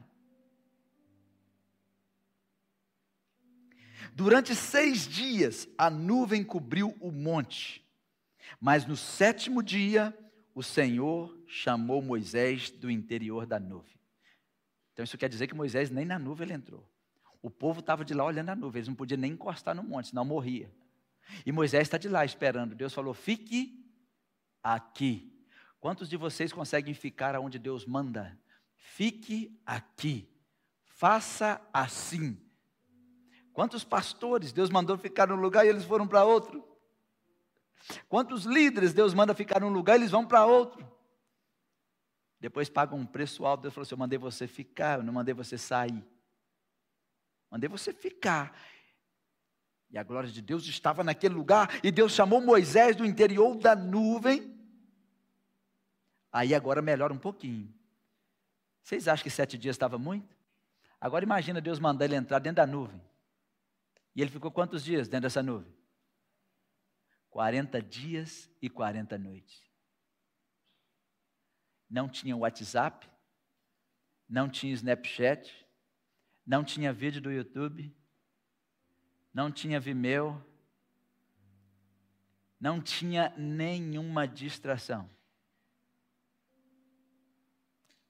Durante 4.15 4.55
seis 4.55 5.09
dias 5.09 5.67
a 5.79 5.89
nuvem 5.89 6.45
cobriu 6.45 6.95
o 7.01 7.11
monte, 7.11 7.82
mas 8.62 8.87
no 8.87 8.96
sétimo 8.96 9.61
dia 9.61 10.16
o 10.55 10.62
Senhor 10.62 11.37
chamou 11.48 12.01
Moisés 12.01 12.70
do 12.70 12.88
interior 12.88 13.44
da 13.44 13.59
nuvem. 13.59 13.98
Então 14.92 15.03
isso 15.03 15.18
quer 15.18 15.29
dizer 15.29 15.48
que 15.48 15.55
Moisés 15.55 15.90
nem 15.90 16.05
na 16.05 16.16
nuvem 16.16 16.44
ele 16.44 16.55
entrou. 16.55 16.88
O 17.42 17.51
povo 17.51 17.81
estava 17.81 18.05
de 18.05 18.14
lá 18.14 18.25
olhando 18.25 18.51
a 18.51 18.55
nuvem, 18.55 18.79
eles 18.79 18.87
não 18.87 18.94
podiam 18.94 19.18
nem 19.18 19.33
encostar 19.33 19.75
no 19.75 19.83
monte, 19.83 20.11
senão 20.11 20.25
morria. 20.25 20.72
E 21.44 21.51
Moisés 21.51 21.83
está 21.83 21.98
de 21.98 22.09
lá 22.09 22.25
esperando. 22.25 22.77
Deus 22.77 22.94
falou: 22.94 23.12
fique 23.12 23.85
aqui. 24.62 25.44
Quantos 25.81 26.09
de 26.09 26.16
vocês 26.16 26.53
conseguem 26.53 26.94
ficar 26.94 27.35
aonde 27.35 27.59
Deus 27.59 27.85
manda? 27.85 28.38
Fique 28.77 29.61
aqui. 29.66 30.33
Faça 30.85 31.61
assim. 31.72 32.40
Quantos 33.53 33.83
pastores 33.83 34.53
Deus 34.53 34.70
mandou 34.70 34.96
ficar 34.96 35.27
num 35.27 35.35
lugar 35.35 35.66
e 35.66 35.68
eles 35.68 35.83
foram 35.83 36.07
para 36.07 36.25
outro? 36.25 36.72
Quantos 38.09 38.45
líderes 38.45 38.92
Deus 38.92 39.14
manda 39.14 39.35
ficar 39.35 39.61
num 39.61 39.68
lugar, 39.73 39.97
eles 39.97 40.11
vão 40.11 40.27
para 40.27 40.47
outro. 40.47 40.87
Depois 42.38 42.68
pagam 42.68 42.99
um 42.99 43.07
preço 43.07 43.45
alto. 43.45 43.62
Deus 43.62 43.75
falou 43.75 43.83
assim: 43.83 43.95
Eu 43.95 43.99
mandei 43.99 44.18
você 44.18 44.47
ficar, 44.47 44.99
eu 44.99 45.05
não 45.05 45.12
mandei 45.12 45.35
você 45.35 45.57
sair. 45.57 46.05
Mandei 47.51 47.68
você 47.68 47.92
ficar. 47.92 48.57
E 49.90 49.99
a 49.99 50.03
glória 50.03 50.31
de 50.31 50.40
Deus 50.40 50.66
estava 50.66 51.05
naquele 51.05 51.35
lugar. 51.35 51.79
E 51.85 51.90
Deus 51.90 52.12
chamou 52.12 52.40
Moisés 52.40 52.97
do 52.97 53.05
interior 53.05 53.57
da 53.57 53.77
nuvem. 53.77 54.59
Aí 56.33 56.55
agora 56.55 56.81
melhora 56.81 57.12
um 57.12 57.18
pouquinho. 57.18 57.73
Vocês 58.83 59.07
acham 59.07 59.23
que 59.23 59.31
sete 59.31 59.59
dias 59.59 59.75
estava 59.75 59.99
muito? 59.99 60.35
Agora 61.01 61.25
imagina 61.25 61.61
Deus 61.61 61.79
mandar 61.79 62.07
ele 62.07 62.16
entrar 62.16 62.38
dentro 62.38 62.57
da 62.57 62.66
nuvem. 62.66 63.01
E 64.16 64.23
ele 64.23 64.31
ficou 64.31 64.51
quantos 64.51 64.83
dias 64.83 65.09
dentro 65.09 65.23
dessa 65.23 65.42
nuvem? 65.42 65.73
40 67.33 67.81
dias 67.81 68.49
e 68.61 68.68
40 68.68 69.16
noites. 69.16 69.66
Não 71.88 72.07
tinha 72.07 72.37
WhatsApp, 72.37 73.09
não 74.29 74.51
tinha 74.51 74.75
Snapchat, 74.75 75.66
não 76.47 76.62
tinha 76.62 76.92
vídeo 76.92 77.23
do 77.23 77.33
YouTube, 77.33 77.90
não 79.33 79.51
tinha 79.51 79.81
Vimeo, 79.81 80.45
não 82.61 82.83
tinha 82.83 83.31
nenhuma 83.38 84.29
distração. 84.29 85.09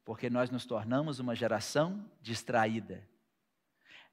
Porque 0.04 0.28
nós 0.28 0.50
nos 0.50 0.66
tornamos 0.66 1.20
uma 1.20 1.36
geração 1.36 2.10
distraída. 2.20 3.08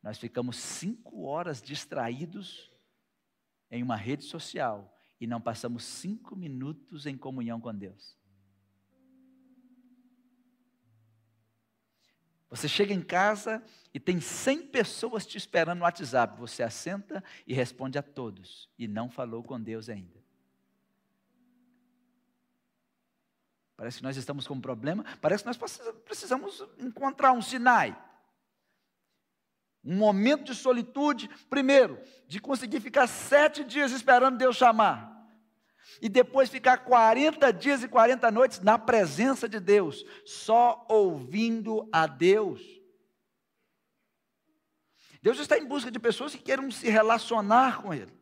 Nós 0.03 0.19
ficamos 0.19 0.55
cinco 0.57 1.23
horas 1.23 1.63
distraídos 1.63 2.71
em 3.71 3.81
uma 3.81 3.95
rede 3.95 4.23
social 4.23 4.95
e 5.19 5.27
não 5.27 5.41
passamos 5.41 5.83
cinco 5.83 6.35
minutos 6.35 7.05
em 7.05 7.17
comunhão 7.17 7.59
com 7.59 7.73
Deus. 7.73 8.17
Você 12.49 12.67
chega 12.67 12.93
em 12.93 13.01
casa 13.01 13.63
e 13.93 13.99
tem 13.99 14.19
100 14.19 14.67
pessoas 14.67 15.25
te 15.25 15.37
esperando 15.37 15.79
no 15.79 15.83
WhatsApp. 15.83 16.39
Você 16.39 16.63
assenta 16.63 17.23
e 17.45 17.53
responde 17.53 17.99
a 17.99 18.01
todos. 18.01 18.67
E 18.77 18.87
não 18.87 19.07
falou 19.07 19.43
com 19.43 19.61
Deus 19.61 19.87
ainda. 19.87 20.17
Parece 23.77 23.97
que 23.97 24.03
nós 24.03 24.17
estamos 24.17 24.47
com 24.47 24.55
um 24.55 24.61
problema. 24.61 25.05
Parece 25.21 25.43
que 25.43 25.47
nós 25.47 25.57
precisamos 26.03 26.65
encontrar 26.79 27.31
um 27.33 27.41
Sinai. 27.41 27.95
Um 29.83 29.95
momento 29.95 30.43
de 30.43 30.55
solitude, 30.55 31.29
primeiro, 31.49 31.99
de 32.27 32.39
conseguir 32.39 32.79
ficar 32.81 33.07
sete 33.07 33.63
dias 33.63 33.91
esperando 33.91 34.37
Deus 34.37 34.57
chamar. 34.57 35.17
E 36.01 36.09
depois 36.09 36.49
ficar 36.49 36.79
40 36.79 37.51
dias 37.53 37.83
e 37.83 37.87
40 37.87 38.29
noites 38.31 38.59
na 38.59 38.77
presença 38.77 39.47
de 39.49 39.59
Deus, 39.59 40.05
só 40.25 40.85
ouvindo 40.89 41.87
a 41.91 42.05
Deus. 42.05 42.61
Deus 45.21 45.39
está 45.39 45.57
em 45.57 45.65
busca 45.65 45.89
de 45.91 45.99
pessoas 45.99 46.33
que 46.33 46.41
queiram 46.41 46.69
se 46.71 46.89
relacionar 46.89 47.81
com 47.81 47.93
Ele. 47.93 48.18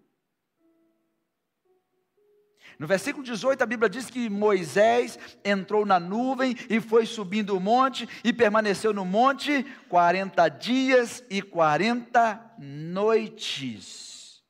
No 2.80 2.86
versículo 2.86 3.24
18, 3.24 3.64
a 3.64 3.66
Bíblia 3.66 3.90
diz 3.90 4.10
que 4.10 4.30
Moisés 4.30 5.18
entrou 5.44 5.84
na 5.86 6.00
nuvem 6.00 6.56
e 6.70 6.80
foi 6.80 7.08
subindo 7.08 7.58
o 7.58 7.60
monte 7.60 8.08
e 8.24 8.32
permaneceu 8.32 8.94
no 8.94 9.04
monte 9.04 9.64
40 9.90 10.48
dias 10.50 11.24
e 11.30 11.42
40 11.42 12.56
noites. 12.60 14.44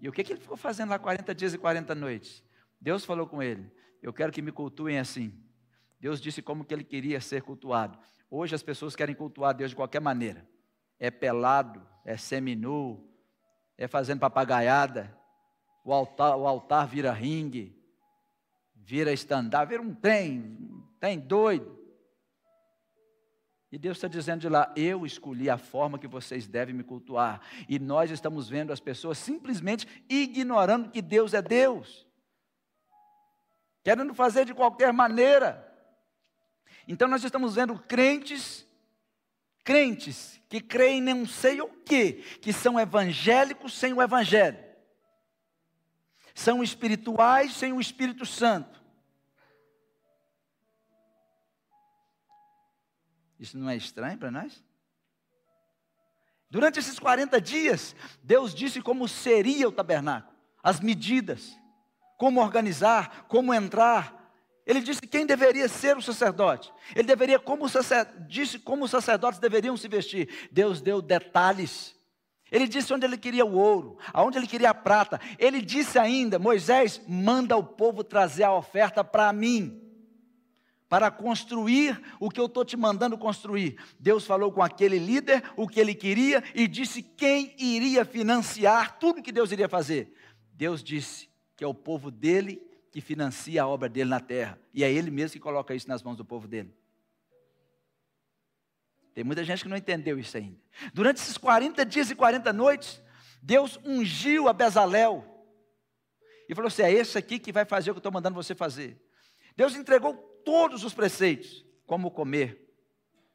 E 0.00 0.08
o 0.08 0.12
que, 0.12 0.24
que 0.24 0.32
ele 0.32 0.40
ficou 0.40 0.56
fazendo 0.56 0.90
lá 0.90 0.98
40 0.98 1.34
dias 1.34 1.52
e 1.52 1.58
40 1.58 1.94
noites? 1.94 2.42
Deus 2.80 3.04
falou 3.04 3.26
com 3.26 3.42
ele: 3.42 3.70
Eu 4.02 4.12
quero 4.12 4.32
que 4.32 4.40
me 4.40 4.52
cultuem 4.52 4.98
assim. 4.98 5.32
Deus 6.00 6.20
disse 6.20 6.40
como 6.40 6.64
que 6.64 6.72
ele 6.72 6.84
queria 6.84 7.20
ser 7.20 7.42
cultuado. 7.42 7.98
Hoje 8.30 8.54
as 8.54 8.62
pessoas 8.62 8.96
querem 8.96 9.14
cultuar 9.14 9.54
Deus 9.54 9.70
de 9.70 9.76
qualquer 9.76 10.00
maneira. 10.00 10.46
É 10.98 11.10
pelado, 11.10 11.86
é 12.04 12.16
seminu, 12.16 13.06
é 13.76 13.86
fazendo 13.86 14.20
papagaiada, 14.20 15.16
o 15.84 15.92
altar, 15.92 16.36
o 16.36 16.46
altar 16.46 16.88
vira 16.88 17.12
ringue, 17.12 17.78
vira 18.74 19.12
estandar, 19.12 19.66
vira 19.66 19.82
um 19.82 19.94
trem, 19.94 20.58
tem 20.98 21.18
doido. 21.18 21.78
E 23.70 23.76
Deus 23.78 23.96
está 23.98 24.08
dizendo 24.08 24.40
de 24.40 24.48
lá: 24.48 24.72
eu 24.76 25.04
escolhi 25.04 25.50
a 25.50 25.58
forma 25.58 25.98
que 25.98 26.06
vocês 26.06 26.46
devem 26.46 26.74
me 26.74 26.82
cultuar. 26.82 27.40
E 27.68 27.78
nós 27.78 28.10
estamos 28.10 28.48
vendo 28.48 28.72
as 28.72 28.80
pessoas 28.80 29.18
simplesmente 29.18 29.86
ignorando 30.08 30.90
que 30.90 31.02
Deus 31.02 31.34
é 31.34 31.42
Deus, 31.42 32.06
querendo 33.82 34.14
fazer 34.14 34.46
de 34.46 34.54
qualquer 34.54 34.92
maneira. 34.92 35.70
Então 36.86 37.08
nós 37.08 37.24
estamos 37.24 37.56
vendo 37.56 37.78
crentes, 37.78 38.66
crentes 39.64 40.40
que 40.48 40.60
creem 40.60 40.98
em 41.00 41.14
não 41.14 41.26
sei 41.26 41.60
o 41.60 41.68
que, 41.68 42.12
que 42.40 42.52
são 42.52 42.78
evangélicos 42.78 43.74
sem 43.74 43.92
o 43.92 44.00
evangelho, 44.00 44.63
são 46.34 46.62
espirituais 46.62 47.54
sem 47.54 47.72
o 47.72 47.80
Espírito 47.80 48.26
Santo 48.26 48.84
Isso 53.44 53.58
não 53.58 53.68
é 53.68 53.76
estranho 53.76 54.16
para 54.16 54.30
nós? 54.30 54.64
Durante 56.48 56.78
esses 56.78 56.98
40 56.98 57.38
dias, 57.42 57.94
Deus 58.22 58.54
disse 58.54 58.80
como 58.80 59.06
seria 59.06 59.68
o 59.68 59.72
tabernáculo, 59.72 60.34
as 60.62 60.80
medidas, 60.80 61.54
como 62.16 62.40
organizar, 62.40 63.26
como 63.28 63.52
entrar. 63.52 64.32
Ele 64.64 64.80
disse 64.80 65.02
quem 65.02 65.26
deveria 65.26 65.68
ser 65.68 65.94
o 65.94 66.00
sacerdote. 66.00 66.72
Ele 66.96 67.06
deveria, 67.06 67.38
como 67.38 67.66
disse 68.26 68.58
como 68.58 68.86
os 68.86 68.90
sacerdotes 68.90 69.38
deveriam 69.38 69.76
se 69.76 69.88
vestir. 69.88 70.48
Deus 70.50 70.80
deu 70.80 71.02
detalhes. 71.02 71.94
Ele 72.54 72.68
disse 72.68 72.94
onde 72.94 73.04
ele 73.04 73.18
queria 73.18 73.44
o 73.44 73.56
ouro, 73.56 73.98
aonde 74.12 74.38
ele 74.38 74.46
queria 74.46 74.70
a 74.70 74.74
prata. 74.74 75.20
Ele 75.40 75.60
disse 75.60 75.98
ainda: 75.98 76.38
Moisés, 76.38 77.02
manda 77.08 77.56
o 77.56 77.64
povo 77.64 78.04
trazer 78.04 78.44
a 78.44 78.54
oferta 78.54 79.02
para 79.02 79.32
mim 79.32 79.80
para 80.88 81.10
construir 81.10 82.00
o 82.20 82.30
que 82.30 82.38
eu 82.38 82.46
estou 82.46 82.64
te 82.64 82.76
mandando 82.76 83.18
construir. 83.18 83.76
Deus 83.98 84.24
falou 84.24 84.52
com 84.52 84.62
aquele 84.62 85.00
líder 85.00 85.42
o 85.56 85.66
que 85.66 85.80
ele 85.80 85.96
queria 85.96 86.44
e 86.54 86.68
disse 86.68 87.02
quem 87.02 87.52
iria 87.58 88.04
financiar 88.04 89.00
tudo 89.00 89.20
que 89.20 89.32
Deus 89.32 89.50
iria 89.50 89.68
fazer. 89.68 90.14
Deus 90.52 90.80
disse 90.80 91.28
que 91.56 91.64
é 91.64 91.66
o 91.66 91.74
povo 91.74 92.08
dele 92.08 92.62
que 92.92 93.00
financia 93.00 93.64
a 93.64 93.66
obra 93.66 93.88
dele 93.88 94.10
na 94.10 94.20
terra. 94.20 94.56
E 94.72 94.84
é 94.84 94.92
ele 94.92 95.10
mesmo 95.10 95.32
que 95.32 95.40
coloca 95.40 95.74
isso 95.74 95.88
nas 95.88 96.04
mãos 96.04 96.16
do 96.16 96.24
povo 96.24 96.46
dele. 96.46 96.72
Tem 99.14 99.22
muita 99.22 99.44
gente 99.44 99.62
que 99.62 99.68
não 99.68 99.76
entendeu 99.76 100.18
isso 100.18 100.36
ainda. 100.36 100.58
Durante 100.92 101.18
esses 101.18 101.38
40 101.38 101.86
dias 101.86 102.10
e 102.10 102.16
40 102.16 102.52
noites, 102.52 103.00
Deus 103.40 103.78
ungiu 103.84 104.48
a 104.48 104.52
Bezalel. 104.52 105.24
E 106.48 106.54
falou 106.54 106.66
assim: 106.66 106.82
é 106.82 106.92
esse 106.92 107.16
aqui 107.16 107.38
que 107.38 107.52
vai 107.52 107.64
fazer 107.64 107.90
o 107.90 107.94
que 107.94 107.98
eu 107.98 108.00
estou 108.00 108.12
mandando 108.12 108.34
você 108.34 108.54
fazer. 108.54 109.00
Deus 109.56 109.76
entregou 109.76 110.14
todos 110.44 110.82
os 110.82 110.92
preceitos: 110.92 111.64
como 111.86 112.10
comer, 112.10 112.68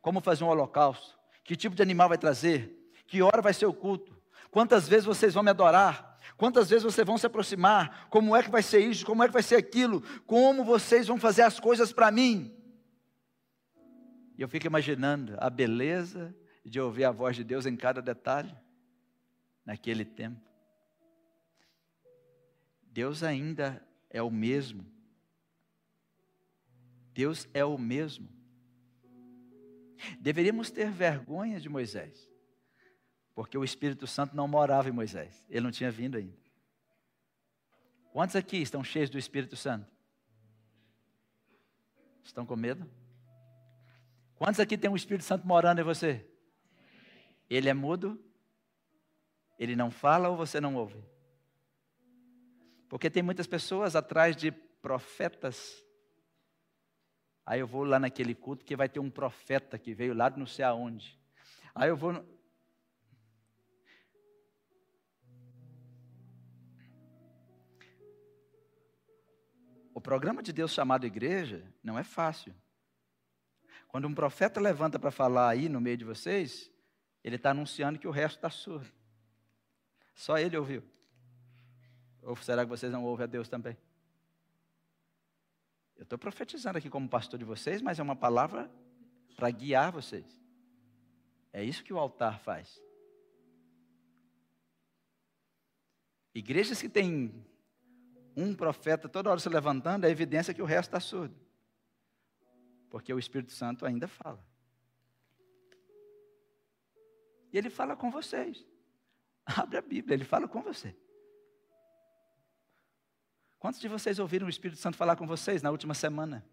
como 0.02 0.20
fazer 0.20 0.44
um 0.44 0.50
holocausto, 0.50 1.18
que 1.46 1.56
tipo 1.56 1.76
de 1.76 1.82
animal 1.82 2.10
vai 2.10 2.18
trazer, 2.18 2.76
que 3.08 3.22
hora 3.22 3.42
vai 3.42 3.54
ser 3.54 3.66
o 3.66 3.74
culto, 3.74 4.22
quantas 4.52 4.88
vezes 4.88 5.06
vocês 5.06 5.34
vão 5.34 5.44
me 5.44 5.50
adorar, 5.50 6.18
quantas 6.36 6.70
vezes 6.70 6.84
vocês 6.84 7.08
vão 7.08 7.18
se 7.18 7.26
aproximar, 7.26 8.08
como 8.10 8.36
é 8.36 8.44
que 8.44 8.52
vai 8.52 8.62
ser 8.62 8.80
isso, 8.80 9.06
como 9.06 9.24
é 9.24 9.28
que 9.28 9.34
vai 9.34 9.44
ser 9.44 9.56
aquilo, 9.56 10.02
como 10.28 10.66
vocês 10.66 11.08
vão 11.08 11.18
fazer 11.18 11.44
as 11.44 11.58
coisas 11.58 11.94
para 11.94 12.12
mim. 12.12 12.59
E 14.40 14.42
eu 14.42 14.48
fico 14.50 14.66
imaginando 14.66 15.36
a 15.38 15.52
beleza 15.52 16.36
de 16.66 16.80
ouvir 16.80 17.04
a 17.04 17.12
voz 17.12 17.36
de 17.36 17.44
Deus 17.44 17.68
em 17.68 17.76
cada 17.76 18.02
detalhe, 18.02 18.56
naquele 19.64 20.04
tempo. 20.04 20.42
Deus 22.82 23.22
ainda 23.22 23.86
é 24.10 24.24
o 24.24 24.32
mesmo 24.32 24.84
Deus 27.20 27.50
é 27.54 27.66
o 27.66 27.78
mesmo. 27.78 28.30
Deveríamos 30.22 30.72
ter 30.72 30.90
vergonha 30.90 31.60
de 31.60 31.68
Moisés, 31.68 32.32
porque 33.36 33.58
o 33.58 33.64
Espírito 33.66 34.08
Santo 34.08 34.38
não 34.38 34.48
morava 34.48 34.88
em 34.88 34.94
Moisés, 34.94 35.46
ele 35.50 35.66
não 35.66 35.70
tinha 35.70 35.92
vindo 35.92 36.18
ainda. 36.18 36.40
Quantos 38.14 38.38
aqui 38.38 38.56
estão 38.56 38.86
cheios 38.86 39.10
do 39.10 39.18
Espírito 39.18 39.58
Santo? 39.58 39.92
Estão 42.24 42.46
com 42.46 42.56
medo? 42.56 42.90
Quantos 44.40 44.60
aqui 44.60 44.76
tem 44.76 44.90
o 44.90 44.96
Espírito 44.96 45.26
Santo 45.26 45.46
morando 45.46 45.82
em 45.82 45.84
você? 45.84 46.26
Ele 47.48 47.70
é 47.70 47.74
mudo? 47.76 48.20
Ele 49.60 49.76
não 49.76 49.92
fala 49.92 50.30
ou 50.30 50.36
você 50.36 50.60
não 50.60 50.76
ouve? 50.76 50.98
Porque 52.88 53.08
tem 53.08 53.22
muitas 53.22 53.46
pessoas 53.46 53.96
atrás 53.96 54.36
de 54.36 54.52
profetas 54.52 55.86
Aí 57.50 57.62
eu 57.62 57.66
vou 57.66 57.84
lá 57.84 57.98
naquele 57.98 58.36
culto 58.36 58.64
que 58.64 58.76
vai 58.76 58.88
ter 58.88 59.00
um 59.00 59.10
profeta 59.10 59.80
que 59.80 59.92
veio 59.92 60.14
lá 60.14 60.30
de 60.30 60.38
não 60.38 60.46
sei 60.46 60.64
aonde. 60.64 61.20
Aí 61.74 61.90
eu 61.90 61.98
vou. 61.98 62.14
No... 62.14 62.24
O 69.92 70.00
programa 70.00 70.44
de 70.44 70.54
Deus 70.54 70.72
chamado 70.72 71.08
igreja 71.08 71.66
não 71.84 71.98
é 71.98 72.04
fácil. 72.04 72.54
Quando 73.90 74.08
um 74.08 74.14
profeta 74.14 74.62
levanta 74.62 75.00
para 75.00 75.10
falar 75.10 75.50
aí 75.50 75.68
no 75.68 75.82
meio 75.82 75.98
de 75.98 76.06
vocês, 76.06 76.72
ele 77.24 77.36
está 77.36 77.50
anunciando 77.50 77.98
que 78.00 78.08
o 78.08 78.12
resto 78.12 78.38
está 78.38 78.50
surdo. 78.50 78.88
Só 80.14 80.38
ele 80.38 80.56
ouviu. 80.56 80.84
Ou 82.22 82.36
será 82.36 82.64
que 82.64 82.70
vocês 82.70 82.92
não 82.92 83.04
ouvem 83.04 83.24
a 83.24 83.28
Deus 83.28 83.50
também? 83.50 83.76
Eu 85.98 86.04
estou 86.04 86.20
profetizando 86.20 86.78
aqui 86.78 86.88
como 86.88 87.10
pastor 87.10 87.40
de 87.40 87.44
vocês, 87.44 87.82
mas 87.82 88.00
é 88.00 88.04
uma 88.04 88.16
palavra 88.16 88.72
para 89.36 89.50
guiar 89.50 89.92
vocês. 89.92 90.40
É 91.52 91.64
isso 91.64 91.84
que 91.84 91.92
o 91.92 91.98
altar 91.98 92.40
faz. 92.40 92.80
Igrejas 96.34 96.80
que 96.80 96.88
têm 96.88 97.44
um 98.36 98.54
profeta 98.54 99.10
toda 99.10 99.32
hora 99.32 99.40
se 99.40 99.50
levantando, 99.50 100.06
é 100.06 100.12
evidência 100.12 100.54
que 100.54 100.62
o 100.62 100.66
resto 100.66 100.90
está 100.90 101.00
surdo. 101.00 101.36
Porque 102.90 103.14
o 103.14 103.20
Espírito 103.20 103.52
Santo 103.52 103.86
ainda 103.86 104.08
fala. 104.08 104.44
E 107.52 107.58
ele 107.58 107.70
fala 107.70 107.96
com 107.96 108.12
vocês. 108.12 108.66
Abre 109.46 109.78
a 109.78 109.82
Bíblia, 109.82 110.16
ele 110.16 110.24
fala 110.24 110.48
com 110.48 110.62
você. 110.62 110.96
Quantos 113.58 113.82
de 113.82 113.88
vocês 113.88 114.20
ouviram 114.20 114.48
o 114.48 114.50
Espírito 114.50 114.80
Santo 114.80 114.98
falar 114.98 115.16
com 115.16 115.28
vocês 115.28 115.62
na 115.62 115.72
última 115.72 115.94
semana? 115.94 116.46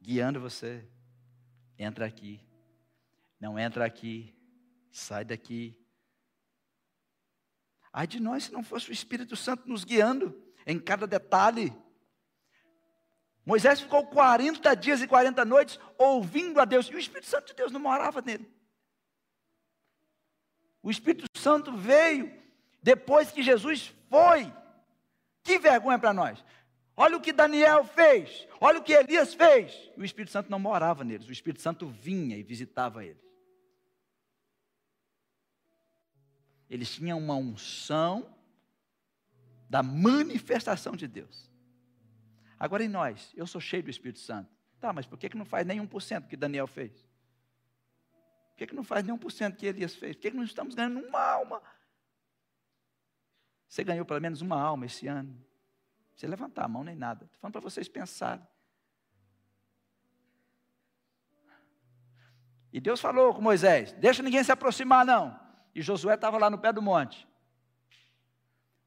Guiando 0.00 0.40
você. 0.40 0.86
Entra 1.78 2.06
aqui. 2.06 2.40
Não 3.38 3.58
entra 3.58 3.84
aqui. 3.84 4.34
Sai 4.90 5.24
daqui. 5.24 5.78
Ai 7.92 8.06
de 8.06 8.18
nós 8.18 8.44
se 8.44 8.52
não 8.52 8.64
fosse 8.64 8.90
o 8.90 8.92
Espírito 8.92 9.36
Santo 9.36 9.68
nos 9.68 9.84
guiando 9.84 10.36
em 10.66 10.78
cada 10.80 11.06
detalhe. 11.06 11.72
Moisés 13.44 13.80
ficou 13.80 14.06
40 14.06 14.74
dias 14.74 15.02
e 15.02 15.06
40 15.06 15.44
noites 15.44 15.78
ouvindo 15.98 16.60
a 16.60 16.64
Deus, 16.64 16.86
e 16.86 16.94
o 16.94 16.98
Espírito 16.98 17.28
Santo 17.28 17.48
de 17.48 17.54
Deus 17.54 17.70
não 17.70 17.80
morava 17.80 18.22
nele. 18.22 18.50
O 20.82 20.90
Espírito 20.90 21.26
Santo 21.36 21.76
veio 21.76 22.32
depois 22.82 23.30
que 23.30 23.42
Jesus 23.42 23.94
foi 24.08 24.52
que 25.42 25.58
vergonha 25.58 25.98
para 25.98 26.12
nós. 26.12 26.42
Olha 26.96 27.16
o 27.16 27.20
que 27.20 27.32
Daniel 27.32 27.84
fez, 27.84 28.46
olha 28.60 28.78
o 28.78 28.82
que 28.82 28.92
Elias 28.92 29.34
fez. 29.34 29.90
O 29.96 30.04
Espírito 30.04 30.32
Santo 30.32 30.50
não 30.50 30.58
morava 30.58 31.02
neles, 31.04 31.28
o 31.28 31.32
Espírito 31.32 31.60
Santo 31.60 31.86
vinha 31.86 32.36
e 32.36 32.42
visitava 32.42 33.04
eles. 33.04 33.22
Eles 36.70 36.90
tinham 36.90 37.18
uma 37.18 37.34
unção 37.34 38.34
da 39.68 39.82
manifestação 39.82 40.94
de 40.96 41.06
Deus. 41.06 41.50
Agora 42.64 42.82
em 42.82 42.88
nós, 42.88 43.30
eu 43.36 43.46
sou 43.46 43.60
cheio 43.60 43.82
do 43.82 43.90
Espírito 43.90 44.20
Santo. 44.20 44.50
Tá, 44.80 44.90
mas 44.90 45.04
por 45.04 45.18
que, 45.18 45.28
que 45.28 45.36
não 45.36 45.44
faz 45.44 45.66
nem 45.66 45.86
1% 45.86 46.26
que 46.26 46.34
Daniel 46.34 46.66
fez? 46.66 46.92
Por 46.92 48.56
que, 48.56 48.68
que 48.68 48.74
não 48.74 48.82
faz 48.82 49.04
nem 49.04 49.14
1% 49.14 49.54
que 49.54 49.66
Elias 49.66 49.94
fez? 49.94 50.16
Por 50.16 50.22
que, 50.22 50.30
que 50.30 50.36
não 50.38 50.44
estamos 50.44 50.74
ganhando 50.74 51.00
uma 51.00 51.20
alma? 51.20 51.62
Você 53.68 53.84
ganhou 53.84 54.06
pelo 54.06 54.18
menos 54.18 54.40
uma 54.40 54.58
alma 54.58 54.86
esse 54.86 55.06
ano? 55.06 55.38
Você 56.16 56.26
levantar 56.26 56.64
a 56.64 56.68
mão 56.68 56.82
nem 56.82 56.96
nada. 56.96 57.26
Estou 57.26 57.38
falando 57.38 57.52
para 57.52 57.60
vocês 57.60 57.86
pensarem. 57.86 58.48
E 62.72 62.80
Deus 62.80 62.98
falou 62.98 63.34
com 63.34 63.42
Moisés: 63.42 63.92
Deixa 63.92 64.22
ninguém 64.22 64.42
se 64.42 64.52
aproximar, 64.52 65.04
não. 65.04 65.38
E 65.74 65.82
Josué 65.82 66.14
estava 66.14 66.38
lá 66.38 66.48
no 66.48 66.58
pé 66.58 66.72
do 66.72 66.80
monte. 66.80 67.28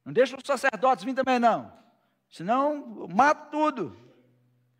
Não 0.03 0.11
deixa 0.11 0.35
os 0.35 0.43
sacerdotes 0.43 1.05
vir 1.05 1.13
também, 1.13 1.37
não. 1.37 1.76
Senão, 2.29 3.07
mato 3.13 3.51
tudo. 3.51 4.07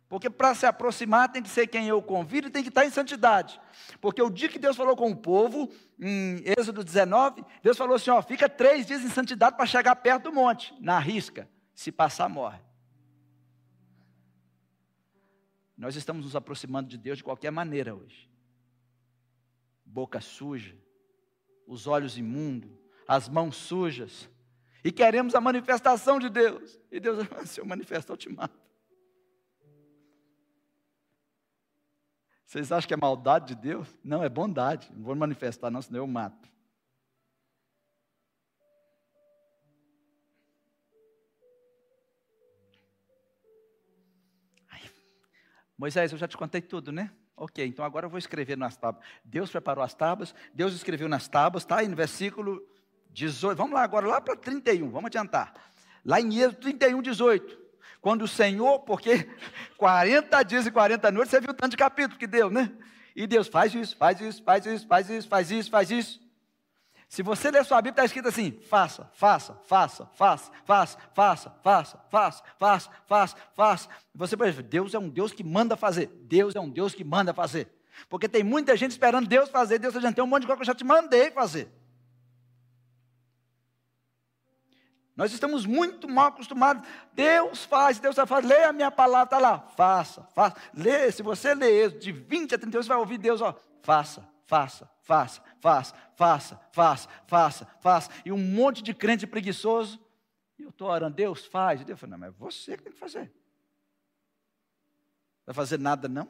Porque 0.08 0.30
para 0.30 0.54
se 0.54 0.64
aproximar 0.64 1.30
tem 1.30 1.42
que 1.42 1.50
ser 1.50 1.66
quem 1.66 1.86
eu 1.86 2.00
convido 2.00 2.48
e 2.48 2.50
tem 2.50 2.62
que 2.62 2.70
estar 2.70 2.86
em 2.86 2.90
santidade. 2.90 3.60
Porque 4.00 4.22
o 4.22 4.30
dia 4.30 4.48
que 4.48 4.58
Deus 4.58 4.76
falou 4.76 4.96
com 4.96 5.10
o 5.10 5.16
povo, 5.16 5.70
em 6.00 6.42
Êxodo 6.58 6.82
19, 6.82 7.44
Deus 7.62 7.76
falou 7.76 7.96
assim: 7.96 8.10
ó, 8.10 8.22
fica 8.22 8.48
três 8.48 8.86
dias 8.86 9.02
em 9.02 9.10
santidade 9.10 9.56
para 9.56 9.66
chegar 9.66 9.94
perto 9.96 10.24
do 10.24 10.32
monte, 10.32 10.74
na 10.80 10.98
risca. 10.98 11.48
Se 11.74 11.92
passar, 11.92 12.28
morre. 12.28 12.58
Nós 15.76 15.94
estamos 15.94 16.24
nos 16.24 16.34
aproximando 16.34 16.88
de 16.88 16.96
Deus 16.96 17.18
de 17.18 17.24
qualquer 17.24 17.52
maneira 17.52 17.94
hoje. 17.94 18.28
Boca 19.84 20.20
suja, 20.20 20.74
os 21.66 21.86
olhos 21.86 22.16
imundos, 22.16 22.70
as 23.06 23.28
mãos 23.28 23.56
sujas, 23.56 24.28
e 24.84 24.92
queremos 24.92 25.34
a 25.34 25.40
manifestação 25.40 26.18
de 26.18 26.28
Deus. 26.28 26.78
E 26.90 27.00
Deus, 27.00 27.26
se 27.46 27.60
eu 27.60 27.66
manifestar, 27.66 28.12
eu 28.12 28.16
te 28.16 28.28
mato. 28.28 28.58
Vocês 32.44 32.72
acham 32.72 32.88
que 32.88 32.94
é 32.94 32.96
maldade 32.96 33.54
de 33.54 33.60
Deus? 33.60 33.94
Não, 34.02 34.22
é 34.24 34.28
bondade. 34.28 34.90
Não 34.94 35.04
vou 35.04 35.14
manifestar, 35.14 35.70
não, 35.70 35.82
senão 35.82 36.00
eu 36.00 36.06
mato. 36.06 36.48
Moisés, 45.76 46.10
eu 46.10 46.18
já 46.18 46.26
te 46.26 46.36
contei 46.36 46.60
tudo, 46.60 46.90
né? 46.90 47.12
Ok, 47.36 47.64
então 47.64 47.84
agora 47.84 48.06
eu 48.06 48.10
vou 48.10 48.18
escrever 48.18 48.56
nas 48.56 48.76
tábuas. 48.76 49.06
Deus 49.24 49.48
preparou 49.48 49.84
as 49.84 49.94
tábuas, 49.94 50.34
Deus 50.52 50.74
escreveu 50.74 51.08
nas 51.08 51.28
tábuas, 51.28 51.62
está 51.62 51.78
aí 51.78 51.86
no 51.86 51.94
versículo 51.94 52.60
18. 53.18 53.56
Vamos 53.56 53.72
lá 53.74 53.82
agora, 53.82 54.06
lá 54.06 54.20
para 54.20 54.36
31, 54.36 54.90
vamos 54.90 55.06
adiantar. 55.06 55.52
Lá 56.04 56.20
em 56.20 56.38
Êxodo 56.38 56.60
31, 56.60 57.02
18. 57.02 57.58
Quando 58.00 58.22
o 58.22 58.28
Senhor, 58.28 58.80
porque 58.80 59.28
40 59.76 60.42
dias 60.44 60.66
e 60.66 60.70
40 60.70 61.10
noites, 61.10 61.30
você 61.30 61.40
viu 61.40 61.50
o 61.50 61.54
tanto 61.54 61.72
de 61.72 61.76
capítulo 61.76 62.18
que 62.18 62.26
deu, 62.26 62.48
né? 62.48 62.72
E 63.14 63.26
Deus 63.26 63.48
faz 63.48 63.74
isso, 63.74 63.96
faz 63.96 64.20
isso, 64.20 64.42
faz 64.44 64.64
isso, 64.64 64.86
faz 64.86 65.10
isso, 65.10 65.28
faz 65.28 65.50
isso, 65.50 65.70
faz 65.70 65.90
isso. 65.90 66.28
Se 67.08 67.22
você 67.22 67.50
ler 67.50 67.64
sua 67.64 67.78
Bíblia, 67.78 67.92
está 67.92 68.04
escrito 68.04 68.28
assim: 68.28 68.52
faça, 68.68 69.10
faça, 69.14 69.58
faça, 69.64 70.06
faça, 70.14 70.52
faça, 70.64 70.98
faça, 71.14 71.50
faça, 71.64 72.06
faça, 72.10 72.44
faça, 72.58 72.90
faça, 73.06 73.36
faça. 73.54 73.88
Você 74.14 74.36
dizer, 74.36 74.62
Deus 74.62 74.94
é 74.94 74.98
um 74.98 75.08
Deus 75.08 75.32
que 75.32 75.42
manda 75.42 75.76
fazer. 75.76 76.06
Deus 76.22 76.54
é 76.54 76.60
um 76.60 76.68
Deus 76.68 76.94
que 76.94 77.02
manda 77.02 77.34
fazer. 77.34 77.68
Porque 78.08 78.28
tem 78.28 78.44
muita 78.44 78.76
gente 78.76 78.92
esperando 78.92 79.26
Deus 79.26 79.48
fazer. 79.48 79.78
Deus 79.78 79.94
tem 79.94 80.22
um 80.22 80.26
monte 80.26 80.42
de 80.42 80.46
coisa 80.46 80.58
que 80.58 80.62
eu 80.62 80.66
já 80.66 80.74
te 80.74 80.84
mandei 80.84 81.30
fazer. 81.30 81.72
Nós 85.18 85.32
estamos 85.32 85.66
muito 85.66 86.08
mal 86.08 86.26
acostumados. 86.28 86.88
Deus 87.12 87.64
faz, 87.64 87.98
Deus 87.98 88.14
faz. 88.14 88.46
Leia 88.46 88.68
a 88.68 88.72
minha 88.72 88.88
palavra, 88.88 89.24
está 89.24 89.38
lá. 89.38 89.58
Faça, 89.58 90.22
faça. 90.32 90.56
Lê, 90.72 91.10
se 91.10 91.24
você 91.24 91.56
ler 91.56 91.98
de 91.98 92.12
20 92.12 92.54
a 92.54 92.58
31, 92.58 92.80
você 92.84 92.88
vai 92.88 92.98
ouvir 92.98 93.18
Deus, 93.18 93.40
ó. 93.40 93.52
Faça, 93.82 94.24
faça, 94.46 94.88
faça, 95.02 95.42
faça, 95.60 95.92
faça, 96.14 96.60
faça, 96.70 97.08
faça, 97.26 97.66
faça. 97.80 98.10
E 98.24 98.30
um 98.30 98.38
monte 98.38 98.80
de 98.80 98.94
crente 98.94 99.26
preguiçoso. 99.26 100.00
E 100.56 100.62
eu 100.62 100.68
estou 100.68 100.86
orando, 100.86 101.16
Deus 101.16 101.44
faz. 101.46 101.84
Deus 101.84 101.98
fala, 101.98 102.12
não, 102.12 102.18
mas 102.18 102.28
é 102.28 102.38
você 102.38 102.76
que 102.76 102.84
tem 102.84 102.92
que 102.92 102.98
fazer. 103.00 103.28
Vai 105.44 105.52
fazer 105.52 105.80
nada, 105.80 106.06
não? 106.08 106.28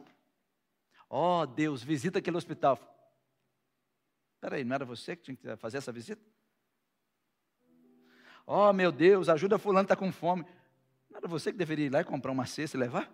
Ó 1.11 1.43
oh, 1.43 1.47
Deus, 1.47 1.83
visita 1.83 2.21
aquele 2.21 2.39
hospital. 2.39 2.79
Espera 4.37 4.57
aí, 4.57 4.65
não 4.65 4.75
era 4.75 4.87
você 4.87 5.15
que 5.15 5.25
tinha 5.25 5.37
que 5.37 5.57
fazer 5.57 5.77
essa 5.77 5.93
visita? 5.93 6.23
Oh, 8.51 8.73
meu 8.73 8.91
Deus, 8.91 9.29
ajuda 9.29 9.59
fulano 9.59 9.85
está 9.85 9.95
com 9.95 10.11
fome. 10.11 10.43
Não 11.11 11.19
era 11.19 11.29
você 11.29 11.53
que 11.53 11.59
deveria 11.59 11.85
ir 11.85 11.93
lá 11.93 12.01
e 12.01 12.05
comprar 12.05 12.33
uma 12.33 12.47
cesta 12.47 12.79
e 12.79 12.81
levar? 12.81 13.13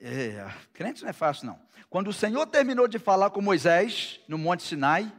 É, 0.00 0.50
crente 0.72 1.02
não 1.02 1.10
é 1.10 1.12
fácil, 1.12 1.48
não. 1.48 1.60
Quando 1.90 2.08
o 2.08 2.14
Senhor 2.14 2.46
terminou 2.46 2.88
de 2.88 2.98
falar 2.98 3.28
com 3.28 3.42
Moisés 3.42 4.18
no 4.26 4.38
Monte 4.38 4.62
Sinai, 4.62 5.14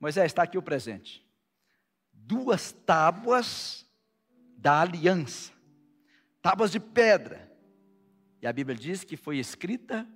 Moisés 0.00 0.24
está 0.24 0.44
aqui 0.44 0.56
o 0.56 0.62
presente. 0.62 1.22
Duas 2.10 2.72
tábuas 2.72 3.84
da 4.56 4.80
aliança, 4.80 5.52
tábuas 6.40 6.70
de 6.70 6.80
pedra. 6.80 7.52
E 8.40 8.46
a 8.46 8.52
Bíblia 8.52 8.74
diz 8.74 9.04
que 9.04 9.14
foi 9.14 9.36
escrita 9.36 10.08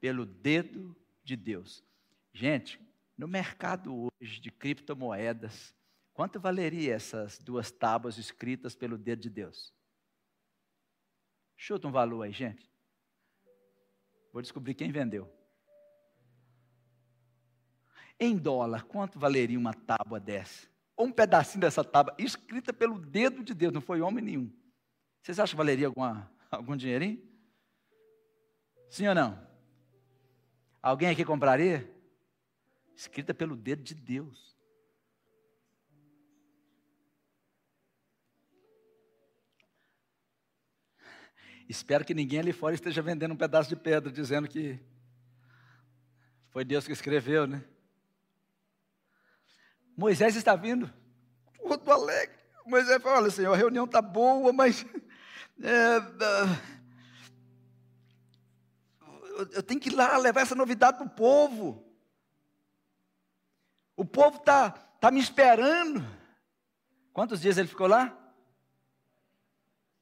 pelo 0.00 0.24
dedo 0.24 0.96
de 1.22 1.36
Deus. 1.36 1.84
Gente, 2.32 2.80
no 3.16 3.26
mercado 3.26 4.10
hoje 4.20 4.40
de 4.40 4.50
criptomoedas, 4.50 5.74
quanto 6.12 6.38
valeria 6.38 6.94
essas 6.94 7.38
duas 7.38 7.70
tábuas 7.70 8.16
escritas 8.16 8.74
pelo 8.74 8.96
dedo 8.96 9.22
de 9.22 9.30
Deus? 9.30 9.74
Chuta 11.56 11.88
um 11.88 11.92
valor 11.92 12.22
aí, 12.22 12.32
gente. 12.32 12.70
Vou 14.32 14.40
descobrir 14.40 14.74
quem 14.74 14.92
vendeu. 14.92 15.28
Em 18.20 18.36
dólar, 18.36 18.84
quanto 18.84 19.18
valeria 19.18 19.58
uma 19.58 19.74
tábua 19.74 20.20
dessa? 20.20 20.68
Ou 20.96 21.06
um 21.06 21.12
pedacinho 21.12 21.60
dessa 21.60 21.84
tábua, 21.84 22.14
escrita 22.18 22.72
pelo 22.72 22.98
dedo 22.98 23.42
de 23.42 23.54
Deus, 23.54 23.72
não 23.72 23.80
foi 23.80 24.00
homem 24.00 24.22
nenhum. 24.22 24.52
Vocês 25.22 25.38
acham 25.38 25.54
que 25.54 25.56
valeria 25.56 25.86
alguma, 25.86 26.30
algum 26.50 26.76
dinheirinho? 26.76 27.22
Sim 28.90 29.08
ou 29.08 29.14
não? 29.14 29.47
Alguém 30.88 31.10
aqui 31.10 31.22
compraria? 31.22 31.86
Escrita 32.96 33.34
pelo 33.34 33.54
dedo 33.54 33.82
de 33.82 33.94
Deus. 33.94 34.56
Espero 41.68 42.06
que 42.06 42.14
ninguém 42.14 42.38
ali 42.40 42.54
fora 42.54 42.74
esteja 42.74 43.02
vendendo 43.02 43.34
um 43.34 43.36
pedaço 43.36 43.68
de 43.68 43.76
pedra, 43.76 44.10
dizendo 44.10 44.48
que 44.48 44.80
foi 46.48 46.64
Deus 46.64 46.86
que 46.86 46.92
escreveu, 46.94 47.46
né? 47.46 47.62
Moisés 49.94 50.36
está 50.36 50.56
vindo, 50.56 50.90
todo 51.58 51.92
alegre. 51.92 52.34
Moisés 52.64 53.02
fala: 53.02 53.18
olha, 53.18 53.30
Senhor, 53.30 53.52
a 53.52 53.58
reunião 53.58 53.84
está 53.84 54.00
boa, 54.00 54.54
mas. 54.54 54.86
É, 55.60 56.77
eu 59.52 59.62
tenho 59.62 59.80
que 59.80 59.88
ir 59.88 59.94
lá 59.94 60.16
levar 60.16 60.40
essa 60.40 60.54
novidade 60.54 60.98
para 60.98 61.06
o 61.06 61.10
povo. 61.10 61.84
O 63.96 64.04
povo 64.04 64.38
está 64.38 64.70
tá 64.70 65.10
me 65.10 65.20
esperando. 65.20 66.04
Quantos 67.12 67.40
dias 67.40 67.58
ele 67.58 67.68
ficou 67.68 67.86
lá? 67.86 68.16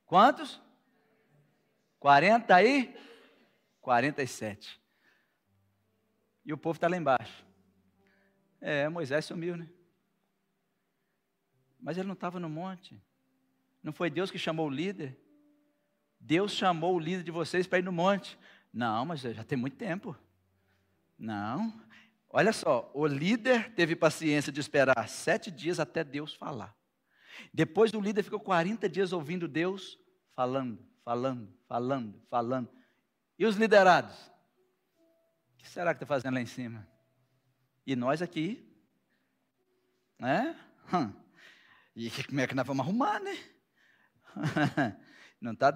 Quantos? 0.07 0.61
40 1.99 2.63
e 2.63 2.95
47. 3.81 4.81
E 6.45 6.53
o 6.53 6.59
povo 6.59 6.77
está 6.77 6.89
lá 6.89 6.97
embaixo. 6.97 7.45
É, 8.61 8.89
Moisés 8.89 9.25
sumiu, 9.25 9.57
né? 9.57 9.69
Mas 11.81 11.97
ele 11.97 12.07
não 12.07 12.15
estava 12.15 12.39
no 12.39 12.49
monte. 12.49 13.01
Não 13.83 13.93
foi 13.93 14.11
Deus 14.11 14.31
que 14.31 14.39
chamou 14.39 14.67
o 14.67 14.71
líder? 14.71 15.19
Deus 16.19 16.53
chamou 16.53 16.97
o 16.97 16.99
líder 16.99 17.23
de 17.23 17.31
vocês 17.31 17.67
para 17.67 17.79
ir 17.79 17.83
no 17.83 17.93
monte. 17.93 18.39
Não, 18.77 19.07
mas 19.07 19.21
já 19.21 19.43
tem 19.43 19.57
muito 19.57 19.77
tempo. 19.77 20.17
Não. 21.19 21.81
Olha 22.29 22.53
só, 22.53 22.91
o 22.95 23.07
líder 23.07 23.73
teve 23.73 23.97
paciência 23.97 24.53
de 24.53 24.61
esperar 24.61 25.09
sete 25.09 25.51
dias 25.51 25.81
até 25.81 26.05
Deus 26.05 26.35
falar. 26.35 26.77
Depois 27.53 27.93
o 27.93 28.01
líder 28.01 28.23
ficou 28.23 28.39
40 28.39 28.89
dias 28.89 29.13
ouvindo 29.13 29.49
Deus 29.49 29.99
falando 30.35 30.87
falando, 31.07 31.49
falando, 31.69 32.21
falando. 32.29 32.69
E 33.39 33.47
os 33.47 33.55
liderados? 33.55 34.17
O 35.53 35.59
que 35.59 35.69
será 35.69 35.95
que 35.95 36.03
está 36.03 36.07
fazendo 36.07 36.35
lá 36.35 36.41
em 36.41 36.47
cima? 36.47 36.85
E 37.87 37.95
nós 37.95 38.21
aqui? 38.21 38.69
Né? 40.19 40.59
E 41.95 42.11
como 42.11 42.41
é 42.41 42.47
que 42.47 42.55
nós 42.55 42.67
vamos 42.67 42.85
arrumar, 42.85 43.21
né? 43.21 43.39
Não 45.41 45.53
está. 45.53 45.73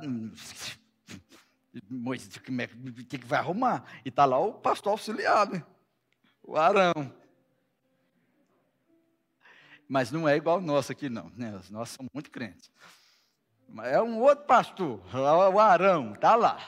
Moisés, 1.88 2.36
como 2.38 2.60
é 2.60 2.66
que, 2.66 3.18
que 3.18 3.26
vai 3.26 3.38
arrumar? 3.38 3.84
E 4.04 4.08
está 4.08 4.24
lá 4.24 4.38
o 4.38 4.54
pastor 4.54 4.92
auxiliar, 4.92 5.48
né? 5.48 5.64
O 6.42 6.56
Arão. 6.56 7.12
Mas 9.88 10.10
não 10.10 10.28
é 10.28 10.36
igual 10.36 10.58
o 10.58 10.62
nosso 10.62 10.92
aqui, 10.92 11.08
não. 11.08 11.30
Né? 11.36 11.60
Nós 11.70 11.90
somos 11.90 12.10
muito 12.12 12.30
crentes. 12.30 12.70
É 13.84 14.00
um 14.02 14.20
outro 14.20 14.44
pastor, 14.46 15.00
o 15.14 15.58
Arão, 15.58 16.12
está 16.14 16.34
lá. 16.34 16.58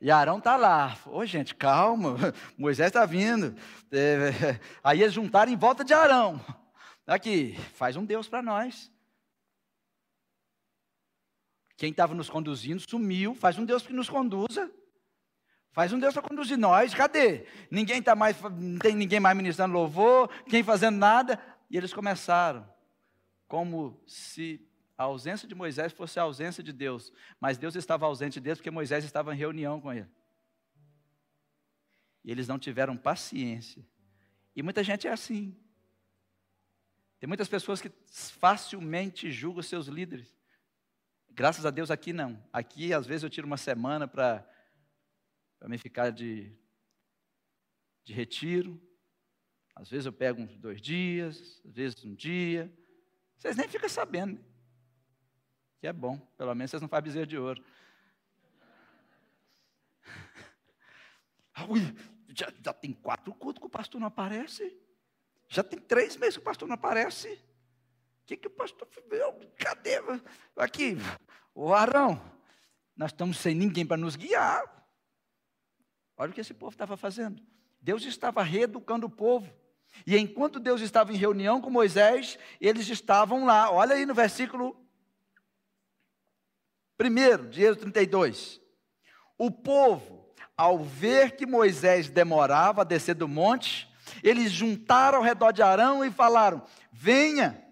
E 0.00 0.10
Arão 0.10 0.38
está 0.38 0.56
lá. 0.56 0.96
Ô, 1.06 1.24
gente, 1.24 1.54
calma, 1.54 2.16
Moisés 2.56 2.88
está 2.88 3.04
vindo. 3.04 3.54
É, 3.90 4.58
aí 4.82 5.02
eles 5.02 5.14
juntaram 5.14 5.52
em 5.52 5.56
volta 5.56 5.84
de 5.84 5.92
Arão. 5.92 6.40
Aqui, 7.06 7.58
faz 7.74 7.96
um 7.96 8.04
Deus 8.04 8.28
para 8.28 8.42
nós. 8.42 8.89
Quem 11.80 11.92
estava 11.92 12.14
nos 12.14 12.28
conduzindo 12.28 12.78
sumiu, 12.78 13.34
faz 13.34 13.58
um 13.58 13.64
Deus 13.64 13.86
que 13.86 13.94
nos 13.94 14.06
conduza. 14.06 14.70
Faz 15.72 15.90
um 15.94 15.98
Deus 15.98 16.12
para 16.12 16.20
conduzir 16.20 16.58
nós, 16.58 16.92
cadê? 16.92 17.46
Ninguém 17.70 18.02
tá 18.02 18.14
mais, 18.14 18.38
não 18.38 18.78
tem 18.78 18.94
ninguém 18.94 19.18
mais 19.18 19.34
ministrando 19.34 19.72
louvor, 19.72 20.28
quem 20.44 20.62
fazendo 20.62 20.98
nada. 20.98 21.42
E 21.70 21.78
eles 21.78 21.94
começaram, 21.94 22.70
como 23.48 23.98
se 24.06 24.60
a 24.94 25.04
ausência 25.04 25.48
de 25.48 25.54
Moisés 25.54 25.90
fosse 25.90 26.20
a 26.20 26.22
ausência 26.24 26.62
de 26.62 26.70
Deus. 26.70 27.10
Mas 27.40 27.56
Deus 27.56 27.74
estava 27.74 28.04
ausente 28.04 28.38
deles 28.40 28.58
porque 28.58 28.70
Moisés 28.70 29.02
estava 29.02 29.32
em 29.32 29.38
reunião 29.38 29.80
com 29.80 29.90
ele. 29.90 30.10
E 32.22 32.30
eles 32.30 32.46
não 32.46 32.58
tiveram 32.58 32.94
paciência. 32.94 33.82
E 34.54 34.62
muita 34.62 34.84
gente 34.84 35.08
é 35.08 35.12
assim. 35.12 35.56
Tem 37.18 37.26
muitas 37.26 37.48
pessoas 37.48 37.80
que 37.80 37.90
facilmente 38.38 39.32
julgam 39.32 39.62
seus 39.62 39.86
líderes. 39.86 40.39
Graças 41.32 41.64
a 41.64 41.70
Deus 41.70 41.90
aqui 41.90 42.12
não. 42.12 42.42
Aqui, 42.52 42.92
às 42.92 43.06
vezes, 43.06 43.22
eu 43.22 43.30
tiro 43.30 43.46
uma 43.46 43.56
semana 43.56 44.06
para 44.06 44.46
me 45.66 45.78
ficar 45.78 46.10
de, 46.10 46.52
de 48.04 48.12
retiro. 48.12 48.80
Às 49.74 49.88
vezes 49.88 50.06
eu 50.06 50.12
pego 50.12 50.42
uns 50.42 50.58
dois 50.58 50.80
dias, 50.80 51.62
às 51.64 51.74
vezes 51.74 52.04
um 52.04 52.14
dia. 52.14 52.70
Vocês 53.36 53.56
nem 53.56 53.68
ficam 53.68 53.88
sabendo. 53.88 54.44
Que 55.78 55.86
é 55.86 55.92
bom, 55.92 56.18
pelo 56.36 56.54
menos 56.54 56.70
vocês 56.70 56.82
não 56.82 56.88
fazem 56.88 57.04
bezerro 57.04 57.26
de 57.26 57.38
ouro. 57.38 57.64
Ui, 61.70 61.80
já, 62.28 62.52
já 62.62 62.72
tem 62.74 62.92
quatro 62.92 63.32
cultos 63.32 63.60
que 63.60 63.66
o 63.66 63.70
pastor 63.70 63.98
não 63.98 64.08
aparece. 64.08 64.78
Já 65.48 65.62
tem 65.62 65.78
três 65.78 66.16
meses 66.16 66.36
que 66.36 66.42
o 66.42 66.44
pastor 66.44 66.68
não 66.68 66.74
aparece. 66.74 67.42
Que, 68.30 68.36
que 68.36 68.46
o 68.46 68.50
pastor 68.50 68.86
fez? 68.86 69.02
Cadê? 69.56 70.00
Aqui, 70.56 70.96
o 71.52 71.74
Arão, 71.74 72.22
nós 72.96 73.10
estamos 73.10 73.38
sem 73.38 73.56
ninguém 73.56 73.84
para 73.84 73.96
nos 73.96 74.14
guiar. 74.14 74.62
Olha 76.16 76.30
o 76.30 76.32
que 76.32 76.40
esse 76.40 76.54
povo 76.54 76.70
estava 76.70 76.96
fazendo. 76.96 77.42
Deus 77.80 78.04
estava 78.04 78.40
reeducando 78.44 79.08
o 79.08 79.10
povo. 79.10 79.52
E 80.06 80.16
enquanto 80.16 80.60
Deus 80.60 80.80
estava 80.80 81.12
em 81.12 81.16
reunião 81.16 81.60
com 81.60 81.70
Moisés, 81.70 82.38
eles 82.60 82.88
estavam 82.88 83.46
lá. 83.46 83.68
Olha 83.68 83.96
aí 83.96 84.06
no 84.06 84.14
versículo 84.14 84.80
1 87.00 87.50
de 87.50 87.62
Êxodo 87.64 87.80
32. 87.80 88.60
O 89.36 89.50
povo, 89.50 90.32
ao 90.56 90.78
ver 90.78 91.34
que 91.34 91.46
Moisés 91.46 92.08
demorava 92.08 92.82
a 92.82 92.84
descer 92.84 93.16
do 93.16 93.26
monte, 93.26 93.92
eles 94.22 94.52
juntaram 94.52 95.18
ao 95.18 95.24
redor 95.24 95.50
de 95.50 95.62
Arão 95.62 96.04
e 96.04 96.12
falaram: 96.12 96.64
Venha, 96.92 97.69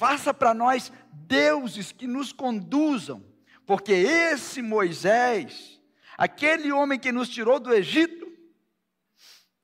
faça 0.00 0.32
para 0.32 0.54
nós 0.54 0.90
deuses 1.12 1.92
que 1.92 2.06
nos 2.06 2.32
conduzam, 2.32 3.22
porque 3.66 3.92
esse 3.92 4.62
Moisés, 4.62 5.78
aquele 6.16 6.72
homem 6.72 6.98
que 6.98 7.12
nos 7.12 7.28
tirou 7.28 7.60
do 7.60 7.70
Egito, 7.70 8.26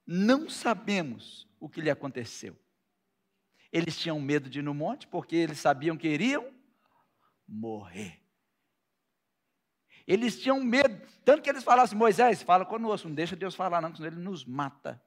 não 0.06 0.46
sabemos 0.50 1.48
o 1.58 1.70
que 1.70 1.80
lhe 1.80 1.88
aconteceu. 1.88 2.54
Eles 3.72 3.96
tinham 3.96 4.20
medo 4.20 4.50
de 4.50 4.58
ir 4.58 4.62
no 4.62 4.74
monte, 4.74 5.06
porque 5.06 5.34
eles 5.34 5.58
sabiam 5.58 5.96
que 5.96 6.06
iriam 6.06 6.52
morrer. 7.48 8.22
Eles 10.06 10.38
tinham 10.38 10.62
medo, 10.62 11.00
tanto 11.24 11.42
que 11.42 11.48
eles 11.48 11.64
falavam 11.64 11.86
assim, 11.86 11.96
Moisés, 11.96 12.42
fala 12.42 12.66
conosco, 12.66 13.08
não 13.08 13.14
deixa 13.14 13.34
Deus 13.34 13.54
falar 13.54 13.80
não, 13.80 13.94
senão 13.94 14.08
ele 14.08 14.20
nos 14.20 14.44
mata. 14.44 15.02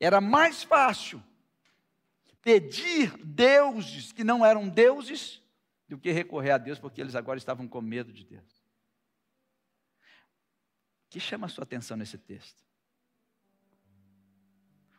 Era 0.00 0.20
mais 0.20 0.64
fácil 0.64 1.22
pedir 2.42 3.16
deuses 3.24 4.12
que 4.12 4.24
não 4.24 4.44
eram 4.44 4.68
deuses 4.68 5.42
do 5.88 5.98
que 5.98 6.10
recorrer 6.12 6.52
a 6.52 6.58
Deus, 6.58 6.78
porque 6.78 7.00
eles 7.00 7.14
agora 7.14 7.38
estavam 7.38 7.66
com 7.66 7.80
medo 7.80 8.12
de 8.12 8.24
Deus. 8.24 8.60
O 11.06 11.10
que 11.10 11.20
chama 11.20 11.46
a 11.46 11.50
sua 11.50 11.64
atenção 11.64 11.96
nesse 11.96 12.16
texto? 12.16 12.62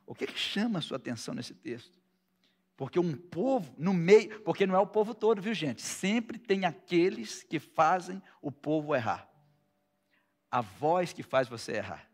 O 0.05 0.13
que, 0.13 0.27
que 0.27 0.37
chama 0.37 0.79
a 0.79 0.81
sua 0.81 0.97
atenção 0.97 1.33
nesse 1.33 1.53
texto? 1.53 2.01
Porque 2.75 2.99
um 2.99 3.15
povo, 3.15 3.73
no 3.77 3.93
meio, 3.93 4.41
porque 4.41 4.65
não 4.65 4.75
é 4.75 4.79
o 4.79 4.87
povo 4.87 5.13
todo, 5.13 5.41
viu 5.41 5.53
gente? 5.53 5.81
Sempre 5.81 6.37
tem 6.37 6.65
aqueles 6.65 7.43
que 7.43 7.59
fazem 7.59 8.21
o 8.41 8.51
povo 8.51 8.93
errar. 8.93 9.29
A 10.49 10.61
voz 10.61 11.13
que 11.13 11.23
faz 11.23 11.47
você 11.47 11.73
errar. 11.73 12.11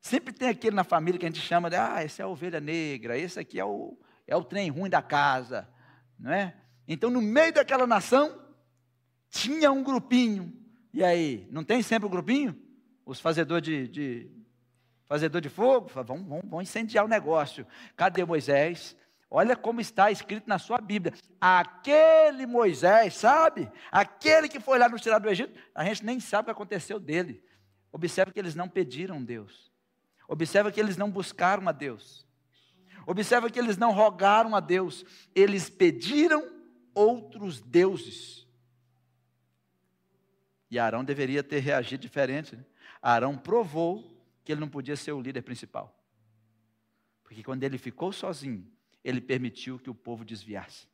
Sempre 0.00 0.32
tem 0.32 0.48
aquele 0.48 0.76
na 0.76 0.84
família 0.84 1.18
que 1.18 1.26
a 1.26 1.28
gente 1.28 1.40
chama 1.40 1.68
de, 1.68 1.76
ah, 1.76 2.02
esse 2.02 2.22
é 2.22 2.24
a 2.24 2.28
ovelha 2.28 2.60
negra, 2.60 3.18
esse 3.18 3.38
aqui 3.38 3.58
é 3.58 3.64
o, 3.64 3.98
é 4.26 4.36
o 4.36 4.44
trem 4.44 4.70
ruim 4.70 4.90
da 4.90 5.02
casa, 5.02 5.68
não 6.18 6.32
é? 6.32 6.54
Então, 6.86 7.10
no 7.10 7.20
meio 7.20 7.52
daquela 7.52 7.86
nação, 7.86 8.40
tinha 9.30 9.72
um 9.72 9.82
grupinho. 9.82 10.52
E 10.92 11.02
aí, 11.02 11.48
não 11.50 11.64
tem 11.64 11.82
sempre 11.82 12.06
o 12.06 12.08
um 12.08 12.12
grupinho? 12.12 12.56
Os 13.04 13.20
fazedores 13.20 13.64
de, 13.64 13.88
de, 13.88 14.30
fazedor 15.06 15.40
de 15.40 15.48
fogo, 15.48 15.90
vamos, 15.94 16.26
vamos, 16.26 16.44
vamos 16.44 16.62
incendiar 16.68 17.04
o 17.04 17.08
negócio. 17.08 17.66
Cadê 17.96 18.24
Moisés? 18.24 18.96
Olha 19.30 19.56
como 19.56 19.80
está 19.80 20.10
escrito 20.10 20.48
na 20.48 20.58
sua 20.58 20.78
Bíblia. 20.78 21.12
Aquele 21.40 22.46
Moisés, 22.46 23.14
sabe? 23.14 23.70
Aquele 23.90 24.48
que 24.48 24.60
foi 24.60 24.78
lá 24.78 24.88
nos 24.88 25.00
tirar 25.00 25.18
do 25.18 25.28
Egito, 25.28 25.58
a 25.74 25.84
gente 25.84 26.04
nem 26.04 26.20
sabe 26.20 26.42
o 26.42 26.44
que 26.46 26.50
aconteceu 26.52 27.00
dele. 27.00 27.42
Observe 27.90 28.32
que 28.32 28.38
eles 28.38 28.54
não 28.54 28.68
pediram 28.68 29.22
Deus. 29.22 29.72
Observe 30.28 30.70
que 30.70 30.80
eles 30.80 30.96
não 30.96 31.10
buscaram 31.10 31.68
a 31.68 31.72
Deus. 31.72 32.23
Observe 33.06 33.50
que 33.50 33.58
eles 33.58 33.76
não 33.76 33.92
rogaram 33.92 34.54
a 34.54 34.60
Deus. 34.60 35.04
Eles 35.34 35.68
pediram 35.68 36.50
outros 36.94 37.60
deuses. 37.60 38.46
E 40.70 40.78
Arão 40.78 41.04
deveria 41.04 41.42
ter 41.42 41.60
reagido 41.60 42.00
diferente. 42.00 42.56
Né? 42.56 42.64
Arão 43.00 43.36
provou 43.36 44.14
que 44.44 44.52
ele 44.52 44.60
não 44.60 44.68
podia 44.68 44.96
ser 44.96 45.12
o 45.12 45.20
líder 45.20 45.42
principal. 45.42 45.94
Porque 47.22 47.42
quando 47.42 47.64
ele 47.64 47.78
ficou 47.78 48.12
sozinho, 48.12 48.70
ele 49.02 49.20
permitiu 49.20 49.78
que 49.78 49.90
o 49.90 49.94
povo 49.94 50.24
desviasse. 50.24 50.86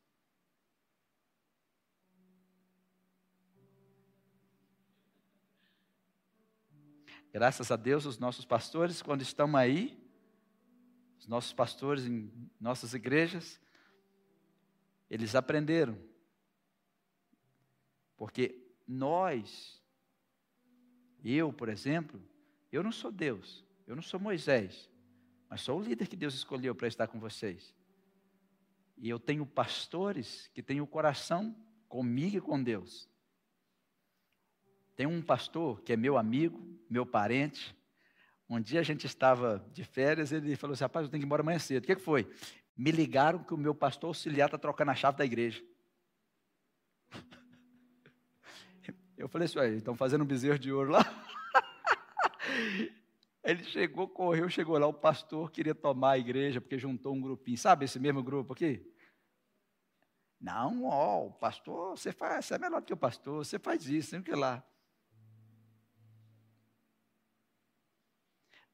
Graças 7.33 7.71
a 7.71 7.77
Deus, 7.77 8.07
os 8.07 8.19
nossos 8.19 8.45
pastores, 8.45 9.01
quando 9.01 9.23
estão 9.23 9.57
aí, 9.57 10.00
os 11.21 11.27
nossos 11.27 11.53
pastores 11.53 12.07
em 12.07 12.33
nossas 12.59 12.95
igrejas, 12.95 13.61
eles 15.09 15.35
aprenderam. 15.35 15.99
Porque 18.17 18.59
nós, 18.89 19.83
eu, 21.23 21.53
por 21.53 21.69
exemplo, 21.69 22.21
eu 22.73 22.83
não 22.83 22.91
sou 22.91 23.13
Deus, 23.13 23.65
eu 23.87 23.95
não 23.95 24.03
sou 24.03 24.19
Moisés, 24.19 24.89
mas 25.49 25.61
sou 25.61 25.79
o 25.79 25.83
líder 25.83 26.09
que 26.09 26.17
Deus 26.17 26.35
escolheu 26.35 26.75
para 26.75 26.89
estar 26.89 27.07
com 27.07 27.21
vocês. 27.21 27.75
E 28.97 29.09
eu 29.09 29.19
tenho 29.19 29.45
pastores 29.45 30.51
que 30.55 30.63
têm 30.63 30.81
o 30.81 30.87
coração 30.87 31.55
comigo 31.87 32.39
e 32.39 32.41
com 32.41 32.63
Deus. 32.63 33.11
Tem 34.97 35.07
um 35.07 35.21
pastor 35.21 35.83
que 35.83 35.93
é 35.93 35.97
meu 35.97 36.17
amigo, 36.17 36.63
meu 36.89 37.05
parente. 37.05 37.77
Um 38.51 38.61
dia 38.61 38.81
a 38.81 38.83
gente 38.83 39.07
estava 39.07 39.65
de 39.73 39.85
férias, 39.85 40.33
ele 40.33 40.57
falou 40.57 40.75
assim: 40.75 40.83
rapaz, 40.83 41.05
eu 41.05 41.11
tenho 41.11 41.21
que 41.21 41.25
ir 41.25 41.29
embora 41.29 41.41
amanhã 41.41 41.61
cedo. 41.61 41.85
O 41.85 41.87
que, 41.87 41.95
que 41.95 42.03
foi? 42.03 42.29
Me 42.77 42.91
ligaram 42.91 43.45
que 43.45 43.55
o 43.55 43.57
meu 43.57 43.73
pastor 43.73 44.09
auxiliar 44.09 44.49
está 44.49 44.59
trocando 44.59 44.91
a 44.91 44.95
chave 44.97 45.17
da 45.17 45.25
igreja. 45.25 45.63
Eu 49.17 49.29
falei 49.29 49.47
assim: 49.47 49.77
estão 49.77 49.95
fazendo 49.95 50.23
um 50.23 50.27
bezerro 50.27 50.59
de 50.59 50.73
ouro 50.73 50.91
lá. 50.91 51.05
Ele 53.45 53.63
chegou, 53.63 54.09
correu, 54.09 54.51
chegou 54.51 54.77
lá, 54.77 54.89
o 54.89 54.93
pastor 54.93 55.53
queria 55.53 55.75
tomar 55.75 56.13
a 56.13 56.19
igreja, 56.19 56.61
porque 56.61 56.77
juntou 56.77 57.15
um 57.15 57.21
grupinho. 57.21 57.57
Sabe 57.57 57.85
esse 57.85 58.01
mesmo 58.01 58.21
grupo 58.21 58.53
aqui? 58.53 58.85
Não, 60.41 60.87
ó, 60.87 61.27
o 61.27 61.33
pastor, 61.33 61.97
você 61.97 62.13
faz, 62.13 62.47
você 62.47 62.55
é 62.55 62.59
melhor 62.59 62.81
do 62.81 62.87
que 62.87 62.93
o 62.93 62.97
pastor, 62.97 63.45
você 63.45 63.61
faz 63.61 63.87
isso, 63.87 64.11
tem 64.11 64.23
que 64.23 64.33
lá. 64.33 64.65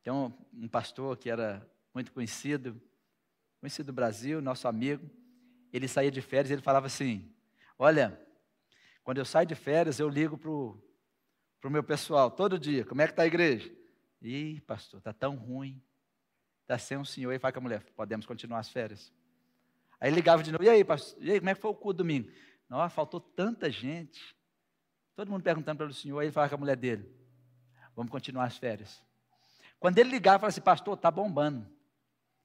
Tem 0.06 0.12
um, 0.12 0.32
um 0.52 0.68
pastor 0.68 1.16
que 1.16 1.28
era 1.28 1.68
muito 1.92 2.12
conhecido, 2.12 2.80
conhecido 3.58 3.86
do 3.86 3.92
Brasil, 3.92 4.40
nosso 4.40 4.68
amigo. 4.68 5.10
Ele 5.72 5.88
saía 5.88 6.12
de 6.12 6.22
férias 6.22 6.48
e 6.48 6.52
ele 6.52 6.62
falava 6.62 6.86
assim: 6.86 7.28
Olha, 7.76 8.16
quando 9.02 9.18
eu 9.18 9.24
saio 9.24 9.48
de 9.48 9.56
férias, 9.56 9.98
eu 9.98 10.08
ligo 10.08 10.38
para 10.38 10.48
o 10.48 11.72
meu 11.72 11.82
pessoal 11.82 12.30
todo 12.30 12.56
dia: 12.56 12.84
Como 12.84 13.02
é 13.02 13.06
que 13.06 13.14
está 13.14 13.24
a 13.24 13.26
igreja? 13.26 13.68
Ih, 14.22 14.60
pastor, 14.60 14.98
está 14.98 15.12
tão 15.12 15.34
ruim. 15.34 15.82
Está 16.62 16.78
sem 16.78 16.96
um 16.96 17.04
senhor. 17.04 17.32
E 17.32 17.40
fala 17.40 17.50
com 17.50 17.58
a 17.58 17.62
mulher: 17.62 17.82
Podemos 17.96 18.26
continuar 18.26 18.60
as 18.60 18.68
férias. 18.68 19.12
Aí 19.98 20.12
ligava 20.12 20.40
de 20.40 20.52
novo: 20.52 20.62
E 20.62 20.68
aí, 20.68 20.84
pastor? 20.84 21.20
E 21.20 21.32
aí, 21.32 21.40
como 21.40 21.50
é 21.50 21.54
que 21.56 21.60
foi 21.60 21.72
o 21.72 21.74
culto 21.74 21.98
domingo? 21.98 22.30
Nossa, 22.68 22.94
faltou 22.94 23.18
tanta 23.18 23.68
gente. 23.68 24.36
Todo 25.16 25.32
mundo 25.32 25.42
perguntando 25.42 25.78
pelo 25.78 25.92
senhor. 25.92 26.20
Aí 26.20 26.26
ele 26.26 26.32
falava 26.32 26.50
com 26.50 26.54
a 26.54 26.58
mulher 26.58 26.76
dele: 26.76 27.12
Vamos 27.96 28.12
continuar 28.12 28.44
as 28.44 28.56
férias. 28.56 29.04
Quando 29.78 29.98
ele 29.98 30.10
ligava, 30.10 30.40
falava 30.40 30.48
assim: 30.48 30.60
Pastor, 30.60 30.94
está 30.94 31.10
bombando. 31.10 31.66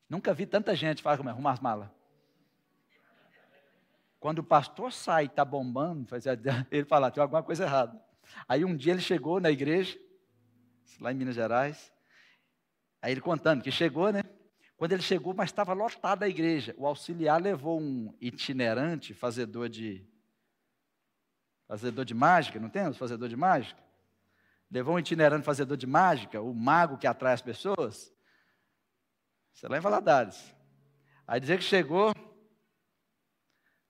Nunca 0.10 0.34
vi 0.34 0.46
tanta 0.46 0.76
gente. 0.76 1.02
Fala 1.02 1.18
como 1.18 1.30
é, 1.30 1.32
arrumar 1.32 1.54
as 1.54 1.60
malas. 1.60 1.90
Quando 4.20 4.40
o 4.40 4.44
pastor 4.44 4.94
sai 4.94 5.24
e 5.24 5.28
está 5.28 5.44
bombando, 5.44 6.08
ele 6.70 6.86
fala: 6.86 7.10
Tem 7.10 7.22
alguma 7.22 7.42
coisa 7.42 7.64
errada. 7.64 8.00
Aí 8.48 8.64
um 8.64 8.76
dia 8.76 8.94
ele 8.94 9.02
chegou 9.02 9.40
na 9.40 9.50
igreja, 9.50 9.98
lá 11.00 11.12
em 11.12 11.16
Minas 11.16 11.36
Gerais, 11.36 11.92
aí 13.02 13.12
ele 13.12 13.22
contando 13.22 13.62
que 13.62 13.72
chegou, 13.72 14.12
né? 14.12 14.22
Quando 14.78 14.94
ele 14.94 15.02
chegou, 15.02 15.34
mas 15.34 15.50
estava 15.50 15.74
lotada 15.74 16.26
a 16.26 16.30
igreja. 16.30 16.74
O 16.78 16.88
auxiliar 16.88 17.40
levou 17.40 17.80
um 17.80 18.16
itinerante, 18.20 19.14
fazedor 19.14 19.70
de 19.70 20.08
fazedor 21.68 22.04
de 22.04 22.14
mágica, 22.14 22.60
não 22.60 22.70
temos 22.70 22.98
fazedor 22.98 23.30
de 23.30 23.36
mágica? 23.36 23.82
Levou 24.72 24.96
um 24.96 25.00
itinerante 25.00 25.46
fazedor 25.46 25.76
de 25.76 25.86
mágica, 25.86 26.42
o 26.42 26.54
mago 26.54 26.98
que 26.98 27.06
atrai 27.06 27.34
as 27.34 27.42
pessoas. 27.42 28.14
Você 29.52 29.68
lá 29.68 29.78
em 29.78 29.82
Valadares. 29.82 30.56
Aí 31.28 31.40
dizer 31.42 31.58
que 31.58 31.64
chegou, 31.64 32.14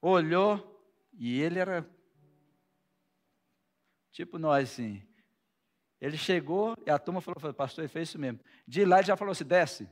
olhou, 0.02 0.68
e 1.14 1.40
ele 1.40 1.60
era 1.60 1.88
tipo 4.12 4.40
nós, 4.40 4.72
assim. 4.72 5.08
Ele 6.00 6.18
chegou 6.18 6.76
e 6.86 6.90
a 6.90 6.98
turma 6.98 7.22
falou, 7.22 7.54
pastor, 7.54 7.84
ele 7.84 7.94
fez 7.94 8.10
isso 8.10 8.18
mesmo. 8.18 8.40
De 8.68 8.84
lá 8.84 8.98
ele 8.98 9.08
já 9.08 9.16
falou 9.16 9.34
assim, 9.34 9.46
desce. 9.46 9.88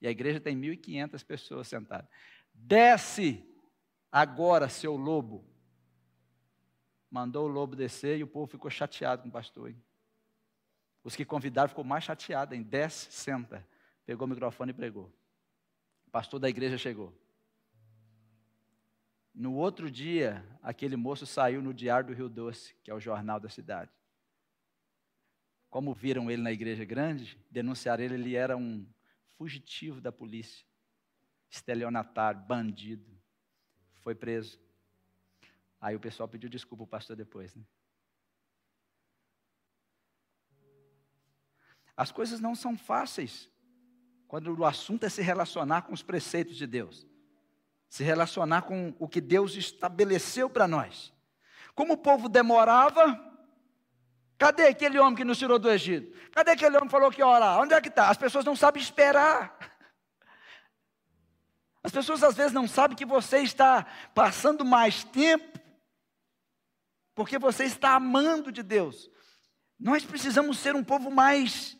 E 0.00 0.08
a 0.08 0.10
igreja 0.10 0.40
tem 0.40 0.56
1.500 0.56 1.24
pessoas 1.24 1.68
sentadas. 1.68 2.08
Desce 2.52 3.48
agora, 4.10 4.68
seu 4.68 4.96
lobo. 4.96 5.48
Mandou 7.08 7.46
o 7.46 7.52
lobo 7.52 7.76
descer 7.76 8.18
e 8.18 8.24
o 8.24 8.26
povo 8.26 8.48
ficou 8.48 8.70
chateado 8.70 9.22
com 9.22 9.28
o 9.28 9.32
pastor. 9.32 9.70
Hein? 9.70 9.80
Os 11.02 11.16
que 11.16 11.24
convidaram 11.24 11.68
ficou 11.68 11.84
mais 11.84 12.04
chateado, 12.04 12.54
hein? 12.54 12.62
Desce, 12.62 13.10
senta. 13.10 13.66
Pegou 14.04 14.26
o 14.26 14.30
microfone 14.30 14.70
e 14.70 14.74
pregou. 14.74 15.10
O 16.06 16.10
pastor 16.10 16.38
da 16.38 16.48
igreja 16.48 16.76
chegou. 16.76 17.14
No 19.34 19.54
outro 19.54 19.90
dia, 19.90 20.44
aquele 20.62 20.96
moço 20.96 21.24
saiu 21.24 21.62
no 21.62 21.72
Diário 21.72 22.08
do 22.08 22.14
Rio 22.14 22.28
Doce, 22.28 22.74
que 22.82 22.90
é 22.90 22.94
o 22.94 23.00
jornal 23.00 23.38
da 23.38 23.48
cidade. 23.48 23.90
Como 25.70 25.94
viram 25.94 26.30
ele 26.30 26.42
na 26.42 26.50
igreja 26.50 26.84
grande, 26.84 27.38
denunciaram 27.48 28.02
ele, 28.02 28.14
ele 28.14 28.34
era 28.34 28.56
um 28.56 28.84
fugitivo 29.38 30.00
da 30.00 30.10
polícia, 30.10 30.66
estelionatário, 31.48 32.40
bandido. 32.40 33.08
Foi 34.02 34.14
preso. 34.14 34.60
Aí 35.80 35.94
o 35.94 36.00
pessoal 36.00 36.28
pediu 36.28 36.50
desculpa 36.50 36.82
ao 36.82 36.88
pastor 36.88 37.16
depois. 37.16 37.54
Né? 37.54 37.62
As 42.00 42.10
coisas 42.10 42.40
não 42.40 42.54
são 42.54 42.78
fáceis 42.78 43.50
quando 44.26 44.58
o 44.58 44.64
assunto 44.64 45.04
é 45.04 45.10
se 45.10 45.20
relacionar 45.20 45.82
com 45.82 45.92
os 45.92 46.02
preceitos 46.02 46.56
de 46.56 46.66
Deus, 46.66 47.06
se 47.90 48.02
relacionar 48.02 48.62
com 48.62 48.94
o 48.98 49.06
que 49.06 49.20
Deus 49.20 49.54
estabeleceu 49.54 50.48
para 50.48 50.66
nós. 50.66 51.12
Como 51.74 51.92
o 51.92 51.98
povo 51.98 52.26
demorava, 52.26 53.28
Cadê 54.38 54.68
aquele 54.68 54.98
homem 54.98 55.14
que 55.14 55.24
nos 55.24 55.36
tirou 55.36 55.58
do 55.58 55.70
Egito? 55.70 56.18
Cadê 56.30 56.52
aquele 56.52 56.74
homem 56.74 56.88
que 56.88 56.92
falou 56.92 57.10
que 57.10 57.20
ia 57.20 57.26
orar? 57.26 57.60
Onde 57.60 57.74
é 57.74 57.80
que 57.82 57.88
está? 57.88 58.08
As 58.08 58.16
pessoas 58.16 58.42
não 58.42 58.56
sabem 58.56 58.82
esperar. 58.82 59.54
As 61.84 61.92
pessoas 61.92 62.22
às 62.22 62.34
vezes 62.34 62.50
não 62.50 62.66
sabem 62.66 62.96
que 62.96 63.04
você 63.04 63.40
está 63.40 63.86
passando 64.14 64.64
mais 64.64 65.04
tempo, 65.04 65.60
porque 67.14 67.38
você 67.38 67.64
está 67.64 67.90
amando 67.96 68.50
de 68.50 68.62
Deus. 68.62 69.10
Nós 69.78 70.06
precisamos 70.06 70.58
ser 70.58 70.74
um 70.74 70.82
povo 70.82 71.10
mais, 71.10 71.76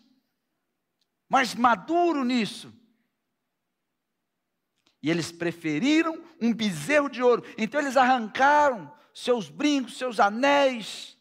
mais 1.30 1.54
maduro 1.54 2.24
nisso. 2.24 2.74
E 5.02 5.08
eles 5.08 5.32
preferiram 5.32 6.22
um 6.42 6.52
bezerro 6.52 7.08
de 7.08 7.22
ouro. 7.22 7.42
Então 7.56 7.80
eles 7.80 7.96
arrancaram 7.96 8.92
seus 9.14 9.48
brincos, 9.48 9.96
seus 9.96 10.20
anéis, 10.20 11.16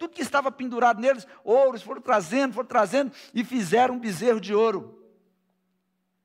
tudo 0.00 0.14
que 0.14 0.22
estava 0.22 0.50
pendurado 0.50 0.98
neles, 0.98 1.26
ouros, 1.44 1.82
foram 1.82 2.00
trazendo, 2.00 2.54
foram 2.54 2.66
trazendo 2.66 3.12
e 3.34 3.44
fizeram 3.44 3.96
um 3.96 4.00
bezerro 4.00 4.40
de 4.40 4.54
ouro. 4.54 4.98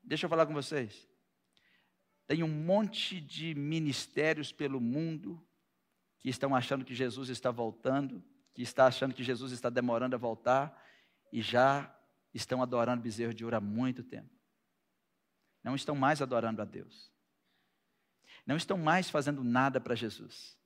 Deixa 0.02 0.24
eu 0.24 0.30
falar 0.30 0.46
com 0.46 0.54
vocês. 0.54 1.06
Tem 2.26 2.42
um 2.42 2.48
monte 2.48 3.20
de 3.20 3.54
ministérios 3.54 4.50
pelo 4.50 4.80
mundo 4.80 5.46
que 6.18 6.30
estão 6.30 6.56
achando 6.56 6.86
que 6.86 6.94
Jesus 6.94 7.28
está 7.28 7.50
voltando, 7.50 8.24
que 8.54 8.62
está 8.62 8.86
achando 8.86 9.14
que 9.14 9.22
Jesus 9.22 9.52
está 9.52 9.68
demorando 9.68 10.16
a 10.16 10.18
voltar 10.18 10.82
e 11.30 11.42
já 11.42 11.94
estão 12.36 12.62
adorando 12.62 13.02
bezerro 13.02 13.34
de 13.34 13.44
ouro 13.44 13.56
há 13.56 13.60
muito 13.60 14.02
tempo. 14.02 14.30
Não 15.62 15.74
estão 15.74 15.96
mais 15.96 16.22
adorando 16.22 16.62
a 16.62 16.64
Deus. 16.64 17.10
Não 18.46 18.56
estão 18.56 18.78
mais 18.78 19.10
fazendo 19.10 19.42
nada 19.42 19.80
para 19.80 19.94
Jesus. 19.94 20.56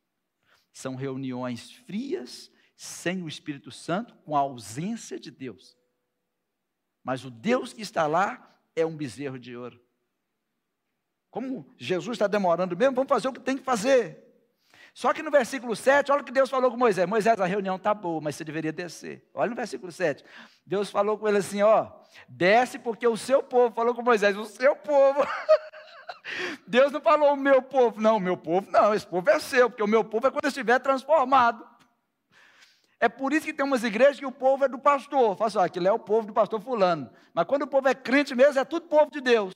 São 0.73 0.95
reuniões 0.95 1.73
frias, 1.73 2.53
sem 2.77 3.23
o 3.23 3.29
Espírito 3.29 3.71
Santo, 3.71 4.15
com 4.19 4.37
a 4.37 4.41
ausência 4.41 5.19
de 5.19 5.31
Deus. 5.31 5.77
Mas 7.03 7.25
o 7.25 7.31
Deus 7.31 7.73
que 7.73 7.81
está 7.81 8.07
lá 8.07 8.61
é 8.77 8.85
um 8.85 8.97
bezerro 8.97 9.39
de 9.39 9.57
ouro. 9.57 9.81
Como 11.31 11.73
Jesus 11.79 12.17
está 12.17 12.27
demorando 12.27 12.77
mesmo, 12.77 12.97
vamos 12.97 13.09
fazer 13.09 13.29
o 13.29 13.33
que 13.33 13.41
tem 13.41 13.57
que 13.57 13.65
fazer. 13.65 14.30
Só 14.93 15.13
que 15.13 15.23
no 15.23 15.31
versículo 15.31 15.75
7, 15.77 16.11
olha 16.11 16.23
o 16.23 16.25
que 16.25 16.33
Deus 16.33 16.51
falou 16.51 16.71
com 16.71 16.77
Moisés. 16.77 17.09
Moisés, 17.09 17.41
a 17.41 17.47
reunião 17.47 17.77
está 17.77 17.95
boa, 17.95 18.21
mas 18.21 18.37
você 18.37 18.45
deveria 18.45 18.73
descer. 18.73 19.29
Olha 19.33 19.51
no 19.51 19.57
versículo 19.57 19.93
7. 19.93 20.25
Deus 20.67 20.91
falou 20.91 21.17
com 21.17 21.29
ele 21.29 21.39
assim: 21.39 21.63
ó, 21.63 21.91
desce 22.29 22.79
porque 22.79 23.07
o 23.07 23.17
seu 23.17 23.43
povo, 23.43 23.75
falou 23.75 23.95
com 23.95 24.03
Moisés, 24.03 24.37
o 24.37 24.45
seu 24.45 24.75
povo. 24.77 25.21
Deus 26.67 26.93
não 26.93 27.01
falou 27.01 27.33
o 27.33 27.37
meu 27.37 27.63
povo, 27.63 28.01
não, 28.01 28.17
o 28.17 28.21
meu 28.21 28.37
povo 28.37 28.71
não, 28.71 28.95
esse 28.95 29.07
povo 29.07 29.29
é 29.31 29.39
seu, 29.41 29.71
porque 29.71 29.83
o 29.83 29.89
meu 29.89 30.05
povo 30.05 30.27
é 30.27 30.31
quando 30.31 30.47
estiver 30.47 30.79
transformado. 30.79 31.69
É 33.01 33.09
por 33.09 33.33
isso 33.33 33.47
que 33.47 33.55
tem 33.55 33.65
umas 33.65 33.83
igrejas 33.83 34.19
que 34.19 34.27
o 34.27 34.33
povo 34.33 34.65
é 34.65 34.69
do 34.69 34.79
pastor. 34.79 35.35
Fala 35.35 35.49
assim, 35.49 35.59
ó, 35.59 35.63
aquilo 35.63 35.89
é 35.89 35.93
o 35.93 35.99
povo 35.99 36.27
do 36.27 36.35
pastor 36.35 36.61
fulano. 36.61 37.11
Mas 37.33 37.47
quando 37.47 37.63
o 37.63 37.67
povo 37.67 37.89
é 37.89 37.95
crente 37.95 38.35
mesmo, 38.35 38.61
é 38.61 38.65
tudo 38.65 38.87
povo 38.87 39.11
de 39.11 39.23
Deus. 39.23 39.55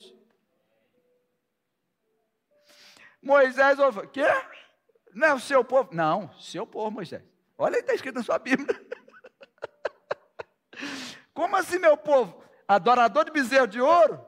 Moisés 3.21 3.77
falou, 3.77 4.07
quê? 4.07 4.25
Não 5.15 5.27
é 5.29 5.33
o 5.33 5.39
seu 5.39 5.63
povo? 5.63 5.89
Não, 5.93 6.29
seu 6.37 6.67
povo, 6.67 6.91
Moisés. 6.91 7.23
Olha 7.57 7.77
está 7.77 7.93
escrito 7.93 8.15
na 8.15 8.23
sua 8.23 8.37
Bíblia. 8.37 8.67
Como 11.33 11.55
assim, 11.55 11.79
meu 11.79 11.95
povo? 11.95 12.43
Adorador 12.67 13.23
de 13.23 13.31
bezerro 13.31 13.65
de 13.65 13.79
ouro? 13.79 14.23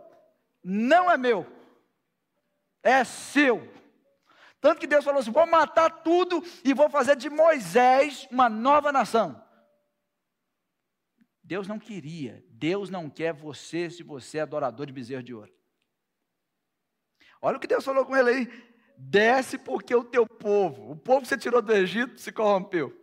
Não 0.63 1.11
é 1.11 1.17
meu. 1.17 1.45
É 2.81 3.03
seu. 3.03 3.69
Tanto 4.61 4.79
que 4.79 4.87
Deus 4.87 5.03
falou 5.03 5.19
assim: 5.19 5.29
vou 5.31 5.45
matar 5.45 5.89
tudo 5.89 6.41
e 6.63 6.73
vou 6.73 6.89
fazer 6.89 7.17
de 7.17 7.29
Moisés 7.29 8.25
uma 8.31 8.47
nova 8.47 8.89
nação. 8.89 9.43
Deus 11.43 11.67
não 11.67 11.79
queria, 11.79 12.45
Deus 12.49 12.89
não 12.89 13.09
quer 13.09 13.33
você 13.33 13.89
se 13.89 14.03
você 14.03 14.37
é 14.37 14.41
adorador 14.41 14.85
de 14.85 14.93
bezerro 14.93 15.23
de 15.23 15.33
ouro. 15.33 15.53
Olha 17.41 17.57
o 17.57 17.59
que 17.59 17.67
Deus 17.67 17.83
falou 17.83 18.05
com 18.05 18.15
ele 18.15 18.29
aí: 18.29 18.76
desce 18.97 19.57
porque 19.57 19.95
o 19.95 20.03
teu 20.03 20.25
povo, 20.25 20.91
o 20.91 20.95
povo 20.95 21.21
que 21.21 21.27
você 21.27 21.37
tirou 21.37 21.61
do 21.61 21.71
Egito, 21.71 22.19
se 22.19 22.31
corrompeu. 22.31 22.95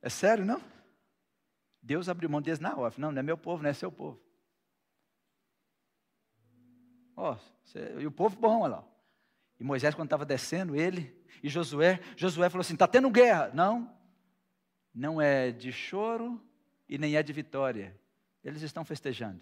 É 0.00 0.08
sério, 0.08 0.44
não? 0.44 0.62
Deus 1.82 2.08
abriu 2.08 2.30
mão 2.30 2.40
deles 2.40 2.60
na 2.60 2.76
hora. 2.76 2.94
Não, 2.96 3.10
não 3.10 3.18
é 3.18 3.22
meu 3.24 3.36
povo, 3.36 3.62
não 3.62 3.70
é 3.70 3.72
seu 3.72 3.90
povo. 3.90 4.22
Ó, 7.16 7.36
e 7.98 8.06
o 8.06 8.12
povo 8.12 8.38
bom, 8.38 8.60
olha 8.60 8.76
lá. 8.76 8.88
E 9.58 9.64
Moisés, 9.64 9.94
quando 9.94 10.06
estava 10.06 10.24
descendo, 10.24 10.76
ele 10.76 11.16
e 11.42 11.48
Josué, 11.48 12.00
Josué 12.16 12.48
falou 12.48 12.60
assim: 12.60 12.74
está 12.74 12.86
tendo 12.86 13.10
guerra. 13.10 13.50
Não, 13.52 13.95
não 14.96 15.20
é 15.20 15.52
de 15.52 15.70
choro 15.70 16.42
e 16.88 16.96
nem 16.96 17.16
é 17.16 17.22
de 17.22 17.30
vitória. 17.30 17.94
Eles 18.42 18.62
estão 18.62 18.82
festejando. 18.82 19.38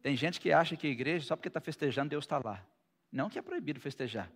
Tem 0.00 0.16
gente 0.16 0.40
que 0.40 0.52
acha 0.52 0.76
que 0.76 0.86
a 0.86 0.90
igreja, 0.90 1.26
só 1.26 1.34
porque 1.34 1.48
está 1.48 1.60
festejando, 1.60 2.10
Deus 2.10 2.24
está 2.24 2.38
lá. 2.38 2.64
Não 3.10 3.28
que 3.28 3.40
é 3.40 3.42
proibido 3.42 3.80
festejar. 3.80 4.30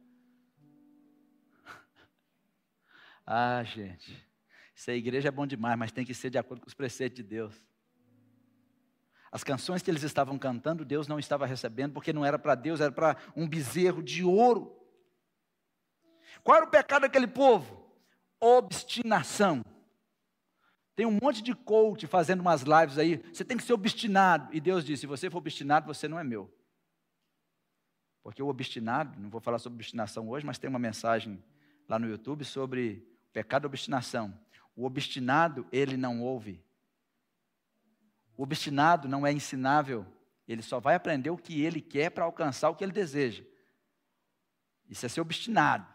ah, 3.24 3.62
gente. 3.62 4.26
Ser 4.74 4.94
igreja 4.94 5.28
é 5.28 5.30
bom 5.30 5.46
demais, 5.46 5.78
mas 5.78 5.92
tem 5.92 6.04
que 6.04 6.14
ser 6.14 6.30
de 6.30 6.38
acordo 6.38 6.62
com 6.62 6.68
os 6.68 6.74
preceitos 6.74 7.16
de 7.16 7.22
Deus. 7.22 7.54
As 9.30 9.44
canções 9.44 9.82
que 9.82 9.90
eles 9.90 10.02
estavam 10.02 10.38
cantando, 10.38 10.84
Deus 10.84 11.06
não 11.06 11.20
estava 11.20 11.46
recebendo, 11.46 11.92
porque 11.92 12.12
não 12.12 12.24
era 12.24 12.38
para 12.38 12.56
Deus, 12.56 12.80
era 12.80 12.90
para 12.90 13.16
um 13.36 13.46
bezerro 13.46 14.02
de 14.02 14.24
ouro. 14.24 14.74
Qual 16.42 16.56
era 16.56 16.66
o 16.66 16.70
pecado 16.70 17.02
daquele 17.02 17.28
povo? 17.28 17.87
Obstinação. 18.40 19.64
Tem 20.94 21.06
um 21.06 21.18
monte 21.22 21.42
de 21.42 21.54
coach 21.54 22.06
fazendo 22.06 22.40
umas 22.40 22.62
lives 22.62 22.98
aí. 22.98 23.16
Você 23.32 23.44
tem 23.44 23.56
que 23.56 23.62
ser 23.62 23.72
obstinado. 23.72 24.52
E 24.54 24.60
Deus 24.60 24.84
disse: 24.84 25.02
se 25.02 25.06
você 25.06 25.30
for 25.30 25.38
obstinado, 25.38 25.86
você 25.86 26.08
não 26.08 26.18
é 26.18 26.24
meu. 26.24 26.52
Porque 28.22 28.42
o 28.42 28.48
obstinado, 28.48 29.18
não 29.18 29.30
vou 29.30 29.40
falar 29.40 29.58
sobre 29.58 29.76
obstinação 29.76 30.28
hoje, 30.28 30.44
mas 30.44 30.58
tem 30.58 30.68
uma 30.68 30.78
mensagem 30.78 31.42
lá 31.88 31.98
no 31.98 32.08
YouTube 32.08 32.44
sobre 32.44 33.06
o 33.28 33.32
pecado 33.32 33.62
da 33.62 33.68
obstinação. 33.68 34.38
O 34.76 34.84
obstinado, 34.84 35.66
ele 35.72 35.96
não 35.96 36.20
ouve. 36.20 36.62
O 38.36 38.42
obstinado 38.42 39.08
não 39.08 39.26
é 39.26 39.32
ensinável, 39.32 40.06
ele 40.46 40.62
só 40.62 40.78
vai 40.78 40.94
aprender 40.94 41.30
o 41.30 41.36
que 41.36 41.62
ele 41.62 41.80
quer 41.80 42.10
para 42.10 42.24
alcançar 42.24 42.70
o 42.70 42.74
que 42.76 42.84
ele 42.84 42.92
deseja. 42.92 43.44
Isso 44.88 45.04
é 45.04 45.08
ser 45.08 45.20
obstinado. 45.20 45.86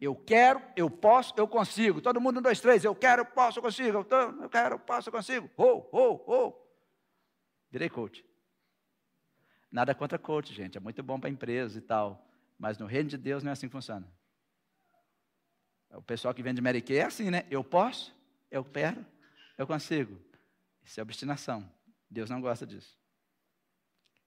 Eu 0.00 0.14
quero, 0.14 0.62
eu 0.76 0.88
posso, 0.88 1.34
eu 1.36 1.48
consigo. 1.48 2.00
Todo 2.00 2.20
mundo, 2.20 2.38
um, 2.38 2.42
dois, 2.42 2.60
três. 2.60 2.84
Eu 2.84 2.94
quero, 2.94 3.22
eu 3.22 3.26
posso, 3.26 3.58
eu 3.58 3.62
consigo. 3.62 3.98
Eu 3.98 4.48
quero, 4.48 4.74
eu 4.74 4.78
posso, 4.78 5.08
eu 5.08 5.12
consigo. 5.12 5.50
Oh, 5.56 5.88
oh, 5.90 6.24
oh. 6.26 6.68
Virei 7.70 7.88
coach. 7.88 8.24
Nada 9.70 9.94
contra 9.94 10.18
coach, 10.18 10.54
gente. 10.54 10.78
É 10.78 10.80
muito 10.80 11.02
bom 11.02 11.18
para 11.18 11.28
empresa 11.28 11.78
e 11.78 11.80
tal. 11.80 12.26
Mas 12.58 12.78
no 12.78 12.86
reino 12.86 13.08
de 13.08 13.16
Deus 13.16 13.42
não 13.42 13.50
é 13.50 13.52
assim 13.52 13.66
que 13.66 13.72
funciona. 13.72 14.06
O 15.90 16.02
pessoal 16.02 16.32
que 16.32 16.42
vende 16.42 16.60
Mary 16.60 16.82
Kay 16.82 16.98
é 16.98 17.04
assim, 17.04 17.30
né? 17.30 17.46
Eu 17.50 17.64
posso, 17.64 18.14
eu 18.50 18.64
quero, 18.64 19.04
eu 19.56 19.66
consigo. 19.66 20.20
Isso 20.82 21.00
é 21.00 21.02
obstinação. 21.02 21.70
Deus 22.10 22.30
não 22.30 22.40
gosta 22.40 22.66
disso. 22.66 22.98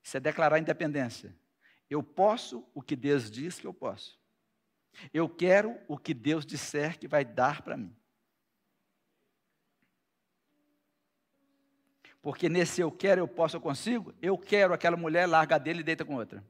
Isso 0.04 0.18
é 0.18 0.20
declarar 0.20 0.60
independência. 0.60 1.36
Eu 1.90 2.02
posso 2.04 2.68
o 2.74 2.82
que 2.82 2.96
Deus 2.96 3.30
diz 3.30 3.60
que 3.60 3.68
eu 3.68 3.74
posso. 3.74 4.21
Eu 5.14 5.30
quero 5.30 5.78
o 5.88 5.98
que 5.98 6.14
Deus 6.14 6.46
disser 6.46 7.00
que 7.00 7.08
vai 7.08 7.24
dar 7.26 7.62
para 7.62 7.78
mim. 7.78 7.96
Porque 12.22 12.48
nesse 12.48 12.82
eu 12.82 12.92
quero, 12.92 13.22
eu 13.22 13.28
posso, 13.28 13.56
eu 13.56 13.62
consigo, 13.62 14.14
eu 14.22 14.38
quero 14.38 14.74
aquela 14.74 14.96
mulher, 14.96 15.26
larga 15.26 15.58
dele 15.58 15.80
e 15.80 15.84
deita 15.84 16.06
com 16.06 16.16
outra. 16.16 16.44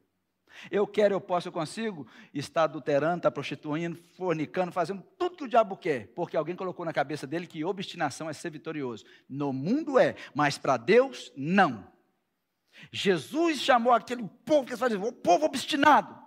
Eu 0.70 0.86
quero, 0.86 1.16
eu 1.16 1.22
posso, 1.22 1.48
eu 1.48 1.52
consigo, 1.52 2.06
está 2.34 2.64
adulterando, 2.64 3.18
está 3.18 3.32
prostituindo, 3.32 3.98
fornicando, 4.18 4.72
fazendo 4.72 5.02
tudo 5.18 5.38
que 5.38 5.44
o 5.46 5.48
diabo 5.48 5.78
quer, 5.78 6.08
porque 6.10 6.36
alguém 6.36 6.56
colocou 6.56 6.86
na 6.86 6.92
cabeça 6.92 7.26
dele 7.26 7.48
que 7.48 7.64
obstinação 7.64 8.30
é 8.30 8.34
ser 8.34 8.50
vitorioso. 8.50 9.06
No 9.30 9.54
mundo 9.54 9.98
é, 9.98 10.16
mas 10.36 10.58
para 10.58 10.76
Deus, 10.76 11.32
não. 11.38 11.90
Jesus 12.92 13.60
chamou 13.62 13.94
aquele 13.94 14.28
povo 14.46 14.68
que 14.68 14.76
faz 14.76 14.94
o 14.94 15.12
povo 15.12 15.46
obstinado. 15.46 16.21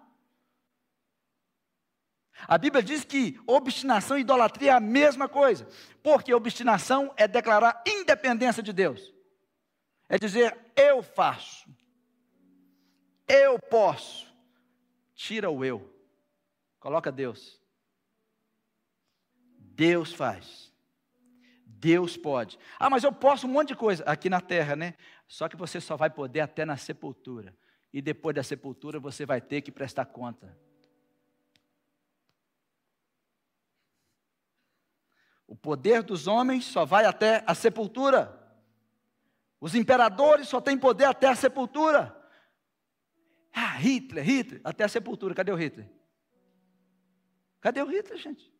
A 2.46 2.58
Bíblia 2.58 2.82
diz 2.82 3.04
que 3.04 3.40
obstinação 3.46 4.18
e 4.18 4.22
idolatria 4.22 4.72
é 4.72 4.74
a 4.74 4.80
mesma 4.80 5.28
coisa, 5.28 5.66
porque 6.02 6.34
obstinação 6.34 7.12
é 7.16 7.26
declarar 7.26 7.82
independência 7.86 8.62
de 8.62 8.72
Deus, 8.72 9.14
é 10.08 10.18
dizer 10.18 10.56
eu 10.76 11.02
faço, 11.02 11.68
eu 13.26 13.58
posso, 13.58 14.26
tira 15.14 15.50
o 15.50 15.64
eu, 15.64 15.92
coloca 16.78 17.10
Deus. 17.10 17.62
Deus 19.74 20.12
faz. 20.12 20.72
Deus 21.66 22.16
pode. 22.16 22.58
Ah, 22.78 22.88
mas 22.88 23.04
eu 23.04 23.12
posso 23.12 23.46
um 23.46 23.50
monte 23.50 23.68
de 23.68 23.76
coisa 23.76 24.04
aqui 24.04 24.30
na 24.30 24.40
terra, 24.40 24.76
né? 24.76 24.94
Só 25.26 25.48
que 25.48 25.56
você 25.56 25.80
só 25.80 25.96
vai 25.96 26.08
poder 26.08 26.40
até 26.40 26.64
na 26.64 26.76
sepultura. 26.76 27.54
E 27.92 28.00
depois 28.00 28.34
da 28.34 28.42
sepultura 28.42 28.98
você 28.98 29.26
vai 29.26 29.40
ter 29.40 29.60
que 29.60 29.70
prestar 29.70 30.06
conta. 30.06 30.56
O 35.54 35.56
poder 35.56 36.02
dos 36.02 36.26
homens 36.26 36.64
só 36.64 36.84
vai 36.84 37.04
até 37.04 37.44
a 37.46 37.54
sepultura. 37.54 38.36
Os 39.60 39.76
imperadores 39.76 40.48
só 40.48 40.60
têm 40.60 40.76
poder 40.76 41.04
até 41.04 41.28
a 41.28 41.36
sepultura. 41.36 42.12
Ah, 43.54 43.76
Hitler, 43.76 44.24
Hitler, 44.24 44.60
até 44.64 44.82
a 44.82 44.88
sepultura. 44.88 45.32
Cadê 45.32 45.52
o 45.52 45.54
Hitler? 45.54 45.88
Cadê 47.60 47.80
o 47.80 47.86
Hitler, 47.86 48.18
gente? 48.18 48.52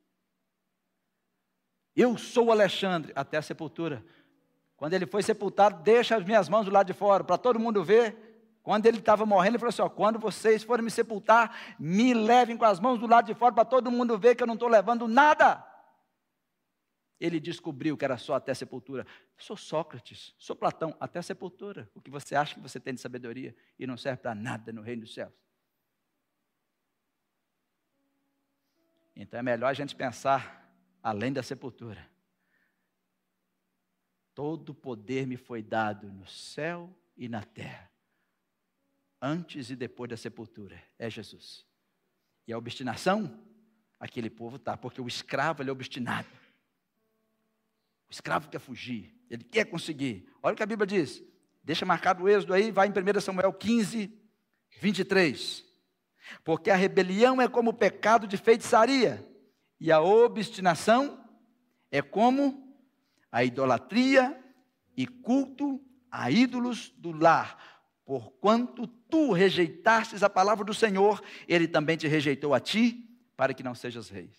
Eu 1.97 2.17
sou 2.17 2.53
Alexandre, 2.53 3.13
até 3.17 3.39
a 3.39 3.43
sepultura. 3.43 4.07
Quando 4.77 4.95
ele 4.95 5.05
foi 5.05 5.25
sepultado, 5.25 5.83
deixa 5.83 6.15
as 6.15 6.25
minhas 6.25 6.49
mãos 6.49 6.65
do 6.65 6.71
lado 6.71 6.87
de 6.87 6.93
fora, 6.93 7.25
para 7.25 7.37
todo 7.37 7.59
mundo 7.59 7.83
ver. 7.83 8.61
Quando 8.63 8.87
ele 8.87 8.99
estava 8.99 9.27
morrendo, 9.27 9.57
ele 9.57 9.59
falou 9.59 9.71
assim: 9.71 9.83
ó, 9.83 9.89
quando 9.89 10.21
vocês 10.21 10.63
forem 10.63 10.85
me 10.85 10.93
sepultar, 10.93 11.75
me 11.77 12.15
levem 12.15 12.57
com 12.57 12.65
as 12.65 12.79
mãos 12.79 13.01
do 13.01 13.09
lado 13.09 13.27
de 13.27 13.35
fora, 13.35 13.53
para 13.53 13.65
todo 13.65 13.91
mundo 13.91 14.17
ver 14.17 14.37
que 14.37 14.45
eu 14.45 14.47
não 14.47 14.55
estou 14.55 14.69
levando 14.69 15.09
nada. 15.09 15.74
Ele 17.21 17.39
descobriu 17.39 17.97
que 17.97 18.05
era 18.05 18.19
só 18.19 18.35
até 18.35 18.53
a 18.53 18.55
sepultura. 18.55 19.07
Sou 19.39 19.57
Sócrates, 19.57 20.35
sou 20.39 20.57
Platão, 20.57 20.97
até 20.99 21.19
a 21.19 21.23
sepultura. 21.23 21.91
O 21.95 22.01
que 22.01 22.11
você 22.11 22.35
acha 22.35 22.55
que 22.55 22.61
você 22.61 22.81
tem 22.81 22.95
de 22.95 23.01
sabedoria 23.01 23.55
e 23.79 23.87
não 23.87 23.97
serve 23.97 24.23
para 24.23 24.35
nada 24.35 24.73
no 24.73 24.83
reino 24.83 25.03
dos 25.03 25.15
céus. 25.15 25.33
Então 29.17 29.39
é 29.39 29.43
melhor 29.43 29.69
a 29.69 29.75
gente 29.75 29.95
pensar 29.95 30.65
além 31.03 31.33
da 31.33 31.43
sepultura. 31.43 32.11
Todo 34.35 34.75
poder 34.75 35.27
me 35.27 35.37
foi 35.37 35.63
dado 35.63 36.11
no 36.11 36.27
céu 36.27 36.93
e 37.17 37.29
na 37.29 37.45
terra, 37.45 37.89
antes 39.23 39.71
e 39.71 39.77
depois 39.77 40.11
da 40.11 40.17
sepultura. 40.17 40.83
É 40.99 41.09
Jesus. 41.09 41.65
E 42.47 42.53
a 42.53 42.59
obstinação, 42.59 43.41
aquele 44.01 44.29
povo 44.29 44.57
está, 44.57 44.77
porque 44.77 45.01
o 45.01 45.07
escravo 45.07 45.63
é 45.63 45.71
obstinado. 45.71 46.29
O 48.09 48.13
escravo 48.13 48.49
quer 48.49 48.59
fugir, 48.59 49.15
ele 49.31 49.45
quer 49.45 49.65
conseguir. 49.65 50.29
Olha 50.43 50.55
o 50.55 50.57
que 50.57 50.63
a 50.63 50.67
Bíblia 50.67 50.87
diz. 50.87 51.23
Deixa 51.63 51.87
marcado 51.87 52.25
o 52.25 52.29
êxodo 52.29 52.53
aí, 52.53 52.71
vai 52.71 52.89
em 52.89 52.91
1 52.91 53.21
Samuel 53.21 53.53
15, 53.53 54.13
23. 54.81 55.65
Porque 56.43 56.71
a 56.71 56.77
rebelião 56.77 57.41
é 57.41 57.49
como 57.49 57.71
o 57.71 57.75
pecado 57.75 58.27
de 58.27 58.37
feitiçaria, 58.37 59.27
e 59.81 59.91
a 59.91 60.01
obstinação 60.01 61.23
é 61.91 62.01
como 62.01 62.77
a 63.31 63.45
idolatria 63.45 64.39
e 64.97 65.07
culto 65.07 65.81
a 66.11 66.31
ídolos 66.31 66.91
do 66.97 67.13
lar. 67.13 67.59
Porquanto 68.05 68.87
tu 68.87 69.33
rejeitastes 69.33 70.23
a 70.23 70.31
palavra 70.31 70.65
do 70.65 70.75
Senhor, 70.75 71.23
ele 71.49 71.67
também 71.67 71.97
te 71.97 72.07
rejeitou 72.07 72.55
a 72.55 72.61
ti, 72.61 73.09
para 73.37 73.53
que 73.53 73.63
não 73.63 73.75
sejas 73.75 74.09
rei. 74.09 74.31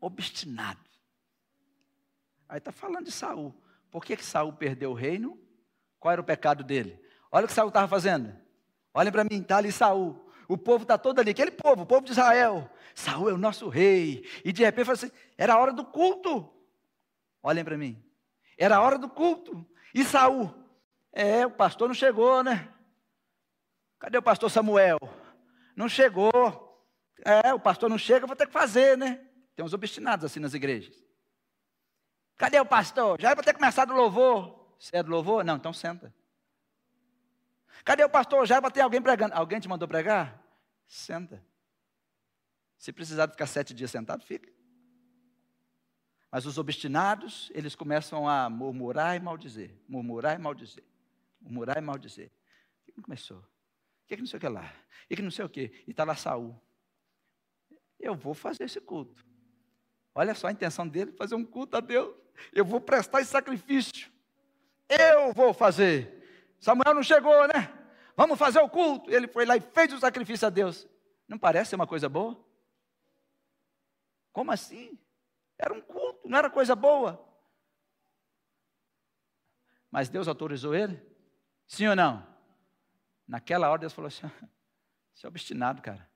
Obstinado. 0.00 0.80
Aí 2.48 2.58
está 2.58 2.72
falando 2.72 3.04
de 3.04 3.12
Saul. 3.12 3.54
Por 3.90 4.04
que, 4.04 4.16
que 4.16 4.24
Saul 4.24 4.52
perdeu 4.52 4.90
o 4.90 4.94
reino? 4.94 5.38
Qual 5.98 6.12
era 6.12 6.20
o 6.20 6.24
pecado 6.24 6.64
dele? 6.64 7.00
Olha 7.30 7.44
o 7.44 7.48
que 7.48 7.54
Saul 7.54 7.68
estava 7.68 7.88
fazendo. 7.88 8.34
Olhem 8.94 9.12
para 9.12 9.24
mim, 9.24 9.40
está 9.40 9.58
ali 9.58 9.70
Saul. 9.70 10.28
O 10.48 10.56
povo 10.56 10.82
está 10.82 10.96
todo 10.96 11.18
ali, 11.18 11.30
aquele 11.30 11.50
povo, 11.50 11.82
o 11.82 11.86
povo 11.86 12.04
de 12.04 12.12
Israel. 12.12 12.70
Saul 12.94 13.28
é 13.28 13.32
o 13.34 13.38
nosso 13.38 13.68
rei. 13.68 14.26
E 14.44 14.52
de 14.52 14.64
repente 14.64 14.90
assim, 14.90 15.10
era 15.36 15.54
a 15.54 15.58
hora 15.58 15.72
do 15.72 15.84
culto. 15.84 16.50
Olhem 17.42 17.64
para 17.64 17.76
mim. 17.76 18.02
Era 18.56 18.76
a 18.76 18.80
hora 18.80 18.98
do 18.98 19.08
culto. 19.08 19.66
E 19.94 20.04
Saul? 20.04 20.52
É, 21.12 21.46
o 21.46 21.50
pastor 21.50 21.88
não 21.88 21.94
chegou, 21.94 22.42
né? 22.42 22.68
Cadê 23.98 24.16
o 24.16 24.22
pastor 24.22 24.50
Samuel? 24.50 24.98
Não 25.76 25.88
chegou. 25.88 26.32
É, 27.24 27.52
o 27.52 27.60
pastor 27.60 27.90
não 27.90 27.98
chega, 27.98 28.26
vou 28.26 28.36
ter 28.36 28.46
que 28.46 28.52
fazer, 28.52 28.96
né? 28.96 29.27
Tem 29.58 29.64
uns 29.64 29.74
obstinados 29.74 30.24
assim 30.24 30.38
nas 30.38 30.54
igrejas. 30.54 31.04
Cadê 32.36 32.60
o 32.60 32.64
pastor? 32.64 33.20
Já 33.20 33.30
era 33.30 33.34
para 33.34 33.44
ter 33.44 33.54
começado 33.54 33.90
o 33.90 33.96
louvor. 33.96 34.72
Você 34.78 34.96
é 34.96 35.02
do 35.02 35.10
louvor? 35.10 35.44
Não, 35.44 35.56
então 35.56 35.72
senta. 35.72 36.14
Cadê 37.84 38.04
o 38.04 38.08
pastor? 38.08 38.46
Já 38.46 38.54
era 38.54 38.62
para 38.62 38.70
ter 38.70 38.82
alguém 38.82 39.02
pregando. 39.02 39.34
Alguém 39.34 39.58
te 39.58 39.68
mandou 39.68 39.88
pregar? 39.88 40.40
Senta. 40.86 41.44
Se 42.76 42.92
precisar 42.92 43.28
ficar 43.28 43.48
sete 43.48 43.74
dias 43.74 43.90
sentado, 43.90 44.24
fica. 44.24 44.48
Mas 46.30 46.46
os 46.46 46.56
obstinados, 46.56 47.50
eles 47.52 47.74
começam 47.74 48.28
a 48.28 48.48
murmurar 48.48 49.16
e 49.16 49.18
maldizer. 49.18 49.74
Murmurar 49.88 50.38
e 50.38 50.40
maldizer. 50.40 50.84
Murmurar 51.40 51.78
e 51.78 51.80
maldizer. 51.80 52.30
O 52.82 52.92
que 52.92 53.02
começou? 53.02 53.38
O 53.38 54.06
que, 54.06 54.14
que 54.14 54.22
não 54.22 54.28
sei 54.28 54.36
o 54.36 54.40
que 54.40 54.48
lá? 54.48 54.72
E 55.10 55.16
que 55.16 55.22
não 55.22 55.32
sei 55.32 55.44
o 55.44 55.48
que? 55.48 55.82
E 55.84 55.90
está 55.90 56.04
lá 56.04 56.14
Saul. 56.14 56.56
Eu 57.98 58.14
vou 58.14 58.34
fazer 58.34 58.62
esse 58.62 58.80
culto. 58.80 59.26
Olha 60.18 60.34
só 60.34 60.48
a 60.48 60.52
intenção 60.52 60.88
dele, 60.88 61.12
fazer 61.12 61.36
um 61.36 61.44
culto 61.44 61.76
a 61.76 61.80
Deus. 61.80 62.12
Eu 62.52 62.64
vou 62.64 62.80
prestar 62.80 63.20
esse 63.20 63.30
sacrifício. 63.30 64.10
Eu 64.88 65.32
vou 65.32 65.54
fazer. 65.54 66.52
Samuel 66.58 66.92
não 66.92 67.04
chegou, 67.04 67.46
né? 67.46 67.72
Vamos 68.16 68.36
fazer 68.36 68.58
o 68.58 68.68
culto. 68.68 69.08
Ele 69.12 69.28
foi 69.28 69.46
lá 69.46 69.56
e 69.56 69.60
fez 69.60 69.92
o 69.92 70.00
sacrifício 70.00 70.44
a 70.44 70.50
Deus. 70.50 70.88
Não 71.28 71.38
parece 71.38 71.70
ser 71.70 71.76
uma 71.76 71.86
coisa 71.86 72.08
boa? 72.08 72.36
Como 74.32 74.50
assim? 74.50 74.98
Era 75.56 75.72
um 75.72 75.80
culto, 75.80 76.28
não 76.28 76.36
era 76.36 76.50
coisa 76.50 76.74
boa. 76.74 77.24
Mas 79.88 80.08
Deus 80.08 80.26
autorizou 80.26 80.74
ele? 80.74 81.00
Sim 81.64 81.86
ou 81.86 81.94
não? 81.94 82.26
Naquela 83.24 83.70
hora 83.70 83.82
Deus 83.82 83.92
falou 83.92 84.08
assim: 84.08 84.22
você 85.14 85.26
é 85.26 85.28
obstinado, 85.28 85.80
cara. 85.80 86.10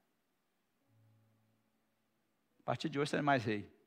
A 2.59 2.63
partir 2.65 2.89
de 2.89 2.99
hoje 2.99 3.11
você 3.11 3.17
não 3.17 3.23
é 3.23 3.27
mais 3.27 3.45
rei. 3.45 3.82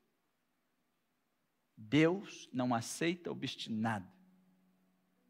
Deus 1.77 2.49
não 2.51 2.73
aceita 2.73 3.31
obstinado. 3.31 4.07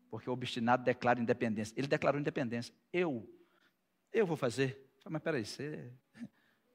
Porque 0.10 0.30
o 0.30 0.34
obstinado 0.34 0.84
declara 0.84 1.20
independência. 1.20 1.74
Ele 1.78 1.88
declarou 1.88 2.20
independência. 2.20 2.74
Eu, 2.93 3.30
eu 4.12 4.26
vou 4.26 4.38
fazer. 4.38 4.89
Mas 5.10 5.22
peraí, 5.22 5.46
você, 5.46 5.91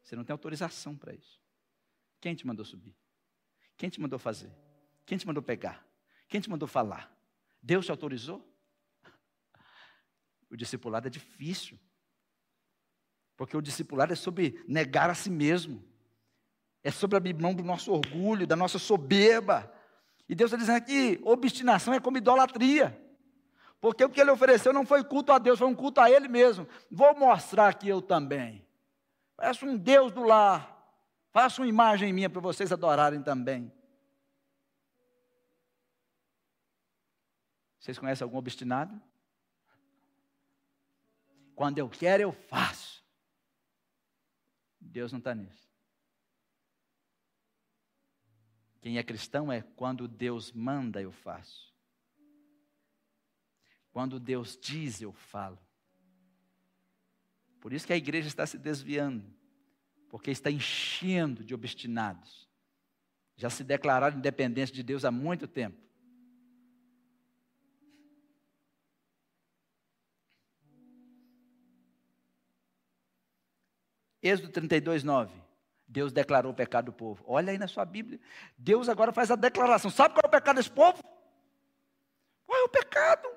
você 0.03 0.15
não 0.15 0.25
tem 0.25 0.33
autorização 0.33 0.97
para 0.97 1.15
isso. 1.15 1.41
Quem 2.21 2.35
te 2.35 2.47
mandou 2.47 2.65
subir? 2.65 2.97
Quem 3.77 3.89
te 3.89 4.01
mandou 4.01 4.19
fazer? 4.19 4.53
Quem 5.07 5.17
te 5.17 5.27
mandou 5.27 5.43
pegar? 5.43 5.87
Quem 6.29 6.41
te 6.41 6.51
mandou 6.51 6.69
falar? 6.69 7.17
Deus 7.63 7.87
te 7.87 7.91
autorizou? 7.91 8.47
O 10.51 10.57
discipulado 10.57 11.07
é 11.07 11.11
difícil. 11.11 11.79
Porque 13.37 13.57
o 13.57 13.63
discipulado 13.63 14.13
é 14.13 14.17
sobre 14.17 14.63
negar 14.69 15.09
a 15.09 15.15
si 15.15 15.31
mesmo. 15.31 15.83
É 16.83 16.91
sobre 16.91 17.17
abrir 17.17 17.35
mão 17.35 17.55
do 17.55 17.63
nosso 17.63 17.93
orgulho, 17.93 18.47
da 18.47 18.57
nossa 18.57 18.79
soberba. 18.79 19.71
E 20.29 20.35
Deus 20.35 20.49
está 20.51 20.57
dizendo 20.57 20.77
aqui: 20.77 21.21
obstinação 21.23 21.93
é 21.93 22.01
como 22.01 22.19
idolatria. 22.19 22.99
Porque 23.81 24.05
o 24.05 24.11
que 24.11 24.21
ele 24.21 24.31
ofereceu 24.31 24.73
não 24.73 24.85
foi 24.85 25.03
culto 25.03 25.33
a 25.33 25.39
Deus, 25.39 25.59
foi 25.59 25.69
um 25.69 25.75
culto 25.75 26.01
a 26.01 26.11
ele 26.11 26.29
mesmo. 26.29 26.69
Vou 26.91 27.15
mostrar 27.19 27.75
que 27.75 27.89
eu 27.89 28.03
também. 28.03 28.67
Faço 29.37 29.65
um 29.65 29.77
Deus 29.77 30.13
do 30.13 30.23
lar. 30.23 30.79
Faço 31.33 31.63
uma 31.63 31.69
imagem 31.69 32.13
minha 32.13 32.29
para 32.29 32.41
vocês 32.41 32.73
adorarem 32.73 33.23
também. 33.23 33.73
Vocês 37.79 37.99
conhecem 37.99 38.25
algum 38.25 38.37
obstinado? 38.37 39.01
Quando 41.55 41.79
eu 41.79 41.89
quero, 41.89 42.23
eu 42.23 42.33
faço. 42.33 43.03
Deus 44.79 45.13
não 45.13 45.19
está 45.19 45.35
nisso. 45.35 45.70
Quem 48.81 48.97
é 48.97 49.03
cristão 49.03 49.53
é 49.53 49.63
quando 49.63 50.09
Deus 50.09 50.53
manda, 50.53 51.03
eu 51.03 51.13
faço. 51.13 51.71
Quando 53.93 54.19
Deus 54.19 54.59
diz, 54.61 55.03
eu 55.03 55.13
falo. 55.13 55.59
Por 57.61 57.73
isso 57.73 57.87
que 57.87 57.93
a 57.93 57.97
igreja 57.97 58.29
está 58.29 58.47
se 58.47 58.57
desviando, 58.57 59.25
porque 60.09 60.31
está 60.31 60.51
enchendo 60.51 61.45
de 61.45 61.55
obstinados. 61.55 62.49
Já 63.37 63.51
se 63.51 63.63
declararam 63.63 64.17
independentes 64.19 64.73
de 64.73 64.83
Deus 64.83 65.05
há 65.05 65.11
muito 65.11 65.47
tempo. 65.47 65.79
Êxodo 74.23 74.51
32, 74.51 75.03
9. 75.03 75.50
Deus 75.91 76.13
declarou 76.13 76.53
o 76.53 76.55
pecado 76.55 76.85
do 76.87 76.93
povo. 76.93 77.25
Olha 77.27 77.51
aí 77.51 77.59
na 77.59 77.67
sua 77.67 77.85
Bíblia. 77.85 78.21
Deus 78.57 78.89
agora 78.89 79.11
faz 79.11 79.29
a 79.29 79.35
declaração. 79.35 79.91
Sabe 79.91 80.15
qual 80.15 80.23
é 80.25 80.29
o 80.29 80.31
pecado 80.31 80.57
desse 80.57 80.71
povo? 80.71 81.03
Qual 82.47 82.61
é 82.61 82.63
o 82.63 82.69
pecado? 82.69 83.29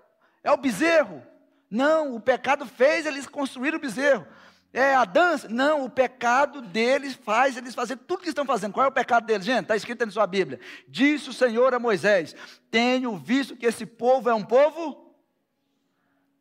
É 0.44 0.52
o 0.52 0.58
bezerro. 0.58 1.24
Não, 1.68 2.16
o 2.16 2.20
pecado 2.20 2.68
fez 2.68 3.08
eles 3.08 3.28
construir 3.28 3.74
o 3.74 3.80
bezerro. 3.80 4.28
É 4.72 4.94
a 4.94 5.04
dança? 5.04 5.50
Não, 5.50 5.84
o 5.84 5.90
pecado 5.90 6.62
deles 6.62 7.16
faz 7.16 7.58
eles 7.58 7.74
fazer 7.74 7.98
tudo 7.98 8.22
que 8.22 8.30
estão 8.30 8.46
fazendo. 8.46 8.74
Qual 8.74 8.86
é 8.86 8.90
o 8.90 8.94
pecado 8.94 9.26
deles, 9.26 9.46
gente? 9.46 9.64
Está 9.64 9.76
escrito 9.76 10.06
na 10.06 10.12
sua 10.12 10.28
Bíblia. 10.28 10.60
Disse 10.88 11.32
o 11.32 11.34
Senhor 11.34 11.74
a 11.74 11.80
Moisés: 11.80 12.36
Tenho 12.70 13.18
visto 13.18 13.56
que 13.56 13.66
esse 13.66 13.86
povo 13.88 14.30
é 14.30 14.34
um 14.36 14.44
povo 14.44 15.16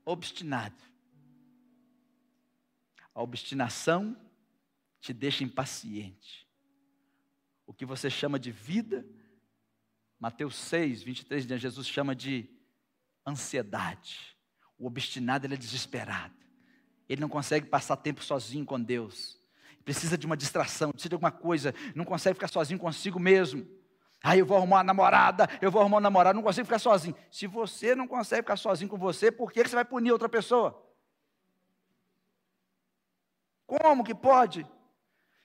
obstinado. 0.04 0.76
A 3.14 3.22
obstinação 3.22 4.14
te 5.02 5.12
deixa 5.12 5.42
impaciente. 5.42 6.48
O 7.66 7.74
que 7.74 7.84
você 7.84 8.08
chama 8.08 8.38
de 8.38 8.52
vida, 8.52 9.04
Mateus 10.18 10.54
6, 10.54 11.02
23, 11.02 11.44
Jesus 11.60 11.88
chama 11.88 12.14
de 12.14 12.48
ansiedade. 13.26 14.38
O 14.78 14.86
obstinado 14.86 15.44
ele 15.44 15.54
é 15.54 15.58
desesperado. 15.58 16.34
Ele 17.08 17.20
não 17.20 17.28
consegue 17.28 17.66
passar 17.66 17.96
tempo 17.96 18.22
sozinho 18.22 18.64
com 18.64 18.80
Deus. 18.80 19.42
Precisa 19.84 20.16
de 20.16 20.24
uma 20.24 20.36
distração, 20.36 20.92
precisa 20.92 21.08
de 21.08 21.14
alguma 21.16 21.32
coisa, 21.32 21.74
não 21.96 22.04
consegue 22.04 22.34
ficar 22.34 22.48
sozinho 22.48 22.78
consigo 22.78 23.18
mesmo. 23.18 23.66
Aí 24.22 24.38
eu 24.38 24.46
vou 24.46 24.56
arrumar 24.56 24.76
uma 24.76 24.84
namorada, 24.84 25.48
eu 25.60 25.68
vou 25.68 25.80
arrumar 25.80 25.96
um 25.96 26.00
namorado, 26.00 26.36
não 26.36 26.44
consigo 26.44 26.64
ficar 26.64 26.78
sozinho. 26.78 27.16
Se 27.28 27.48
você 27.48 27.96
não 27.96 28.06
consegue 28.06 28.42
ficar 28.42 28.56
sozinho 28.56 28.88
com 28.88 28.96
você, 28.96 29.32
por 29.32 29.50
que 29.50 29.64
você 29.64 29.74
vai 29.74 29.84
punir 29.84 30.12
outra 30.12 30.28
pessoa? 30.28 30.80
Como 33.66 34.04
que 34.04 34.14
pode? 34.14 34.64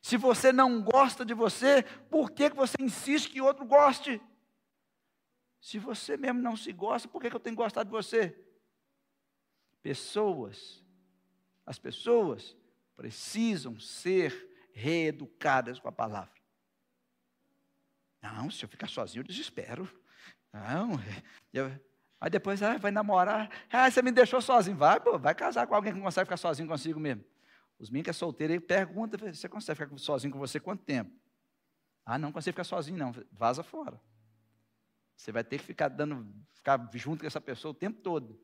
Se 0.08 0.16
você 0.16 0.53
não 0.53 0.82
gosta 0.82 1.26
de 1.26 1.34
você, 1.34 1.84
por 2.10 2.32
que, 2.32 2.49
você 2.51 2.78
insiste 2.80 3.30
que 3.30 3.41
outro 3.41 3.66
goste? 3.66 4.22
Se 5.60 5.78
você 5.78 6.16
mesmo 6.16 6.39
não 6.39 6.55
se 6.55 6.72
gosta, 6.72 7.10
por 7.10 7.22
que, 7.22 7.30
que 7.30 7.36
eu 7.36 7.41
tenho 7.41 7.58
que 7.58 7.62
gostar 7.62 7.84
de 7.84 7.89
você? 7.89 8.34
Pessoas, 9.84 10.82
as 11.66 11.78
pessoas 11.78 12.55
precisam 12.95 13.78
ser 13.82 14.49
reeducadas 14.72 15.78
com 15.78 15.89
a 15.89 15.91
palavra. 15.91 16.39
Não, 18.22 18.49
se 18.49 18.64
eu 18.64 18.70
ficar 18.70 18.88
sozinho, 18.88 19.24
eu 19.24 19.28
desespero. 19.28 19.91
Não, 20.53 20.91
eu, 21.51 21.70
aí 22.22 22.30
depois 22.30 22.64
ah, 22.64 22.78
vai 22.78 22.91
namorar. 22.91 23.49
Ah, 23.70 23.91
você 23.91 24.01
me 24.01 24.14
deixou 24.14 24.39
sozinho. 24.41 24.78
Vai, 24.78 25.01
pô, 25.01 25.20
vai 25.20 25.36
casar 25.36 25.68
com 25.68 25.76
alguém 25.76 25.91
que 25.91 25.99
não 25.99 26.05
consegue 26.05 26.28
ficar 26.28 26.38
sozinho 26.38 26.70
consigo 26.70 26.97
mesmo. 26.97 27.26
Os 27.80 27.90
meninos 27.90 28.06
que 28.06 28.10
é 28.10 28.14
solteiro, 28.14 28.54
ele 28.54 28.60
pergunta, 28.60 29.18
você 29.18 29.48
consegue 29.48 29.80
ficar 29.80 29.98
sozinho 29.98 30.34
com 30.34 30.40
você 30.40 30.60
quanto 30.60 30.84
tempo? 30.84 31.12
Ah, 32.04 32.18
não 32.18 32.32
consegue 32.32 32.54
ficar 32.54 32.64
sozinho, 32.64 32.98
não. 32.98 33.14
Vaza 33.32 33.62
fora. 33.62 34.02
Você 35.16 35.32
vai 35.32 35.44
ter 35.44 35.60
que 35.60 35.66
ficar 35.66 35.90
dando, 35.90 36.28
ficar 36.54 36.90
junto 36.94 37.22
com 37.22 37.28
essa 37.28 37.42
pessoa 37.42 37.72
o 37.72 37.76
tempo 37.76 38.02
todo. 38.02 38.40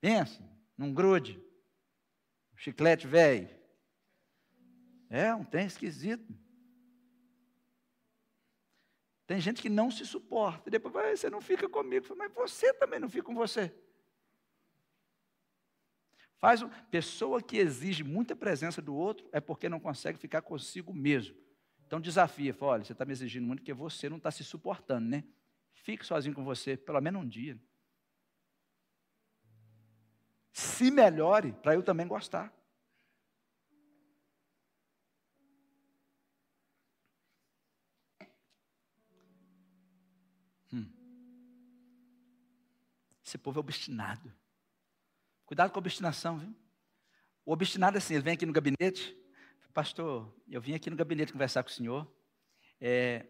Pensa, 0.00 0.42
num 0.76 0.92
grude. 0.92 1.42
chiclete 2.56 3.06
velho. 3.06 3.48
É 5.08 5.34
um 5.34 5.44
trem 5.44 5.66
esquisito. 5.66 6.34
Tem 9.26 9.40
gente 9.40 9.60
que 9.60 9.68
não 9.68 9.90
se 9.90 10.06
suporta. 10.06 10.70
Depois, 10.70 11.20
você 11.20 11.28
não 11.28 11.40
fica 11.40 11.68
comigo. 11.68 12.06
Mas 12.16 12.32
você 12.32 12.72
também 12.72 13.00
não 13.00 13.08
fica 13.08 13.24
com 13.24 13.34
você. 13.34 13.74
Faz 16.38 16.62
um, 16.62 16.68
pessoa 16.90 17.42
que 17.42 17.56
exige 17.56 18.04
muita 18.04 18.36
presença 18.36 18.82
do 18.82 18.94
outro 18.94 19.28
é 19.32 19.40
porque 19.40 19.68
não 19.68 19.80
consegue 19.80 20.18
ficar 20.18 20.42
consigo 20.42 20.92
mesmo. 20.92 21.36
Então 21.86 22.00
desafia, 22.00 22.52
fala, 22.52 22.72
olha, 22.72 22.84
você 22.84 22.92
está 22.92 23.04
me 23.04 23.12
exigindo 23.12 23.46
muito 23.46 23.60
porque 23.60 23.72
você 23.72 24.08
não 24.08 24.16
está 24.16 24.30
se 24.30 24.44
suportando, 24.44 25.08
né? 25.08 25.24
Fique 25.72 26.04
sozinho 26.04 26.34
com 26.34 26.44
você, 26.44 26.76
pelo 26.76 27.00
menos 27.00 27.22
um 27.22 27.28
dia. 27.28 27.58
Se 30.52 30.90
melhore, 30.90 31.52
para 31.52 31.74
eu 31.74 31.82
também 31.82 32.06
gostar. 32.06 32.52
Hum. 40.72 40.90
Esse 43.24 43.38
povo 43.38 43.58
é 43.58 43.60
obstinado. 43.60 44.32
Cuidado 45.46 45.70
com 45.70 45.78
a 45.78 45.80
obstinação, 45.80 46.38
viu? 46.38 46.54
O 47.44 47.52
obstinado 47.52 47.96
é 47.96 47.98
assim, 47.98 48.14
ele 48.14 48.24
vem 48.24 48.34
aqui 48.34 48.44
no 48.44 48.52
gabinete, 48.52 49.16
pastor, 49.72 50.34
eu 50.48 50.60
vim 50.60 50.74
aqui 50.74 50.90
no 50.90 50.96
gabinete 50.96 51.32
conversar 51.32 51.62
com 51.62 51.70
o 51.70 51.72
senhor, 51.72 52.12
é, 52.80 53.26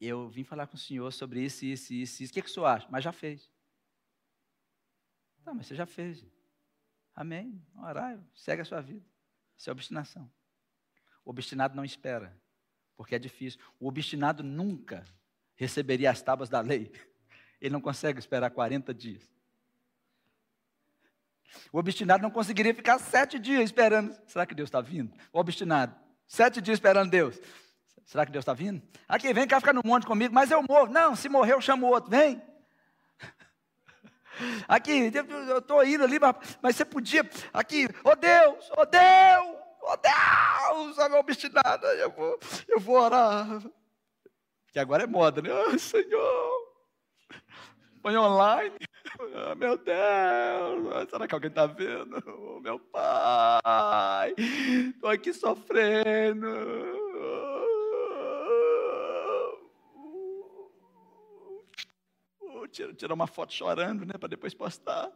eu 0.00 0.28
vim 0.28 0.44
falar 0.44 0.68
com 0.68 0.76
o 0.76 0.78
senhor 0.78 1.12
sobre 1.12 1.42
isso, 1.42 1.64
isso, 1.64 1.92
isso, 1.92 2.22
isso. 2.22 2.30
O 2.30 2.34
que, 2.34 2.42
que 2.42 2.48
o 2.48 2.52
senhor 2.52 2.66
acha? 2.66 2.86
Mas 2.88 3.02
já 3.02 3.12
fez. 3.12 3.50
Tá, 5.44 5.52
mas 5.52 5.66
você 5.66 5.74
já 5.74 5.84
fez. 5.84 6.24
Amém. 7.14 7.60
Orar, 7.76 8.18
segue 8.34 8.62
a 8.62 8.64
sua 8.64 8.80
vida. 8.80 9.04
Isso 9.58 9.68
é 9.68 9.72
obstinação. 9.72 10.30
O 11.24 11.30
obstinado 11.30 11.74
não 11.74 11.84
espera, 11.84 12.40
porque 12.96 13.14
é 13.14 13.18
difícil. 13.18 13.60
O 13.78 13.88
obstinado 13.88 14.42
nunca 14.42 15.04
receberia 15.56 16.10
as 16.10 16.22
tábuas 16.22 16.48
da 16.48 16.60
lei. 16.60 16.92
Ele 17.60 17.72
não 17.72 17.80
consegue 17.80 18.18
esperar 18.18 18.50
40 18.50 18.94
dias. 18.94 19.30
O 21.72 21.78
obstinado 21.78 22.22
não 22.22 22.30
conseguiria 22.30 22.74
ficar 22.74 22.98
sete 22.98 23.38
dias 23.38 23.64
esperando. 23.64 24.16
Será 24.26 24.46
que 24.46 24.54
Deus 24.54 24.68
está 24.68 24.80
vindo? 24.80 25.12
O 25.32 25.38
obstinado, 25.38 25.94
sete 26.26 26.60
dias 26.60 26.76
esperando 26.76 27.10
Deus. 27.10 27.40
Será 28.04 28.26
que 28.26 28.32
Deus 28.32 28.42
está 28.42 28.52
vindo? 28.52 28.82
Aqui, 29.08 29.32
vem 29.32 29.46
cá 29.46 29.60
ficar 29.60 29.72
no 29.72 29.82
monte 29.84 30.04
comigo, 30.04 30.34
mas 30.34 30.50
eu 30.50 30.62
morro. 30.68 30.88
Não, 30.92 31.14
se 31.14 31.28
morrer 31.28 31.52
eu 31.52 31.60
chamo 31.60 31.86
outro, 31.86 32.10
vem. 32.10 32.42
Aqui, 34.66 35.12
eu 35.48 35.58
estou 35.58 35.84
indo 35.84 36.02
ali, 36.02 36.18
mas 36.60 36.74
você 36.74 36.84
podia. 36.84 37.28
Aqui, 37.52 37.86
ô 38.04 38.10
oh 38.10 38.16
Deus, 38.16 38.70
ô 38.70 38.80
oh 38.80 38.86
Deus, 38.86 39.46
ô 39.82 39.92
oh 39.92 39.96
Deus, 39.96 40.96
sabe, 40.96 41.14
obstinado, 41.14 41.86
eu 41.86 42.10
vou, 42.10 42.38
eu 42.68 42.80
vou 42.80 42.96
orar. 42.96 43.62
Que 44.72 44.78
agora 44.78 45.04
é 45.04 45.06
moda, 45.06 45.42
né? 45.42 45.50
Oh, 45.52 45.78
Senhor, 45.78 46.69
põe 48.02 48.16
online. 48.16 48.74
Oh, 49.18 49.54
meu 49.54 49.76
Deus, 49.76 51.10
será 51.10 51.26
que 51.26 51.34
alguém 51.34 51.50
está 51.50 51.66
vendo? 51.66 52.22
Oh, 52.26 52.60
meu 52.60 52.78
pai, 52.78 54.34
estou 54.38 55.10
aqui 55.10 55.32
sofrendo. 55.32 56.46
Tira, 62.70 62.94
tira 62.94 63.12
uma 63.12 63.26
foto 63.26 63.52
chorando, 63.52 64.06
né, 64.06 64.12
para 64.16 64.28
depois 64.28 64.54
postar. 64.54 65.10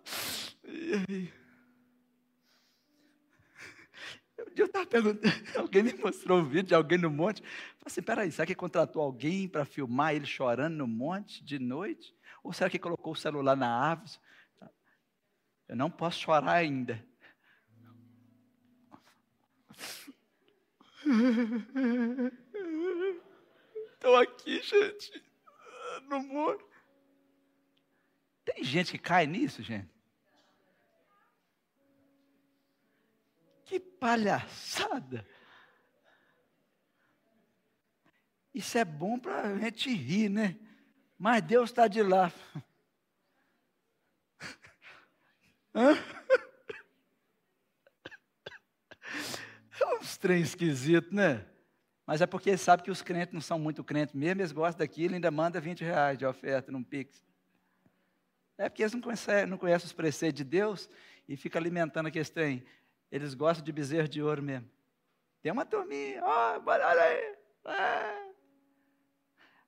Eu 4.62 4.66
estava 4.66 4.86
perguntando, 4.86 5.20
alguém 5.58 5.82
me 5.82 5.94
mostrou 5.94 6.38
um 6.38 6.44
vídeo 6.44 6.68
de 6.68 6.74
alguém 6.74 6.98
no 6.98 7.10
monte. 7.10 7.42
Eu 7.42 7.48
falei 7.48 7.84
assim, 7.86 8.02
peraí, 8.02 8.30
será 8.32 8.46
que 8.46 8.54
contratou 8.54 9.02
alguém 9.02 9.48
para 9.48 9.64
filmar 9.64 10.14
ele 10.14 10.26
chorando 10.26 10.76
no 10.76 10.86
monte 10.86 11.44
de 11.44 11.58
noite? 11.58 12.14
Ou 12.42 12.52
será 12.52 12.68
que 12.68 12.78
colocou 12.78 13.12
o 13.12 13.16
celular 13.16 13.56
na 13.56 13.68
árvore? 13.68 14.12
Eu 15.68 15.76
não 15.76 15.90
posso 15.90 16.20
chorar 16.20 16.54
ainda. 16.54 17.04
Estou 23.94 24.16
aqui, 24.16 24.60
gente, 24.62 25.24
no 26.08 26.20
muro. 26.20 26.68
Tem 28.44 28.62
gente 28.62 28.92
que 28.92 28.98
cai 28.98 29.26
nisso, 29.26 29.62
gente? 29.62 29.93
Que 33.64 33.80
palhaçada! 33.80 35.26
Isso 38.54 38.78
é 38.78 38.84
bom 38.84 39.18
para 39.18 39.40
a 39.40 39.58
gente 39.58 39.92
rir, 39.92 40.28
né? 40.28 40.56
Mas 41.18 41.42
Deus 41.42 41.70
está 41.70 41.88
de 41.88 42.02
lá. 42.02 42.32
Hã? 45.74 45.96
É 49.80 49.86
uns 49.96 50.16
trem 50.16 50.40
esquisito, 50.40 51.12
né? 51.12 51.44
Mas 52.06 52.20
é 52.20 52.26
porque 52.26 52.56
sabe 52.56 52.82
que 52.82 52.90
os 52.90 53.02
crentes 53.02 53.34
não 53.34 53.40
são 53.40 53.58
muito 53.58 53.82
crentes 53.82 54.14
mesmo, 54.14 54.40
eles 54.40 54.52
gostam 54.52 54.86
daquilo 54.86 55.14
e 55.14 55.16
ainda 55.16 55.30
manda 55.30 55.60
20 55.60 55.82
reais 55.82 56.16
de 56.18 56.24
oferta 56.24 56.70
num 56.70 56.82
Pix. 56.82 57.22
É 58.56 58.68
porque 58.68 58.82
eles 58.82 58.92
não 58.92 59.00
conhecem, 59.00 59.46
não 59.46 59.58
conhecem 59.58 59.86
os 59.86 59.92
preceitos 59.92 60.36
de 60.36 60.44
Deus 60.44 60.88
e 61.28 61.36
ficam 61.36 61.60
alimentando 61.60 62.06
aquele 62.06 62.24
trem. 62.26 62.64
Eles 63.14 63.32
gostam 63.32 63.64
de 63.64 63.70
bezerro 63.70 64.08
de 64.08 64.20
ouro 64.20 64.42
mesmo. 64.42 64.68
Tem 65.40 65.52
uma 65.52 65.64
turminha, 65.64 66.20
ó, 66.24 66.60
olha 66.66 67.02
aí. 67.04 67.36
É. 67.64 68.32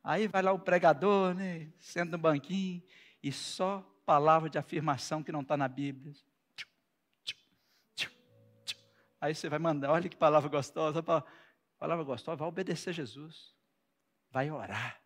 Aí 0.03 0.27
vai 0.27 0.43
lá 0.43 0.51
o 0.51 0.59
pregador, 0.59 1.33
né? 1.33 1.71
Senta 1.79 2.11
no 2.11 2.19
banquinho 2.19 2.83
e 3.23 3.31
só 3.31 3.89
palavra 4.05 4.51
de 4.51 4.59
afirmação 4.59 5.23
que 5.23 5.31
não 5.31 5.43
está 5.43 5.57
na 5.57 5.69
Bíblia. 5.69 6.13
Aí 9.21 9.33
você 9.33 9.49
vai 9.49 9.61
mandar, 9.61 9.93
olha 9.93 10.09
que 10.09 10.17
palavra 10.17 10.51
gostosa. 10.51 11.01
Palavra 11.01 12.05
gostosa, 12.05 12.37
vai 12.37 12.49
obedecer 12.49 12.93
Jesus. 12.93 13.55
Vai 14.29 14.51
orar. 14.51 15.01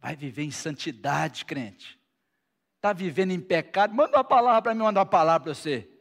Vai 0.00 0.16
viver 0.16 0.44
em 0.44 0.50
santidade, 0.50 1.44
crente. 1.44 2.00
Está 2.76 2.94
vivendo 2.94 3.32
em 3.32 3.40
pecado? 3.42 3.94
Manda 3.94 4.16
uma 4.16 4.24
palavra 4.24 4.62
para 4.62 4.74
mim, 4.74 4.84
manda 4.84 5.00
uma 5.00 5.04
palavra 5.04 5.44
para 5.44 5.54
você. 5.54 5.97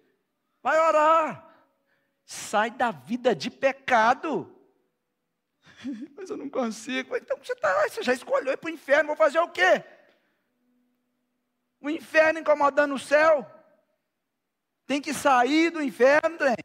Vai 0.67 0.77
orar. 0.81 1.49
Sai 2.25 2.69
da 2.69 2.91
vida 2.91 3.33
de 3.33 3.49
pecado. 3.49 4.53
Mas 6.13 6.29
eu 6.29 6.35
não 6.35 6.49
consigo. 6.49 7.15
Então 7.15 7.37
você, 7.37 7.55
tá, 7.55 7.87
você 7.87 8.03
já 8.03 8.11
escolheu 8.11 8.51
ir 8.51 8.57
para 8.57 8.67
o 8.67 8.73
inferno, 8.73 9.07
vou 9.07 9.15
fazer 9.15 9.39
o 9.39 9.47
quê? 9.47 9.81
O 11.79 11.89
inferno 11.89 12.39
incomodando 12.39 12.95
o 12.95 12.99
céu. 12.99 13.49
Tem 14.85 15.01
que 15.01 15.13
sair 15.13 15.69
do 15.69 15.81
inferno, 15.81 16.37
trem. 16.37 16.57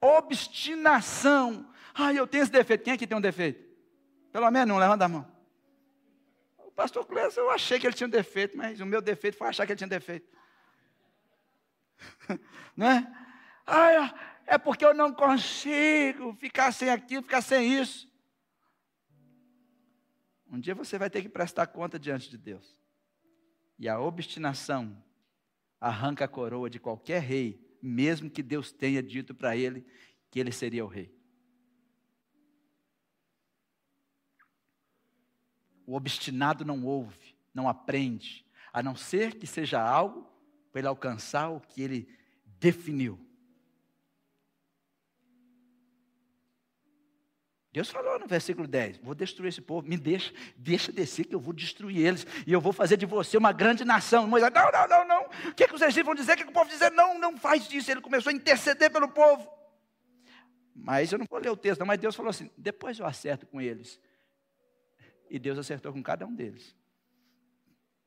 Obstinação. 0.00 1.68
Ai, 1.92 2.16
eu 2.16 2.28
tenho 2.28 2.44
esse 2.44 2.52
defeito. 2.52 2.84
Quem 2.84 2.92
aqui 2.92 3.04
tem 3.04 3.18
um 3.18 3.20
defeito? 3.20 3.68
Pelo 4.30 4.48
menos 4.48 4.68
não, 4.68 4.78
levanta 4.78 5.06
a 5.06 5.08
mão. 5.08 5.26
O 6.58 6.70
pastor 6.70 7.04
Clécio, 7.04 7.40
eu 7.40 7.50
achei 7.50 7.80
que 7.80 7.86
ele 7.88 7.96
tinha 7.96 8.06
um 8.06 8.10
defeito, 8.10 8.56
mas 8.56 8.80
o 8.80 8.86
meu 8.86 9.02
defeito 9.02 9.36
foi 9.36 9.48
achar 9.48 9.66
que 9.66 9.72
ele 9.72 9.78
tinha 9.78 9.88
defeito. 9.88 10.35
né? 12.76 13.12
Ai, 13.66 14.14
é 14.46 14.56
porque 14.56 14.84
eu 14.84 14.94
não 14.94 15.12
consigo 15.12 16.34
ficar 16.34 16.72
sem 16.72 16.88
aquilo, 16.88 17.22
ficar 17.22 17.42
sem 17.42 17.80
isso. 17.80 18.08
Um 20.48 20.60
dia 20.60 20.74
você 20.74 20.98
vai 20.98 21.10
ter 21.10 21.22
que 21.22 21.28
prestar 21.28 21.66
conta 21.66 21.98
diante 21.98 22.30
de 22.30 22.38
Deus. 22.38 22.78
E 23.78 23.88
a 23.88 23.98
obstinação 23.98 25.02
arranca 25.80 26.24
a 26.24 26.28
coroa 26.28 26.70
de 26.70 26.78
qualquer 26.78 27.20
rei, 27.20 27.60
mesmo 27.82 28.30
que 28.30 28.42
Deus 28.42 28.72
tenha 28.72 29.02
dito 29.02 29.34
para 29.34 29.56
ele 29.56 29.84
que 30.30 30.38
ele 30.38 30.52
seria 30.52 30.84
o 30.84 30.88
rei. 30.88 31.14
O 35.84 35.94
obstinado 35.94 36.64
não 36.64 36.84
ouve, 36.84 37.36
não 37.54 37.68
aprende, 37.68 38.44
a 38.72 38.82
não 38.82 38.96
ser 38.96 39.34
que 39.34 39.46
seja 39.46 39.80
algo 39.80 40.35
para 40.76 40.80
ele 40.80 40.88
alcançar 40.88 41.48
o 41.48 41.58
que 41.58 41.80
ele 41.80 42.06
definiu. 42.44 43.18
Deus 47.72 47.88
falou 47.88 48.18
no 48.18 48.26
versículo 48.26 48.68
10: 48.68 48.98
Vou 48.98 49.14
destruir 49.14 49.48
esse 49.48 49.62
povo, 49.62 49.88
me 49.88 49.96
deixa, 49.96 50.34
deixa 50.54 50.92
descer 50.92 51.24
que 51.24 51.34
eu 51.34 51.40
vou 51.40 51.54
destruir 51.54 52.06
eles, 52.06 52.26
e 52.46 52.52
eu 52.52 52.60
vou 52.60 52.74
fazer 52.74 52.98
de 52.98 53.06
você 53.06 53.38
uma 53.38 53.52
grande 53.52 53.86
nação. 53.86 54.26
Moisés, 54.26 54.52
não, 54.52 54.70
não, 54.70 54.86
não, 54.86 55.08
não. 55.08 55.22
O 55.48 55.54
que, 55.54 55.64
é 55.64 55.66
que 55.66 55.74
os 55.74 55.80
egípcios 55.80 56.04
vão 56.04 56.14
dizer? 56.14 56.32
O 56.32 56.36
que, 56.36 56.42
é 56.42 56.44
que 56.44 56.50
o 56.50 56.54
povo 56.54 56.68
dizer? 56.68 56.90
Não, 56.92 57.18
não 57.18 57.38
faz 57.38 57.72
isso. 57.72 57.90
Ele 57.90 58.02
começou 58.02 58.28
a 58.28 58.34
interceder 58.34 58.92
pelo 58.92 59.08
povo. 59.08 59.50
Mas 60.74 61.10
eu 61.10 61.18
não 61.18 61.24
vou 61.26 61.38
ler 61.38 61.48
o 61.48 61.56
texto, 61.56 61.80
não, 61.80 61.86
mas 61.86 61.98
Deus 61.98 62.14
falou 62.14 62.28
assim: 62.28 62.50
depois 62.54 62.98
eu 62.98 63.06
acerto 63.06 63.46
com 63.46 63.62
eles. 63.62 63.98
E 65.30 65.38
Deus 65.38 65.58
acertou 65.58 65.90
com 65.90 66.02
cada 66.02 66.26
um 66.26 66.34
deles. 66.34 66.76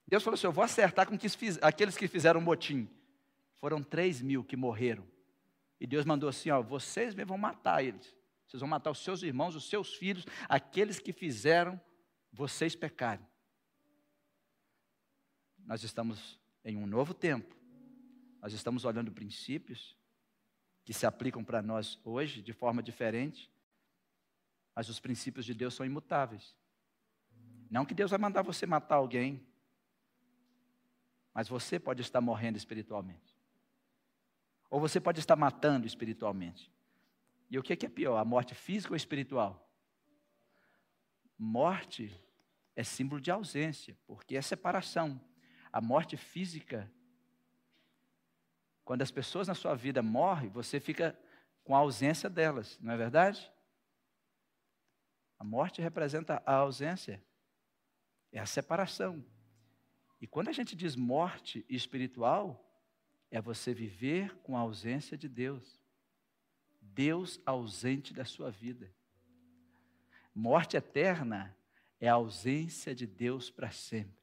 Deus 0.09 0.23
falou 0.23 0.33
assim: 0.33 0.47
eu 0.47 0.51
vou 0.51 0.63
acertar 0.63 1.07
com 1.07 1.15
aqueles 1.61 1.95
que 1.95 2.07
fizeram 2.07 2.41
motim. 2.41 2.89
Foram 3.57 3.83
três 3.83 4.21
mil 4.21 4.43
que 4.43 4.57
morreram. 4.57 5.05
E 5.79 5.85
Deus 5.85 6.03
mandou 6.03 6.27
assim: 6.27 6.49
ó, 6.49 6.61
vocês 6.61 7.13
vão 7.13 7.37
matar 7.37 7.83
eles. 7.83 8.15
Vocês 8.47 8.59
vão 8.59 8.67
matar 8.67 8.89
os 8.89 8.99
seus 9.03 9.21
irmãos, 9.21 9.55
os 9.55 9.69
seus 9.69 9.93
filhos, 9.93 10.25
aqueles 10.47 10.97
que 10.97 11.13
fizeram 11.13 11.79
vocês 12.33 12.75
pecarem. 12.75 13.25
Nós 15.63 15.83
estamos 15.83 16.39
em 16.65 16.75
um 16.75 16.87
novo 16.87 17.13
tempo. 17.13 17.55
Nós 18.41 18.53
estamos 18.53 18.85
olhando 18.85 19.11
princípios 19.11 19.95
que 20.83 20.93
se 20.93 21.05
aplicam 21.05 21.43
para 21.43 21.61
nós 21.61 21.99
hoje 22.03 22.41
de 22.41 22.51
forma 22.51 22.81
diferente. 22.81 23.51
Mas 24.73 24.89
os 24.89 24.99
princípios 24.99 25.45
de 25.45 25.53
Deus 25.53 25.75
são 25.75 25.85
imutáveis. 25.85 26.55
Não 27.69 27.85
que 27.85 27.93
Deus 27.93 28.09
vai 28.09 28.19
mandar 28.19 28.41
você 28.41 28.65
matar 28.65 28.95
alguém, 28.95 29.45
mas 31.39 31.47
você 31.47 31.79
pode 31.79 32.01
estar 32.01 32.19
morrendo 32.19 32.57
espiritualmente. 32.57 33.33
Ou 34.69 34.77
você 34.77 34.99
pode 34.99 35.21
estar 35.21 35.37
matando 35.37 35.87
espiritualmente. 35.87 36.69
E 37.49 37.57
o 37.57 37.63
que 37.63 37.85
é 37.85 37.89
pior, 37.89 38.17
a 38.17 38.25
morte 38.25 38.53
física 38.53 38.91
ou 38.91 38.97
espiritual? 38.97 39.71
Morte 41.37 42.13
é 42.75 42.83
símbolo 42.83 43.21
de 43.21 43.31
ausência, 43.31 43.97
porque 44.05 44.35
é 44.35 44.41
separação. 44.41 45.17
A 45.71 45.79
morte 45.79 46.17
física, 46.17 46.91
quando 48.83 49.01
as 49.01 49.09
pessoas 49.09 49.47
na 49.47 49.55
sua 49.55 49.75
vida 49.75 50.03
morrem, 50.03 50.49
você 50.49 50.77
fica 50.77 51.17
com 51.63 51.73
a 51.73 51.79
ausência 51.79 52.29
delas, 52.29 52.77
não 52.81 52.91
é 52.91 52.97
verdade? 52.97 53.49
A 55.39 55.45
morte 55.45 55.81
representa 55.81 56.43
a 56.45 56.55
ausência, 56.55 57.23
é 58.29 58.41
a 58.41 58.45
separação. 58.45 59.23
E 60.21 60.27
quando 60.27 60.49
a 60.49 60.51
gente 60.51 60.75
diz 60.75 60.95
morte 60.95 61.65
espiritual, 61.69 62.65
é 63.31 63.41
você 63.41 63.73
viver 63.73 64.35
com 64.39 64.57
a 64.57 64.61
ausência 64.61 65.17
de 65.17 65.29
Deus. 65.29 65.79
Deus 66.81 67.39
ausente 67.45 68.13
da 68.13 68.25
sua 68.25 68.49
vida. 68.49 68.93
Morte 70.33 70.75
eterna 70.75 71.55
é 71.99 72.07
a 72.07 72.13
ausência 72.13 72.95
de 72.95 73.05
Deus 73.05 73.49
para 73.49 73.69
sempre. 73.71 74.19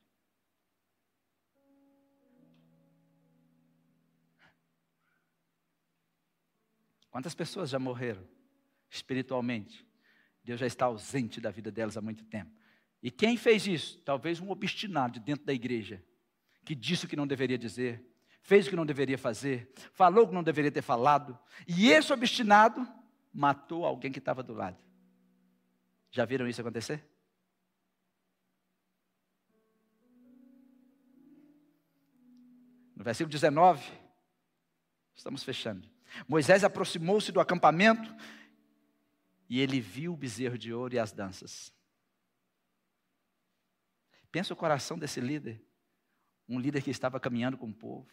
Quantas 7.11 7.35
pessoas 7.35 7.71
já 7.71 7.79
morreram 7.79 8.29
espiritualmente? 8.91 9.87
Deus 10.45 10.61
já 10.61 10.67
está 10.67 10.85
ausente 10.85 11.41
da 11.41 11.51
vida 11.51 11.71
delas 11.71 11.97
há 11.97 12.01
muito 12.03 12.25
tempo. 12.25 12.56
E 13.03 13.11
quem 13.11 13.37
fez 13.37 13.67
isso? 13.67 13.99
Talvez 14.01 14.41
um 14.41 14.51
obstinado 14.51 15.21
dentro 15.21 15.45
da 15.45 15.53
igreja, 15.53 16.03
que 16.65 16.75
disse 16.75 17.05
o 17.05 17.09
que 17.09 17.17
não 17.17 17.27
deveria 17.27 17.59
dizer, 17.59 18.05
fez 18.41 18.67
o 18.67 18.71
que 18.71 18.77
não 18.77 18.87
deveria 18.87 19.19
fazer, 19.19 19.73
falou 19.93 20.25
o 20.25 20.29
que 20.29 20.35
não 20.35 20.43
deveria 20.43 20.71
ter 20.71 20.83
falado, 20.83 21.39
e 21.67 21.91
esse 21.91 22.13
obstinado 22.13 22.87
matou 23.33 23.85
alguém 23.85 24.11
que 24.11 24.19
estava 24.19 24.43
do 24.43 24.55
lado. 24.55 24.83
Já 26.11 26.25
viram 26.25 26.49
isso 26.49 26.61
acontecer? 26.61 27.05
No 32.97 33.05
versículo 33.05 33.31
19, 33.31 33.93
estamos 35.15 35.45
fechando. 35.45 35.87
Moisés 36.27 36.65
aproximou-se 36.65 37.31
do 37.31 37.41
acampamento 37.41 38.15
e 39.49 39.61
ele 39.61 39.81
viu 39.81 40.15
o 40.15 40.17
bezerro 40.17 40.57
de 40.57 40.73
ouro 40.73 40.95
e 40.95 40.99
as 40.99 41.13
danças. 41.13 41.76
Pensa 44.37 44.53
o 44.53 44.57
coração 44.57 44.99
desse 44.99 45.19
líder, 45.19 45.59
um 46.47 46.61
líder 46.61 46.83
que 46.83 46.91
estava 46.91 47.19
caminhando 47.19 47.57
com 47.57 47.69
o 47.69 47.73
povo 47.73 48.07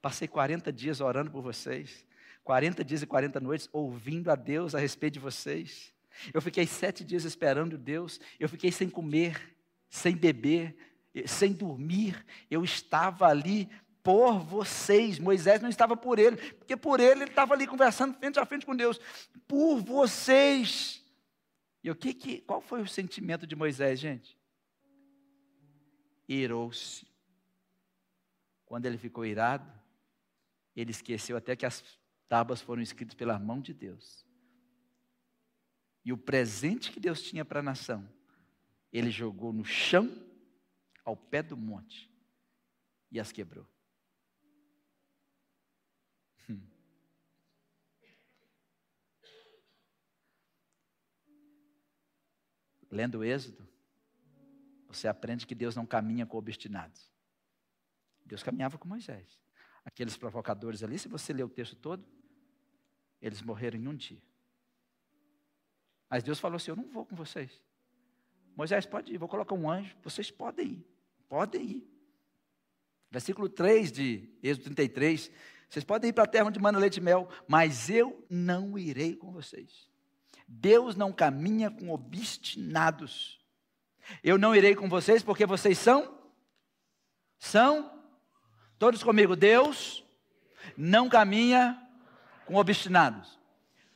Passei 0.00 0.26
40 0.26 0.72
dias 0.72 0.98
orando 0.98 1.30
por 1.30 1.42
vocês, 1.42 2.06
40 2.42 2.82
dias 2.82 3.02
e 3.02 3.06
40 3.06 3.38
noites 3.38 3.68
ouvindo 3.70 4.30
a 4.30 4.34
Deus 4.34 4.74
a 4.74 4.78
respeito 4.78 5.14
de 5.14 5.20
vocês. 5.20 5.92
Eu 6.32 6.40
fiquei 6.40 6.66
sete 6.66 7.04
dias 7.04 7.26
esperando 7.26 7.76
Deus, 7.76 8.18
eu 8.40 8.48
fiquei 8.48 8.72
sem 8.72 8.88
comer, 8.88 9.54
sem 9.90 10.16
beber, 10.16 10.74
sem 11.26 11.52
dormir, 11.52 12.24
eu 12.50 12.64
estava 12.64 13.26
ali 13.26 13.68
por 14.02 14.38
vocês. 14.38 15.18
Moisés 15.18 15.60
não 15.60 15.68
estava 15.68 15.94
por 15.94 16.18
ele, 16.18 16.38
porque 16.54 16.78
por 16.78 16.98
ele 16.98 17.24
ele 17.24 17.30
estava 17.30 17.52
ali 17.52 17.66
conversando 17.66 18.16
frente 18.16 18.38
a 18.38 18.46
frente 18.46 18.64
com 18.64 18.74
Deus. 18.74 18.98
Por 19.46 19.82
vocês. 19.82 21.04
E 21.84 21.90
o 21.90 21.94
que, 21.94 22.14
que 22.14 22.40
qual 22.40 22.62
foi 22.62 22.80
o 22.80 22.88
sentimento 22.88 23.46
de 23.46 23.54
Moisés, 23.54 24.00
gente? 24.00 24.37
Irou-se. 26.28 27.06
Quando 28.66 28.84
ele 28.84 28.98
ficou 28.98 29.24
irado, 29.24 29.72
ele 30.76 30.90
esqueceu 30.90 31.36
até 31.36 31.56
que 31.56 31.64
as 31.64 31.82
tábuas 32.28 32.60
foram 32.60 32.82
escritas 32.82 33.14
pela 33.14 33.38
mão 33.38 33.60
de 33.60 33.72
Deus. 33.72 34.26
E 36.04 36.12
o 36.12 36.16
presente 36.16 36.92
que 36.92 37.00
Deus 37.00 37.22
tinha 37.22 37.44
para 37.44 37.60
a 37.60 37.62
nação, 37.62 38.08
ele 38.92 39.10
jogou 39.10 39.52
no 39.52 39.64
chão, 39.64 40.08
ao 41.04 41.16
pé 41.16 41.42
do 41.42 41.56
monte, 41.56 42.10
e 43.10 43.18
as 43.18 43.32
quebrou. 43.32 43.66
Hum. 46.48 46.60
Lendo 52.90 53.18
o 53.18 53.24
Êxodo, 53.24 53.67
você 54.88 55.06
aprende 55.06 55.46
que 55.46 55.54
Deus 55.54 55.76
não 55.76 55.86
caminha 55.86 56.26
com 56.26 56.36
obstinados. 56.38 57.12
Deus 58.24 58.42
caminhava 58.42 58.78
com 58.78 58.88
Moisés. 58.88 59.38
Aqueles 59.84 60.16
provocadores 60.16 60.82
ali, 60.82 60.98
se 60.98 61.08
você 61.08 61.32
ler 61.32 61.44
o 61.44 61.48
texto 61.48 61.76
todo, 61.76 62.04
eles 63.20 63.42
morreram 63.42 63.78
em 63.78 63.86
um 63.86 63.94
dia. 63.94 64.22
Mas 66.10 66.22
Deus 66.22 66.40
falou 66.40 66.56
assim: 66.56 66.70
Eu 66.70 66.76
não 66.76 66.88
vou 66.88 67.04
com 67.04 67.14
vocês. 67.14 67.62
Moisés, 68.56 68.86
pode 68.86 69.12
ir, 69.12 69.18
vou 69.18 69.28
colocar 69.28 69.54
um 69.54 69.70
anjo, 69.70 69.96
vocês 70.02 70.30
podem 70.30 70.66
ir, 70.66 70.86
podem 71.28 71.62
ir. 71.62 71.98
Versículo 73.10 73.48
3 73.48 73.92
de 73.92 74.28
Êxodo 74.42 74.64
33. 74.64 75.30
Vocês 75.68 75.84
podem 75.84 76.10
ir 76.10 76.12
para 76.12 76.24
a 76.24 76.26
terra 76.26 76.46
onde 76.46 76.58
manda 76.58 76.78
leite 76.78 76.96
e 76.96 77.00
mel, 77.00 77.28
mas 77.46 77.88
eu 77.90 78.26
não 78.28 78.78
irei 78.78 79.14
com 79.14 79.30
vocês. 79.30 79.88
Deus 80.46 80.96
não 80.96 81.12
caminha 81.12 81.70
com 81.70 81.90
obstinados. 81.90 83.37
Eu 84.22 84.38
não 84.38 84.54
irei 84.54 84.74
com 84.74 84.88
vocês 84.88 85.22
porque 85.22 85.46
vocês 85.46 85.78
são, 85.78 86.18
são, 87.38 88.02
todos 88.78 89.02
comigo, 89.02 89.36
Deus 89.36 90.04
não 90.76 91.08
caminha 91.08 91.80
com 92.46 92.54
obstinados. 92.56 93.38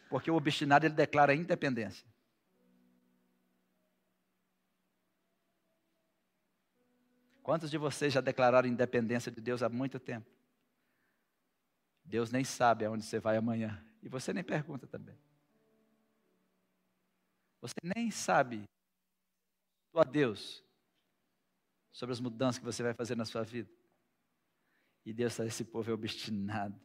Porque 0.08 0.30
o 0.30 0.36
obstinado 0.36 0.84
ele 0.84 0.94
declara 0.94 1.34
independência. 1.34 2.06
Quantos 7.42 7.70
de 7.70 7.78
vocês 7.78 8.12
já 8.12 8.20
declararam 8.20 8.68
independência 8.68 9.32
de 9.32 9.40
Deus 9.40 9.62
há 9.62 9.68
muito 9.68 9.98
tempo? 9.98 10.30
Deus 12.04 12.30
nem 12.30 12.44
sabe 12.44 12.84
aonde 12.84 13.04
você 13.04 13.18
vai 13.18 13.36
amanhã. 13.36 13.82
E 14.02 14.08
você 14.08 14.32
nem 14.32 14.44
pergunta 14.44 14.86
também. 14.86 15.18
Você 17.60 17.74
nem 17.82 18.10
sabe 18.10 18.64
a 19.98 20.04
Deus 20.04 20.64
sobre 21.90 22.12
as 22.12 22.20
mudanças 22.20 22.58
que 22.58 22.64
você 22.64 22.82
vai 22.82 22.94
fazer 22.94 23.16
na 23.16 23.24
sua 23.24 23.42
vida. 23.42 23.70
E 25.04 25.12
Deus 25.12 25.34
sabe, 25.34 25.48
esse 25.48 25.64
povo 25.64 25.90
é 25.90 25.94
obstinado. 25.94 26.80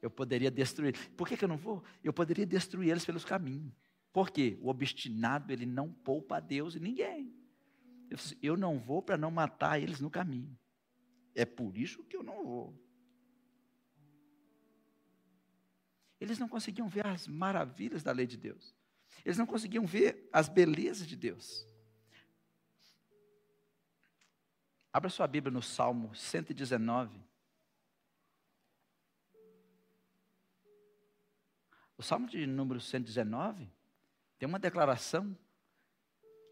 Eu 0.00 0.10
poderia 0.10 0.50
destruir. 0.50 0.94
Por 1.10 1.28
que, 1.28 1.36
que 1.36 1.44
eu 1.44 1.48
não 1.48 1.56
vou? 1.56 1.82
Eu 2.02 2.12
poderia 2.12 2.44
destruir 2.44 2.90
eles 2.90 3.04
pelos 3.04 3.24
caminhos. 3.24 3.72
Por 4.12 4.30
quê? 4.30 4.58
O 4.60 4.68
obstinado, 4.68 5.52
ele 5.52 5.66
não 5.66 5.92
poupa 5.92 6.36
a 6.36 6.40
Deus 6.40 6.74
e 6.74 6.80
ninguém. 6.80 7.34
Eu, 8.10 8.18
eu 8.42 8.56
não 8.56 8.78
vou 8.78 9.02
para 9.02 9.16
não 9.16 9.30
matar 9.30 9.80
eles 9.80 10.00
no 10.00 10.10
caminho. 10.10 10.56
É 11.34 11.44
por 11.44 11.76
isso 11.76 12.04
que 12.04 12.16
eu 12.16 12.22
não 12.22 12.44
vou. 12.44 12.84
Eles 16.20 16.38
não 16.38 16.48
conseguiam 16.48 16.88
ver 16.88 17.06
as 17.06 17.26
maravilhas 17.26 18.02
da 18.02 18.12
lei 18.12 18.26
de 18.26 18.36
Deus. 18.36 18.74
Eles 19.24 19.36
não 19.36 19.46
conseguiam 19.46 19.84
ver 19.84 20.28
as 20.32 20.48
belezas 20.48 21.06
de 21.06 21.16
Deus. 21.16 21.66
Abra 24.94 25.10
sua 25.10 25.26
Bíblia 25.26 25.50
no 25.50 25.60
Salmo 25.60 26.14
119. 26.14 27.20
O 31.98 32.02
Salmo 32.02 32.28
de 32.28 32.46
número 32.46 32.80
119 32.80 33.68
tem 34.38 34.48
uma 34.48 34.60
declaração 34.60 35.36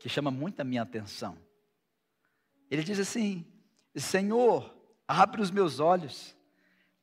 que 0.00 0.08
chama 0.08 0.32
muito 0.32 0.58
a 0.58 0.64
minha 0.64 0.82
atenção. 0.82 1.38
Ele 2.68 2.82
diz 2.82 2.98
assim: 2.98 3.46
Senhor, 3.94 4.76
abre 5.06 5.40
os 5.40 5.52
meus 5.52 5.78
olhos 5.78 6.36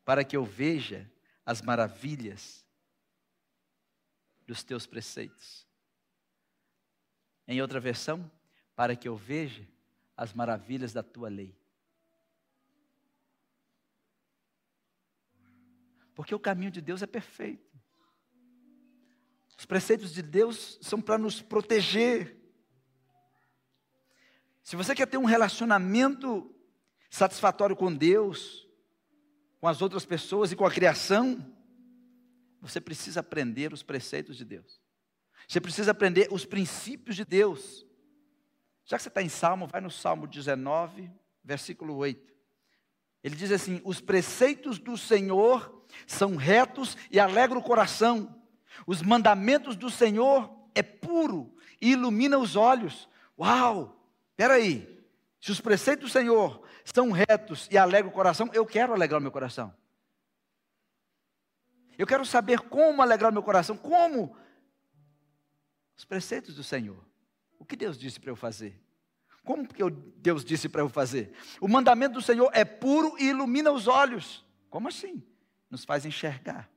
para 0.03 0.25
que 0.25 0.35
eu 0.35 0.43
veja 0.43 1.09
as 1.45 1.61
maravilhas 1.61 2.67
dos 4.45 4.61
teus 4.61 4.85
preceitos. 4.85 5.65
Em 7.47 7.61
outra 7.61 7.79
versão, 7.79 8.29
para 8.75 8.93
que 8.93 9.07
eu 9.07 9.15
veja 9.15 9.65
as 10.19 10.33
maravilhas 10.33 10.91
da 10.91 11.01
tua 11.01 11.29
lei. 11.29 11.57
Porque 16.13 16.35
o 16.35 16.39
caminho 16.39 16.69
de 16.69 16.81
Deus 16.81 17.01
é 17.01 17.07
perfeito. 17.07 17.79
Os 19.57 19.65
preceitos 19.65 20.13
de 20.13 20.21
Deus 20.21 20.77
são 20.81 21.01
para 21.01 21.17
nos 21.17 21.41
proteger. 21.41 22.37
Se 24.61 24.75
você 24.75 24.93
quer 24.93 25.07
ter 25.07 25.17
um 25.17 25.23
relacionamento 25.23 26.53
satisfatório 27.09 27.75
com 27.75 27.93
Deus, 27.95 28.67
com 29.61 29.69
as 29.69 29.81
outras 29.81 30.05
pessoas 30.05 30.51
e 30.51 30.55
com 30.55 30.65
a 30.65 30.71
criação, 30.71 31.57
você 32.59 32.81
precisa 32.81 33.21
aprender 33.21 33.71
os 33.71 33.83
preceitos 33.83 34.35
de 34.35 34.43
Deus. 34.43 34.81
Você 35.47 35.61
precisa 35.61 35.91
aprender 35.91 36.27
os 36.29 36.45
princípios 36.45 37.15
de 37.15 37.23
Deus. 37.23 37.87
Já 38.89 38.97
que 38.97 39.03
você 39.03 39.09
está 39.09 39.21
em 39.21 39.29
Salmo, 39.29 39.67
vai 39.67 39.79
no 39.79 39.91
Salmo 39.91 40.25
19, 40.25 41.11
versículo 41.43 41.95
8. 41.97 42.33
Ele 43.23 43.35
diz 43.35 43.51
assim: 43.51 43.79
Os 43.85 44.01
preceitos 44.01 44.79
do 44.79 44.97
Senhor 44.97 45.85
são 46.07 46.35
retos 46.35 46.97
e 47.11 47.19
alegram 47.19 47.59
o 47.59 47.63
coração. 47.63 48.35
Os 48.87 49.03
mandamentos 49.03 49.75
do 49.75 49.91
Senhor 49.91 50.51
é 50.73 50.81
puro 50.81 51.55
e 51.79 51.91
ilumina 51.91 52.39
os 52.39 52.55
olhos. 52.55 53.07
Uau! 53.37 53.95
Espera 54.31 54.55
aí. 54.55 54.99
Se 55.39 55.51
os 55.51 55.61
preceitos 55.61 56.09
do 56.09 56.11
Senhor 56.11 56.63
são 56.83 57.11
retos 57.11 57.67
e 57.69 57.77
alegram 57.77 58.09
o 58.09 58.13
coração, 58.13 58.49
eu 58.53 58.65
quero 58.65 58.91
alegrar 58.91 59.19
o 59.19 59.21
meu 59.21 59.31
coração. 59.31 59.71
Eu 61.95 62.07
quero 62.07 62.25
saber 62.25 62.61
como 62.61 63.03
alegrar 63.03 63.29
o 63.29 63.33
meu 63.33 63.43
coração. 63.43 63.77
Como? 63.77 64.35
Os 65.95 66.05
preceitos 66.05 66.55
do 66.55 66.63
Senhor. 66.63 67.08
O 67.59 67.65
que 67.65 67.75
Deus 67.75 67.97
disse 67.97 68.19
para 68.19 68.31
eu 68.31 68.35
fazer? 68.35 68.81
Como 69.43 69.67
que 69.67 69.83
Deus 70.17 70.43
disse 70.43 70.69
para 70.69 70.81
eu 70.81 70.89
fazer? 70.89 71.33
O 71.59 71.67
mandamento 71.67 72.15
do 72.15 72.21
Senhor 72.21 72.49
é 72.53 72.63
puro 72.63 73.15
e 73.19 73.27
ilumina 73.27 73.71
os 73.71 73.87
olhos. 73.87 74.45
Como 74.69 74.87
assim? 74.87 75.21
Nos 75.69 75.83
faz 75.83 76.05
enxergar. 76.05 76.69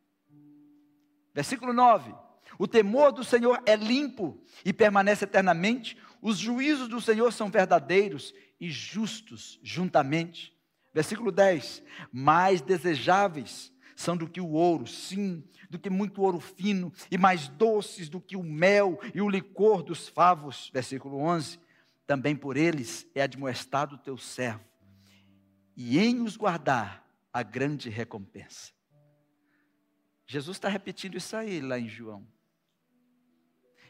Versículo 1.34 1.72
9: 1.72 2.14
O 2.58 2.66
temor 2.66 3.12
do 3.12 3.24
Senhor 3.24 3.62
é 3.64 3.76
limpo 3.76 4.42
e 4.64 4.72
permanece 4.72 5.24
eternamente. 5.24 5.96
Os 6.20 6.38
juízos 6.38 6.88
do 6.88 7.00
Senhor 7.00 7.32
são 7.32 7.50
verdadeiros 7.50 8.34
e 8.60 8.70
justos 8.70 9.58
juntamente. 9.62 10.56
Versículo 10.92 11.32
10: 11.32 11.82
Mais 12.12 12.60
desejáveis 12.60 13.71
são 14.02 14.16
do 14.16 14.28
que 14.28 14.40
o 14.40 14.50
ouro, 14.50 14.86
sim, 14.86 15.44
do 15.70 15.78
que 15.78 15.88
muito 15.88 16.20
ouro 16.20 16.40
fino, 16.40 16.92
e 17.10 17.16
mais 17.16 17.48
doces 17.48 18.08
do 18.08 18.20
que 18.20 18.36
o 18.36 18.42
mel 18.42 18.98
e 19.14 19.22
o 19.22 19.28
licor 19.28 19.82
dos 19.82 20.08
favos. 20.08 20.70
Versículo 20.74 21.18
11: 21.18 21.58
Também 22.06 22.36
por 22.36 22.56
eles 22.56 23.06
é 23.14 23.22
admoestado 23.22 23.94
o 23.94 23.98
teu 23.98 24.18
servo, 24.18 24.64
e 25.76 25.98
em 25.98 26.20
os 26.20 26.36
guardar 26.36 27.06
a 27.32 27.42
grande 27.42 27.88
recompensa. 27.88 28.72
Jesus 30.26 30.56
está 30.56 30.68
repetindo 30.68 31.16
isso 31.16 31.36
aí 31.36 31.60
lá 31.60 31.78
em 31.78 31.88
João. 31.88 32.26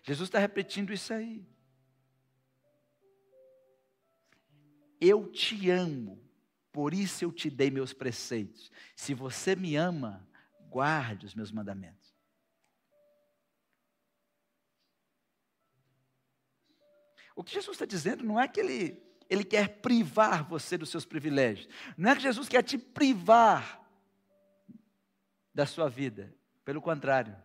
Jesus 0.02 0.28
está 0.28 0.38
repetindo 0.38 0.92
isso 0.92 1.12
aí. 1.12 1.46
Eu 5.00 5.30
te 5.30 5.70
amo, 5.70 6.20
por 6.72 6.94
isso 6.94 7.24
eu 7.24 7.30
te 7.30 7.50
dei 7.50 7.70
meus 7.70 7.92
preceitos. 7.92 8.70
Se 8.96 9.14
você 9.14 9.54
me 9.54 9.76
ama, 9.76 10.26
guarde 10.68 11.26
os 11.26 11.34
meus 11.34 11.52
mandamentos. 11.52 12.12
O 17.36 17.44
que 17.44 17.52
Jesus 17.52 17.74
está 17.74 17.86
dizendo 17.86 18.24
não 18.24 18.40
é 18.40 18.46
que 18.46 18.60
ele, 18.60 19.02
ele 19.28 19.44
quer 19.44 19.80
privar 19.80 20.46
você 20.48 20.76
dos 20.76 20.90
seus 20.90 21.04
privilégios. 21.04 21.68
Não 21.96 22.10
é 22.10 22.16
que 22.16 22.22
Jesus 22.22 22.48
quer 22.48 22.62
te 22.62 22.76
privar 22.76 23.82
da 25.54 25.66
sua 25.66 25.88
vida. 25.88 26.34
Pelo 26.64 26.80
contrário, 26.80 27.36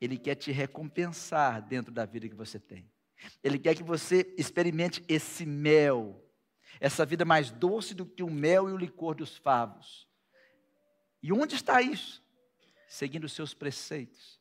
Ele 0.00 0.18
quer 0.18 0.34
te 0.34 0.50
recompensar 0.52 1.62
dentro 1.62 1.92
da 1.92 2.04
vida 2.04 2.28
que 2.28 2.34
você 2.34 2.58
tem. 2.58 2.90
Ele 3.42 3.58
quer 3.58 3.74
que 3.74 3.82
você 3.82 4.34
experimente 4.36 5.04
esse 5.08 5.46
mel, 5.46 6.23
essa 6.80 7.04
vida 7.04 7.24
mais 7.24 7.50
doce 7.50 7.94
do 7.94 8.06
que 8.06 8.22
o 8.22 8.30
mel 8.30 8.68
e 8.68 8.72
o 8.72 8.76
licor 8.76 9.14
dos 9.14 9.36
favos. 9.36 10.08
E 11.22 11.32
onde 11.32 11.54
está 11.54 11.80
isso? 11.80 12.22
Seguindo 12.88 13.24
os 13.24 13.32
seus 13.32 13.54
preceitos. 13.54 14.40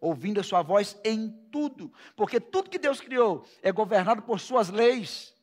Ouvindo 0.00 0.40
a 0.40 0.44
sua 0.44 0.62
voz 0.62 0.98
em 1.04 1.28
tudo, 1.50 1.92
porque 2.16 2.40
tudo 2.40 2.70
que 2.70 2.78
Deus 2.78 3.00
criou 3.00 3.46
é 3.60 3.70
governado 3.70 4.22
por 4.22 4.40
suas 4.40 4.70
leis. 4.70 5.34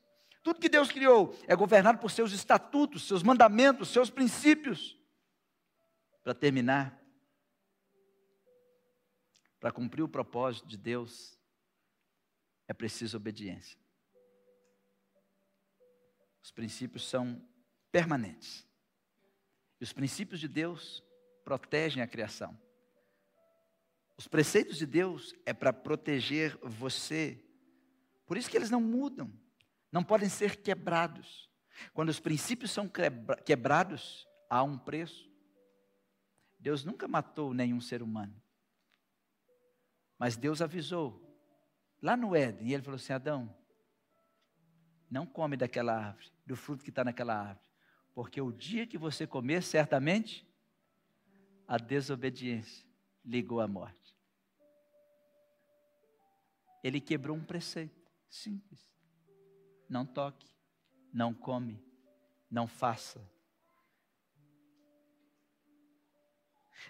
Tudo 0.42 0.60
que 0.60 0.70
Deus 0.70 0.92
criou 0.92 1.36
é 1.48 1.56
governado 1.56 2.00
por 2.00 2.10
seus 2.10 2.32
estatutos, 2.32 3.08
seus 3.08 3.22
mandamentos, 3.22 3.90
seus 3.90 4.10
princípios. 4.10 4.98
Para 6.24 6.34
terminar, 6.34 7.00
para 9.60 9.72
cumprir 9.72 10.04
o 10.04 10.10
propósito 10.10 10.68
de 10.68 10.78
Deus, 10.78 11.38
é 12.68 12.74
preciso 12.74 13.18
obediência. 13.18 13.78
Os 16.48 16.52
princípios 16.54 17.06
são 17.06 17.46
permanentes. 17.92 18.66
E 19.82 19.84
os 19.84 19.92
princípios 19.92 20.40
de 20.40 20.48
Deus 20.48 21.04
protegem 21.44 22.02
a 22.02 22.08
criação. 22.08 22.58
Os 24.16 24.30
preceitos 24.30 24.78
de 24.78 24.86
Deus 24.86 25.36
é 25.46 25.52
para 25.52 25.74
proteger 25.74 26.58
você. 26.64 27.44
Por 28.26 28.38
isso 28.38 28.50
que 28.50 28.56
eles 28.56 28.70
não 28.70 28.80
mudam 28.80 29.30
não 29.92 30.06
podem 30.06 30.30
ser 30.30 30.62
quebrados. 30.62 31.50
Quando 31.94 32.08
os 32.08 32.20
princípios 32.22 32.72
são 32.72 32.90
quebrados, 33.44 34.26
há 34.50 34.64
um 34.64 34.78
preço. 34.78 35.30
Deus 36.58 36.86
nunca 36.86 37.10
matou 37.10 37.54
nenhum 37.54 37.82
ser 37.82 38.02
humano. 38.02 38.42
Mas 40.18 40.38
Deus 40.38 40.62
avisou, 40.62 41.22
lá 42.02 42.16
no 42.16 42.34
Éden, 42.34 42.70
e 42.70 42.74
ele 42.74 42.84
falou 42.84 42.96
assim: 42.96 43.12
Adão, 43.12 43.54
não 45.10 45.26
come 45.26 45.56
daquela 45.56 45.94
árvore, 45.94 46.32
do 46.46 46.56
fruto 46.56 46.84
que 46.84 46.90
está 46.90 47.04
naquela 47.04 47.36
árvore, 47.36 47.70
porque 48.14 48.42
o 48.42 48.52
dia 48.52 48.88
que 48.88 48.98
você 48.98 49.28
comer, 49.28 49.64
certamente, 49.64 50.48
a 51.68 51.78
desobediência 51.78 52.88
ligou 53.24 53.60
à 53.60 53.68
morte. 53.68 54.16
Ele 56.84 57.02
quebrou 57.02 57.36
um 57.36 57.44
preceito 57.44 58.10
simples. 58.30 58.80
Não 59.90 60.06
toque, 60.06 60.48
não 61.14 61.34
come, 61.34 61.84
não 62.50 62.68
faça. 62.68 63.22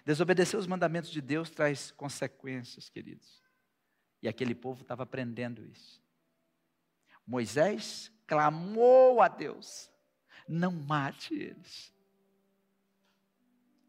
Desobedecer 0.04 0.58
os 0.58 0.66
mandamentos 0.66 1.10
de 1.10 1.20
Deus 1.20 1.50
traz 1.50 1.90
consequências, 1.90 2.88
queridos. 2.88 3.42
E 4.22 4.28
aquele 4.28 4.54
povo 4.54 4.82
estava 4.82 5.02
aprendendo 5.02 5.64
isso. 5.64 6.02
Moisés 7.28 8.10
clamou 8.26 9.20
a 9.20 9.28
Deus: 9.28 9.90
não 10.48 10.72
mate 10.72 11.34
eles. 11.34 11.94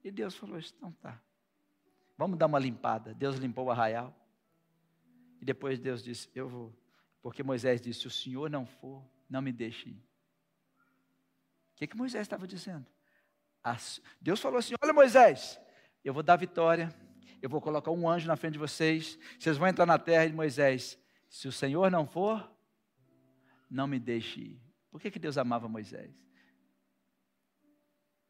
E 0.04 0.12
Deus 0.12 0.36
falou: 0.36 0.60
então 0.60 0.92
tá. 0.92 1.22
Vamos 2.18 2.38
dar 2.38 2.48
uma 2.48 2.60
limpada. 2.60 3.14
Deus 3.14 3.38
limpou 3.38 3.68
o 3.68 3.72
arraial. 3.72 4.14
E 5.42 5.46
depois 5.46 5.80
Deus 5.80 6.04
disse: 6.04 6.30
Eu 6.36 6.50
vou 6.50 6.76
porque 7.22 7.42
Moisés 7.42 7.80
disse: 7.80 8.02
Se 8.02 8.08
o 8.08 8.12
Senhor 8.12 8.50
não 8.50 8.66
for, 8.66 9.02
não 9.30 9.42
me 9.42 9.54
deixe 9.54 9.90
ir. 9.90 10.04
O 11.74 11.76
que, 11.78 11.88
que 11.88 11.96
Moisés 11.96 12.24
estava 12.24 12.46
dizendo? 12.46 12.86
Deus 14.20 14.42
falou 14.42 14.60
assim: 14.60 14.74
Olha, 14.84 14.92
Moisés, 14.92 15.58
eu 16.04 16.14
vou 16.14 16.24
dar 16.24 16.36
vitória, 16.36 16.94
eu 17.42 17.50
vou 17.50 17.62
colocar 17.62 17.92
um 17.92 18.10
anjo 18.10 18.28
na 18.28 18.36
frente 18.36 18.54
de 18.54 18.60
vocês, 18.60 19.18
vocês 19.40 19.58
vão 19.58 19.68
entrar 19.68 19.86
na 19.86 19.98
terra 19.98 20.28
de 20.28 20.34
Moisés. 20.34 21.00
Se 21.30 21.48
o 21.48 21.52
Senhor 21.52 21.90
não 21.90 22.06
for, 22.06 22.59
não 23.70 23.88
me 23.88 24.00
deixe 24.00 24.40
ir. 24.40 24.62
Por 24.90 25.00
que, 25.00 25.12
que 25.12 25.20
Deus 25.20 25.38
amava 25.38 25.68
Moisés? 25.68 26.14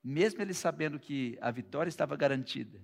Mesmo 0.03 0.41
ele 0.41 0.53
sabendo 0.53 0.99
que 0.99 1.37
a 1.41 1.51
vitória 1.51 1.89
estava 1.89 2.15
garantida, 2.15 2.81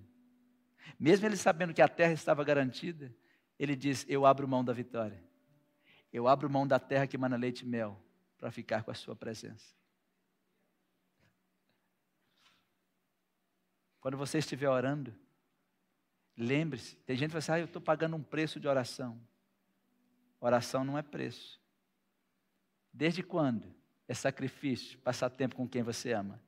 mesmo 0.98 1.26
ele 1.26 1.36
sabendo 1.36 1.74
que 1.74 1.82
a 1.82 1.88
terra 1.88 2.12
estava 2.12 2.44
garantida, 2.44 3.14
ele 3.58 3.74
diz: 3.74 4.04
Eu 4.08 4.24
abro 4.24 4.46
mão 4.46 4.64
da 4.64 4.72
vitória. 4.72 5.22
Eu 6.12 6.28
abro 6.28 6.48
mão 6.48 6.66
da 6.66 6.78
terra 6.78 7.06
que 7.06 7.18
mana 7.18 7.36
leite 7.36 7.62
e 7.62 7.66
mel 7.66 8.00
para 8.38 8.50
ficar 8.50 8.82
com 8.84 8.90
a 8.90 8.94
sua 8.94 9.16
presença. 9.16 9.74
Quando 14.00 14.16
você 14.16 14.38
estiver 14.38 14.68
orando, 14.68 15.12
lembre-se, 16.36 16.96
tem 16.98 17.16
gente 17.16 17.30
que 17.30 17.32
fala 17.32 17.38
assim, 17.38 17.52
ah, 17.52 17.58
eu 17.58 17.64
estou 17.64 17.82
pagando 17.82 18.14
um 18.14 18.22
preço 18.22 18.60
de 18.60 18.68
oração. 18.68 19.20
Oração 20.40 20.84
não 20.84 20.96
é 20.96 21.02
preço. 21.02 21.60
Desde 22.96 23.22
quando 23.22 23.74
é 24.08 24.14
sacrifício 24.14 24.98
passar 25.00 25.28
tempo 25.28 25.54
com 25.54 25.68
quem 25.68 25.82
você 25.82 26.12
ama? 26.12 26.40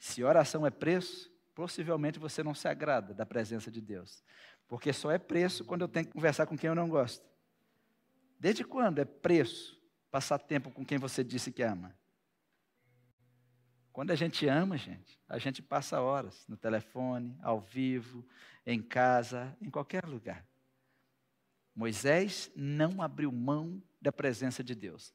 Se 0.00 0.24
oração 0.24 0.66
é 0.66 0.70
preço, 0.70 1.32
possivelmente 1.54 2.18
você 2.18 2.42
não 2.42 2.56
se 2.56 2.66
agrada 2.66 3.14
da 3.14 3.24
presença 3.24 3.70
de 3.70 3.80
Deus. 3.80 4.20
Porque 4.66 4.92
só 4.92 5.12
é 5.12 5.16
preço 5.16 5.64
quando 5.64 5.82
eu 5.82 5.88
tenho 5.88 6.06
que 6.06 6.12
conversar 6.12 6.44
com 6.44 6.58
quem 6.58 6.66
eu 6.66 6.74
não 6.74 6.88
gosto. 6.88 7.24
Desde 8.36 8.64
quando 8.64 8.98
é 8.98 9.04
preço 9.04 9.80
passar 10.10 10.40
tempo 10.40 10.72
com 10.72 10.84
quem 10.84 10.98
você 10.98 11.22
disse 11.22 11.52
que 11.52 11.62
ama? 11.62 11.96
Quando 13.92 14.10
a 14.10 14.16
gente 14.16 14.48
ama, 14.48 14.76
gente, 14.76 15.20
a 15.28 15.38
gente 15.38 15.62
passa 15.62 16.00
horas 16.00 16.48
no 16.48 16.56
telefone, 16.56 17.38
ao 17.42 17.60
vivo, 17.60 18.26
em 18.66 18.82
casa, 18.82 19.56
em 19.62 19.70
qualquer 19.70 20.04
lugar. 20.04 20.44
Moisés 21.76 22.50
não 22.56 23.00
abriu 23.00 23.30
mão 23.30 23.80
da 24.00 24.10
presença 24.10 24.64
de 24.64 24.74
Deus. 24.74 25.12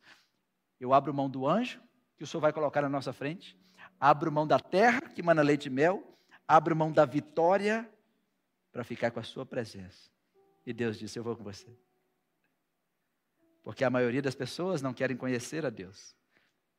Eu 0.79 0.93
abro 0.93 1.13
mão 1.13 1.29
do 1.29 1.47
anjo, 1.47 1.81
que 2.17 2.23
o 2.23 2.27
Senhor 2.27 2.41
vai 2.41 2.53
colocar 2.53 2.81
na 2.81 2.89
nossa 2.89 3.11
frente, 3.11 3.57
abro 3.99 4.31
mão 4.31 4.45
da 4.45 4.59
terra, 4.59 5.01
que 5.01 5.23
mana 5.23 5.41
leite 5.41 5.65
e 5.65 5.69
mel, 5.69 6.03
abro 6.47 6.75
mão 6.75 6.91
da 6.91 7.05
vitória 7.05 7.89
para 8.71 8.83
ficar 8.83 9.11
com 9.11 9.19
a 9.19 9.23
sua 9.23 9.45
presença. 9.45 10.09
E 10.65 10.73
Deus 10.73 10.97
disse: 10.97 11.17
Eu 11.17 11.23
vou 11.23 11.35
com 11.35 11.43
você. 11.43 11.67
Porque 13.63 13.83
a 13.83 13.89
maioria 13.89 14.21
das 14.21 14.35
pessoas 14.35 14.81
não 14.81 14.93
querem 14.93 15.17
conhecer 15.17 15.65
a 15.65 15.69
Deus, 15.69 16.15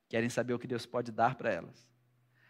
querem 0.08 0.28
saber 0.28 0.54
o 0.54 0.58
que 0.58 0.66
Deus 0.66 0.86
pode 0.86 1.10
dar 1.10 1.34
para 1.34 1.50
elas. 1.50 1.86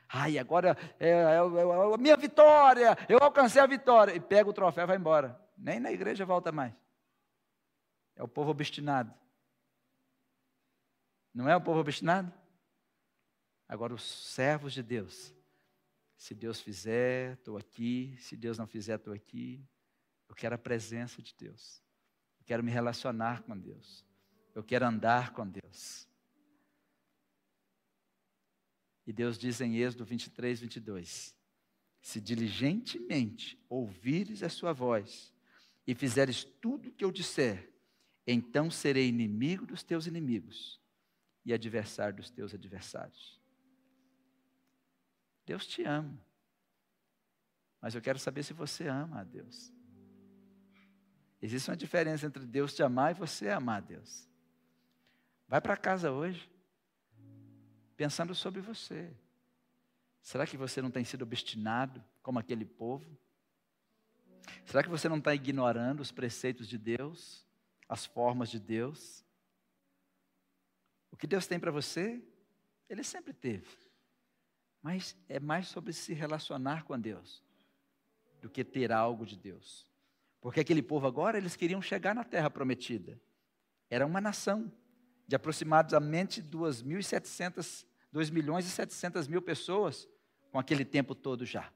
Ai, 0.08 0.38
agora 0.38 0.76
é, 1.00 1.08
é, 1.08 1.10
é, 1.10 1.36
é, 1.36 1.94
a 1.94 1.98
minha 1.98 2.16
vitória, 2.16 2.96
eu 3.08 3.18
alcancei 3.18 3.60
a 3.60 3.66
vitória. 3.66 4.14
E 4.14 4.20
pega 4.20 4.48
o 4.48 4.52
troféu 4.52 4.84
e 4.84 4.86
vai 4.86 4.96
embora. 4.96 5.40
Nem 5.56 5.80
na 5.80 5.90
igreja 5.90 6.24
volta 6.24 6.52
mais. 6.52 6.72
É 8.14 8.22
o 8.22 8.28
povo 8.28 8.50
obstinado. 8.50 9.12
Não 11.36 11.50
é 11.50 11.54
o 11.54 11.60
povo 11.60 11.80
obstinado? 11.80 12.32
Agora, 13.68 13.92
os 13.92 14.02
servos 14.02 14.72
de 14.72 14.82
Deus. 14.82 15.34
Se 16.16 16.34
Deus 16.34 16.62
fizer, 16.62 17.34
estou 17.34 17.58
aqui. 17.58 18.16
Se 18.18 18.34
Deus 18.34 18.56
não 18.56 18.66
fizer, 18.66 18.94
estou 18.94 19.12
aqui. 19.12 19.62
Eu 20.30 20.34
quero 20.34 20.54
a 20.54 20.58
presença 20.58 21.20
de 21.20 21.34
Deus. 21.38 21.82
Eu 22.40 22.46
quero 22.46 22.64
me 22.64 22.70
relacionar 22.70 23.42
com 23.42 23.54
Deus. 23.54 24.02
Eu 24.54 24.64
quero 24.64 24.86
andar 24.86 25.34
com 25.34 25.46
Deus. 25.46 26.08
E 29.06 29.12
Deus 29.12 29.36
diz 29.36 29.60
em 29.60 29.76
Êxodo 29.76 30.06
23, 30.06 30.58
22: 30.58 31.36
Se 32.00 32.18
diligentemente 32.18 33.62
ouvires 33.68 34.42
a 34.42 34.48
sua 34.48 34.72
voz 34.72 35.34
e 35.86 35.94
fizeres 35.94 36.44
tudo 36.44 36.88
o 36.88 36.92
que 36.92 37.04
eu 37.04 37.12
disser, 37.12 37.70
então 38.26 38.70
serei 38.70 39.06
inimigo 39.06 39.66
dos 39.66 39.82
teus 39.82 40.06
inimigos 40.06 40.80
e 41.46 41.54
adversário 41.54 42.16
dos 42.16 42.28
teus 42.28 42.52
adversários. 42.52 43.40
Deus 45.46 45.64
te 45.64 45.84
ama. 45.84 46.20
Mas 47.80 47.94
eu 47.94 48.02
quero 48.02 48.18
saber 48.18 48.42
se 48.42 48.52
você 48.52 48.88
ama 48.88 49.20
a 49.20 49.24
Deus. 49.24 49.72
Existe 51.40 51.70
uma 51.70 51.76
diferença 51.76 52.26
entre 52.26 52.44
Deus 52.44 52.74
te 52.74 52.82
amar 52.82 53.12
e 53.12 53.18
você 53.18 53.48
amar 53.48 53.76
a 53.76 53.86
Deus. 53.86 54.28
Vai 55.46 55.60
para 55.60 55.76
casa 55.76 56.10
hoje, 56.10 56.50
pensando 57.96 58.34
sobre 58.34 58.60
você. 58.60 59.14
Será 60.20 60.44
que 60.44 60.56
você 60.56 60.82
não 60.82 60.90
tem 60.90 61.04
sido 61.04 61.22
obstinado 61.22 62.02
como 62.24 62.40
aquele 62.40 62.64
povo? 62.64 63.16
Será 64.64 64.82
que 64.82 64.88
você 64.88 65.08
não 65.08 65.18
está 65.18 65.32
ignorando 65.32 66.00
os 66.00 66.10
preceitos 66.10 66.66
de 66.66 66.76
Deus, 66.76 67.46
as 67.88 68.04
formas 68.04 68.50
de 68.50 68.58
Deus? 68.58 69.24
O 71.16 71.18
que 71.18 71.26
Deus 71.26 71.46
tem 71.46 71.58
para 71.58 71.70
você, 71.70 72.22
Ele 72.90 73.02
sempre 73.02 73.32
teve. 73.32 73.66
Mas 74.82 75.16
é 75.30 75.40
mais 75.40 75.66
sobre 75.66 75.94
se 75.94 76.12
relacionar 76.12 76.84
com 76.84 77.00
Deus 77.00 77.42
do 78.42 78.50
que 78.50 78.62
ter 78.62 78.92
algo 78.92 79.24
de 79.24 79.34
Deus. 79.34 79.88
Porque 80.42 80.60
aquele 80.60 80.82
povo 80.82 81.06
agora, 81.06 81.38
eles 81.38 81.56
queriam 81.56 81.80
chegar 81.80 82.14
na 82.14 82.22
terra 82.22 82.50
prometida. 82.50 83.18
Era 83.88 84.04
uma 84.04 84.20
nação 84.20 84.70
de 85.26 85.34
aproximadamente 85.34 86.42
2.700, 86.42 87.86
2 88.12 88.28
milhões 88.28 88.66
e 88.66 88.68
700 88.68 89.26
mil 89.26 89.40
pessoas, 89.40 90.06
com 90.52 90.58
aquele 90.58 90.84
tempo 90.84 91.14
todo 91.14 91.46
já. 91.46 91.72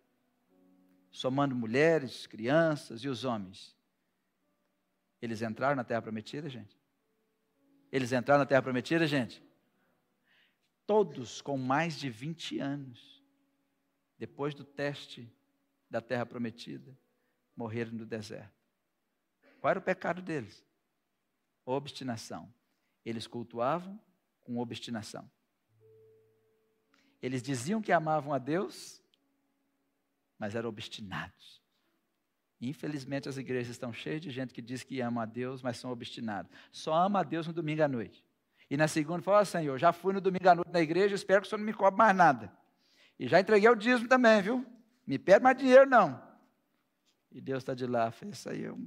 Somando 1.11 1.55
mulheres, 1.55 2.27
crianças 2.27 3.03
e 3.03 3.09
os 3.09 3.25
homens. 3.25 3.75
Eles 5.23 5.41
entraram 5.41 5.77
na 5.77 5.85
terra 5.85 6.03
prometida, 6.03 6.47
gente? 6.51 6.80
Eles 7.93 8.13
entraram 8.13 8.41
na 8.41 8.47
terra 8.47 8.63
prometida, 8.63 9.07
gente? 9.07 9.43
Todos 10.87 11.41
com 11.41 11.57
mais 11.57 11.99
de 11.99 12.09
20 12.09 12.59
anos, 12.59 13.23
depois 14.19 14.55
do 14.55 14.65
teste 14.65 15.33
da 15.89 16.01
terra 16.01 16.25
prometida, 16.25 16.97
morreram 17.57 17.93
no 17.93 18.07
deserto. 18.07 18.55
Qual 19.61 19.71
era 19.71 19.79
o 19.79 19.83
pecado 19.83 20.23
deles? 20.23 20.65
Obstinação. 21.65 22.53
Eles 23.05 23.27
cultuavam 23.27 24.01
com 24.41 24.59
obstinação. 24.59 25.31
Eles 27.21 27.43
diziam 27.43 27.83
que 27.83 27.93
amavam 27.93 28.33
a 28.33 28.39
Deus, 28.39 29.03
mas 30.39 30.55
eram 30.55 30.71
obstinados. 30.71 31.60
Infelizmente, 32.61 33.29
as 33.29 33.39
igrejas 33.39 33.71
estão 33.71 33.93
cheias 33.93 34.21
de 34.21 34.31
gente 34.31 34.53
que 34.53 34.61
diz 34.61 34.83
que 34.83 35.01
ama 35.01 35.23
a 35.23 35.25
Deus, 35.25 35.63
mas 35.63 35.79
são 35.79 35.91
obstinados. 35.91 36.53
Só 36.71 36.93
ama 36.93 37.21
a 37.21 37.23
Deus 37.23 37.47
no 37.47 37.53
domingo 37.53 37.83
à 37.83 37.89
noite. 37.89 38.23
E 38.69 38.77
na 38.77 38.87
segunda, 38.87 39.23
fala: 39.23 39.45
Senhor, 39.45 39.79
já 39.79 39.93
fui 39.93 40.13
no 40.13 40.21
domingo 40.21 40.49
à 40.49 40.55
noite 40.55 40.71
na 40.71 40.81
igreja, 40.81 41.15
espero 41.15 41.41
que 41.41 41.47
o 41.47 41.51
Senhor 41.51 41.59
não 41.59 41.67
me 41.67 41.73
cobre 41.73 41.97
mais 41.97 42.15
nada. 42.15 42.53
E 43.19 43.27
já 43.27 43.41
entreguei 43.41 43.69
o 43.69 43.75
dízimo 43.75 44.09
também, 44.09 44.43
viu? 44.43 44.67
Me 45.07 45.19
pede 45.19 45.43
mais 45.43 45.57
dinheiro, 45.57 45.89
não. 45.89 46.23
E 47.33 47.41
Deus 47.41 47.63
está 47.63 47.75
de 47.75 47.87
lá, 47.87 48.13
isso 48.31 48.51
aí 48.51 48.63
eu... 48.63 48.79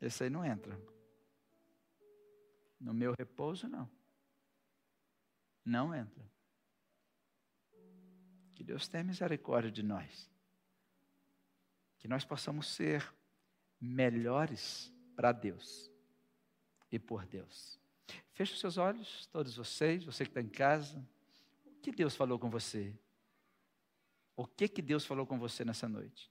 Esse 0.00 0.24
aí 0.24 0.30
não 0.30 0.44
entra. 0.44 0.78
No 2.80 2.94
meu 2.94 3.14
repouso, 3.16 3.68
não. 3.68 3.88
Não 5.64 5.94
entra. 5.94 6.24
Que 8.54 8.64
Deus 8.64 8.88
tenha 8.88 9.04
misericórdia 9.04 9.70
de 9.70 9.82
nós. 9.82 10.30
Que 12.00 12.08
nós 12.08 12.24
possamos 12.24 12.66
ser 12.66 13.08
melhores 13.80 14.92
para 15.14 15.30
Deus 15.30 15.88
e 16.90 16.98
por 16.98 17.24
Deus. 17.24 17.78
Feche 18.32 18.54
os 18.54 18.60
seus 18.60 18.76
olhos, 18.76 19.26
todos 19.26 19.54
vocês, 19.54 20.04
você 20.04 20.24
que 20.24 20.30
está 20.30 20.40
em 20.40 20.48
casa. 20.48 20.98
O 21.66 21.80
que 21.80 21.92
Deus 21.92 22.16
falou 22.16 22.38
com 22.38 22.50
você? 22.50 22.92
O 24.34 24.46
que, 24.46 24.66
que 24.66 24.82
Deus 24.82 25.04
falou 25.04 25.26
com 25.26 25.38
você 25.38 25.64
nessa 25.64 25.88
noite? 25.88 26.30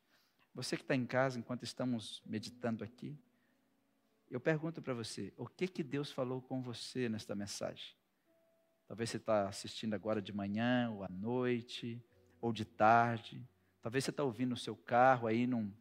Você 0.53 0.75
que 0.75 0.83
está 0.83 0.95
em 0.95 1.05
casa, 1.05 1.39
enquanto 1.39 1.63
estamos 1.63 2.21
meditando 2.25 2.83
aqui, 2.83 3.17
eu 4.29 4.39
pergunto 4.39 4.81
para 4.81 4.93
você, 4.93 5.33
o 5.37 5.47
que, 5.47 5.67
que 5.67 5.83
Deus 5.83 6.11
falou 6.11 6.41
com 6.41 6.61
você 6.61 7.07
nesta 7.07 7.35
mensagem? 7.35 7.95
Talvez 8.87 9.09
você 9.09 9.17
está 9.17 9.47
assistindo 9.47 9.93
agora 9.93 10.21
de 10.21 10.33
manhã, 10.33 10.89
ou 10.91 11.03
à 11.03 11.09
noite, 11.09 12.03
ou 12.41 12.51
de 12.51 12.65
tarde. 12.65 13.47
Talvez 13.81 14.03
você 14.03 14.09
está 14.09 14.23
ouvindo 14.23 14.49
no 14.49 14.57
seu 14.57 14.75
carro, 14.75 15.27
aí 15.27 15.47
no 15.47 15.73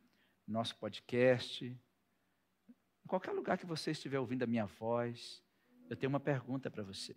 nosso 0.47 0.77
podcast. 0.77 1.65
Em 1.67 3.09
qualquer 3.09 3.33
lugar 3.33 3.59
que 3.59 3.67
você 3.67 3.91
estiver 3.91 4.19
ouvindo 4.19 4.45
a 4.45 4.47
minha 4.47 4.67
voz, 4.67 5.43
eu 5.91 5.97
tenho 5.97 6.11
uma 6.11 6.21
pergunta 6.21 6.71
para 6.71 6.83
você. 6.83 7.17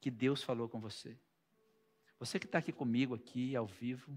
Que 0.00 0.10
Deus 0.10 0.42
falou 0.42 0.68
com 0.68 0.80
você? 0.80 1.18
Você 2.18 2.38
que 2.38 2.46
está 2.46 2.58
aqui 2.58 2.72
comigo, 2.72 3.14
aqui 3.14 3.54
ao 3.54 3.66
vivo, 3.66 4.16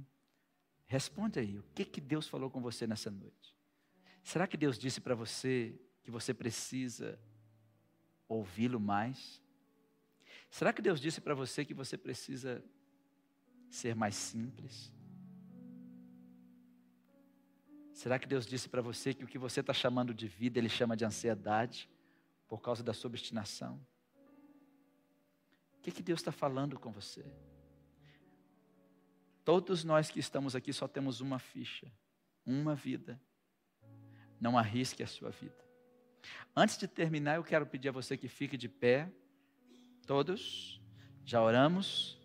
responde 0.86 1.40
aí, 1.40 1.60
o 1.60 1.64
que, 1.76 1.84
que 1.84 2.00
Deus 2.00 2.28
falou 2.28 2.50
com 2.50 2.62
você 2.62 2.88
nessa 2.88 3.12
noite? 3.12 3.56
Será 4.24 4.48
que 4.48 4.56
Deus 4.56 4.78
disse 4.78 5.02
para 5.02 5.16
você 5.16 5.80
que 6.04 6.12
você 6.12 6.34
precisa 6.34 7.20
ouvi-lo 8.28 8.80
mais? 8.80 9.42
Será 10.50 10.72
que 10.72 10.82
Deus 10.82 11.02
disse 11.02 11.20
para 11.20 11.34
você 11.34 11.66
que 11.66 11.74
você 11.74 11.98
precisa 11.98 12.64
ser 13.70 13.96
mais 13.96 14.16
simples? 14.16 14.92
Será 18.00 18.18
que 18.18 18.26
Deus 18.26 18.46
disse 18.46 18.70
para 18.70 18.82
você 18.82 19.14
que 19.14 19.26
o 19.26 19.28
que 19.28 19.38
você 19.38 19.60
está 19.60 19.74
chamando 19.74 20.14
de 20.14 20.26
vida, 20.26 20.58
Ele 20.58 20.70
chama 20.70 20.96
de 20.96 21.04
ansiedade, 21.04 21.90
por 22.48 22.62
causa 22.62 22.82
da 22.82 22.94
sua 22.94 23.10
obstinação? 23.10 23.86
O 25.74 25.82
que, 25.82 25.92
que 25.92 26.02
Deus 26.02 26.22
está 26.22 26.32
falando 26.32 26.80
com 26.80 26.94
você? 26.94 27.26
Todos 29.44 29.84
nós 29.84 30.10
que 30.10 30.18
estamos 30.18 30.56
aqui 30.56 30.72
só 30.72 30.88
temos 30.88 31.20
uma 31.20 31.40
ficha, 31.40 31.92
uma 32.46 32.74
vida. 32.74 33.20
Não 34.40 34.58
arrisque 34.58 35.04
a 35.04 35.08
sua 35.08 35.32
vida. 35.32 35.62
Antes 36.56 36.78
de 36.78 36.88
terminar, 36.88 37.36
eu 37.36 37.44
quero 37.44 37.68
pedir 37.68 37.90
a 37.90 37.92
você 37.92 38.16
que 38.16 38.30
fique 38.30 38.56
de 38.56 38.70
pé. 38.70 39.12
Todos, 40.08 40.82
já 41.26 41.42
oramos. 41.42 42.18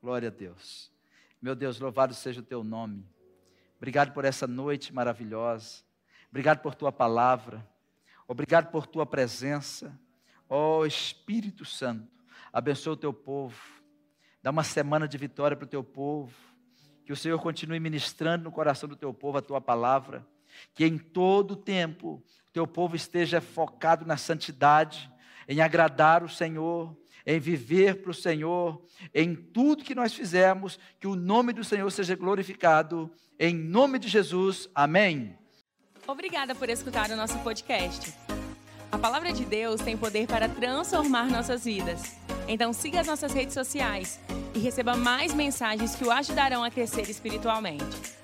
Glória 0.00 0.28
a 0.28 0.32
Deus. 0.32 0.90
Meu 1.42 1.54
Deus, 1.54 1.78
louvado 1.78 2.14
seja 2.14 2.40
o 2.40 2.42
teu 2.42 2.64
nome. 2.64 3.06
Obrigado 3.80 4.12
por 4.12 4.24
essa 4.24 4.46
noite 4.46 4.92
maravilhosa. 4.92 5.82
Obrigado 6.28 6.60
por 6.60 6.76
tua 6.76 6.92
palavra. 6.92 7.66
Obrigado 8.28 8.70
por 8.70 8.86
tua 8.86 9.04
presença. 9.04 9.98
Ó 10.48 10.78
oh, 10.78 10.86
Espírito 10.86 11.64
Santo, 11.64 12.08
abençoa 12.52 12.92
o 12.92 12.96
teu 12.96 13.12
povo 13.12 13.80
Dá 14.42 14.50
uma 14.50 14.64
semana 14.64 15.06
de 15.06 15.18
vitória 15.18 15.54
para 15.54 15.66
o 15.66 15.68
teu 15.68 15.84
povo. 15.84 16.32
Que 17.04 17.12
o 17.12 17.16
Senhor 17.16 17.38
continue 17.40 17.78
ministrando 17.78 18.44
no 18.44 18.52
coração 18.52 18.88
do 18.88 18.96
teu 18.96 19.12
povo 19.12 19.36
a 19.36 19.42
tua 19.42 19.60
palavra. 19.60 20.26
Que 20.74 20.86
em 20.86 20.96
todo 20.96 21.54
tempo 21.54 22.22
o 22.48 22.52
teu 22.52 22.66
povo 22.66 22.96
esteja 22.96 23.40
focado 23.40 24.06
na 24.06 24.16
santidade, 24.16 25.10
em 25.46 25.60
agradar 25.60 26.22
o 26.24 26.28
Senhor, 26.28 26.96
em 27.26 27.38
viver 27.38 28.02
para 28.02 28.10
o 28.10 28.14
Senhor, 28.14 28.82
em 29.14 29.34
tudo 29.34 29.84
que 29.84 29.94
nós 29.94 30.12
fizermos, 30.12 30.78
que 30.98 31.06
o 31.06 31.16
nome 31.16 31.52
do 31.52 31.64
Senhor 31.64 31.90
seja 31.90 32.14
glorificado. 32.14 33.10
Em 33.38 33.54
nome 33.54 33.98
de 33.98 34.08
Jesus, 34.08 34.68
amém. 34.74 35.36
Obrigada 36.06 36.54
por 36.54 36.68
escutar 36.68 37.10
o 37.10 37.16
nosso 37.16 37.38
podcast. 37.40 38.12
A 38.92 38.98
palavra 38.98 39.32
de 39.32 39.44
Deus 39.44 39.80
tem 39.80 39.96
poder 39.96 40.26
para 40.26 40.48
transformar 40.48 41.30
nossas 41.30 41.64
vidas. 41.64 42.16
Então 42.48 42.72
siga 42.72 43.00
as 43.00 43.06
nossas 43.06 43.32
redes 43.32 43.54
sociais 43.54 44.18
e 44.52 44.58
receba 44.58 44.96
mais 44.96 45.32
mensagens 45.32 45.94
que 45.94 46.04
o 46.04 46.10
ajudarão 46.10 46.64
a 46.64 46.70
crescer 46.70 47.08
espiritualmente. 47.08 48.19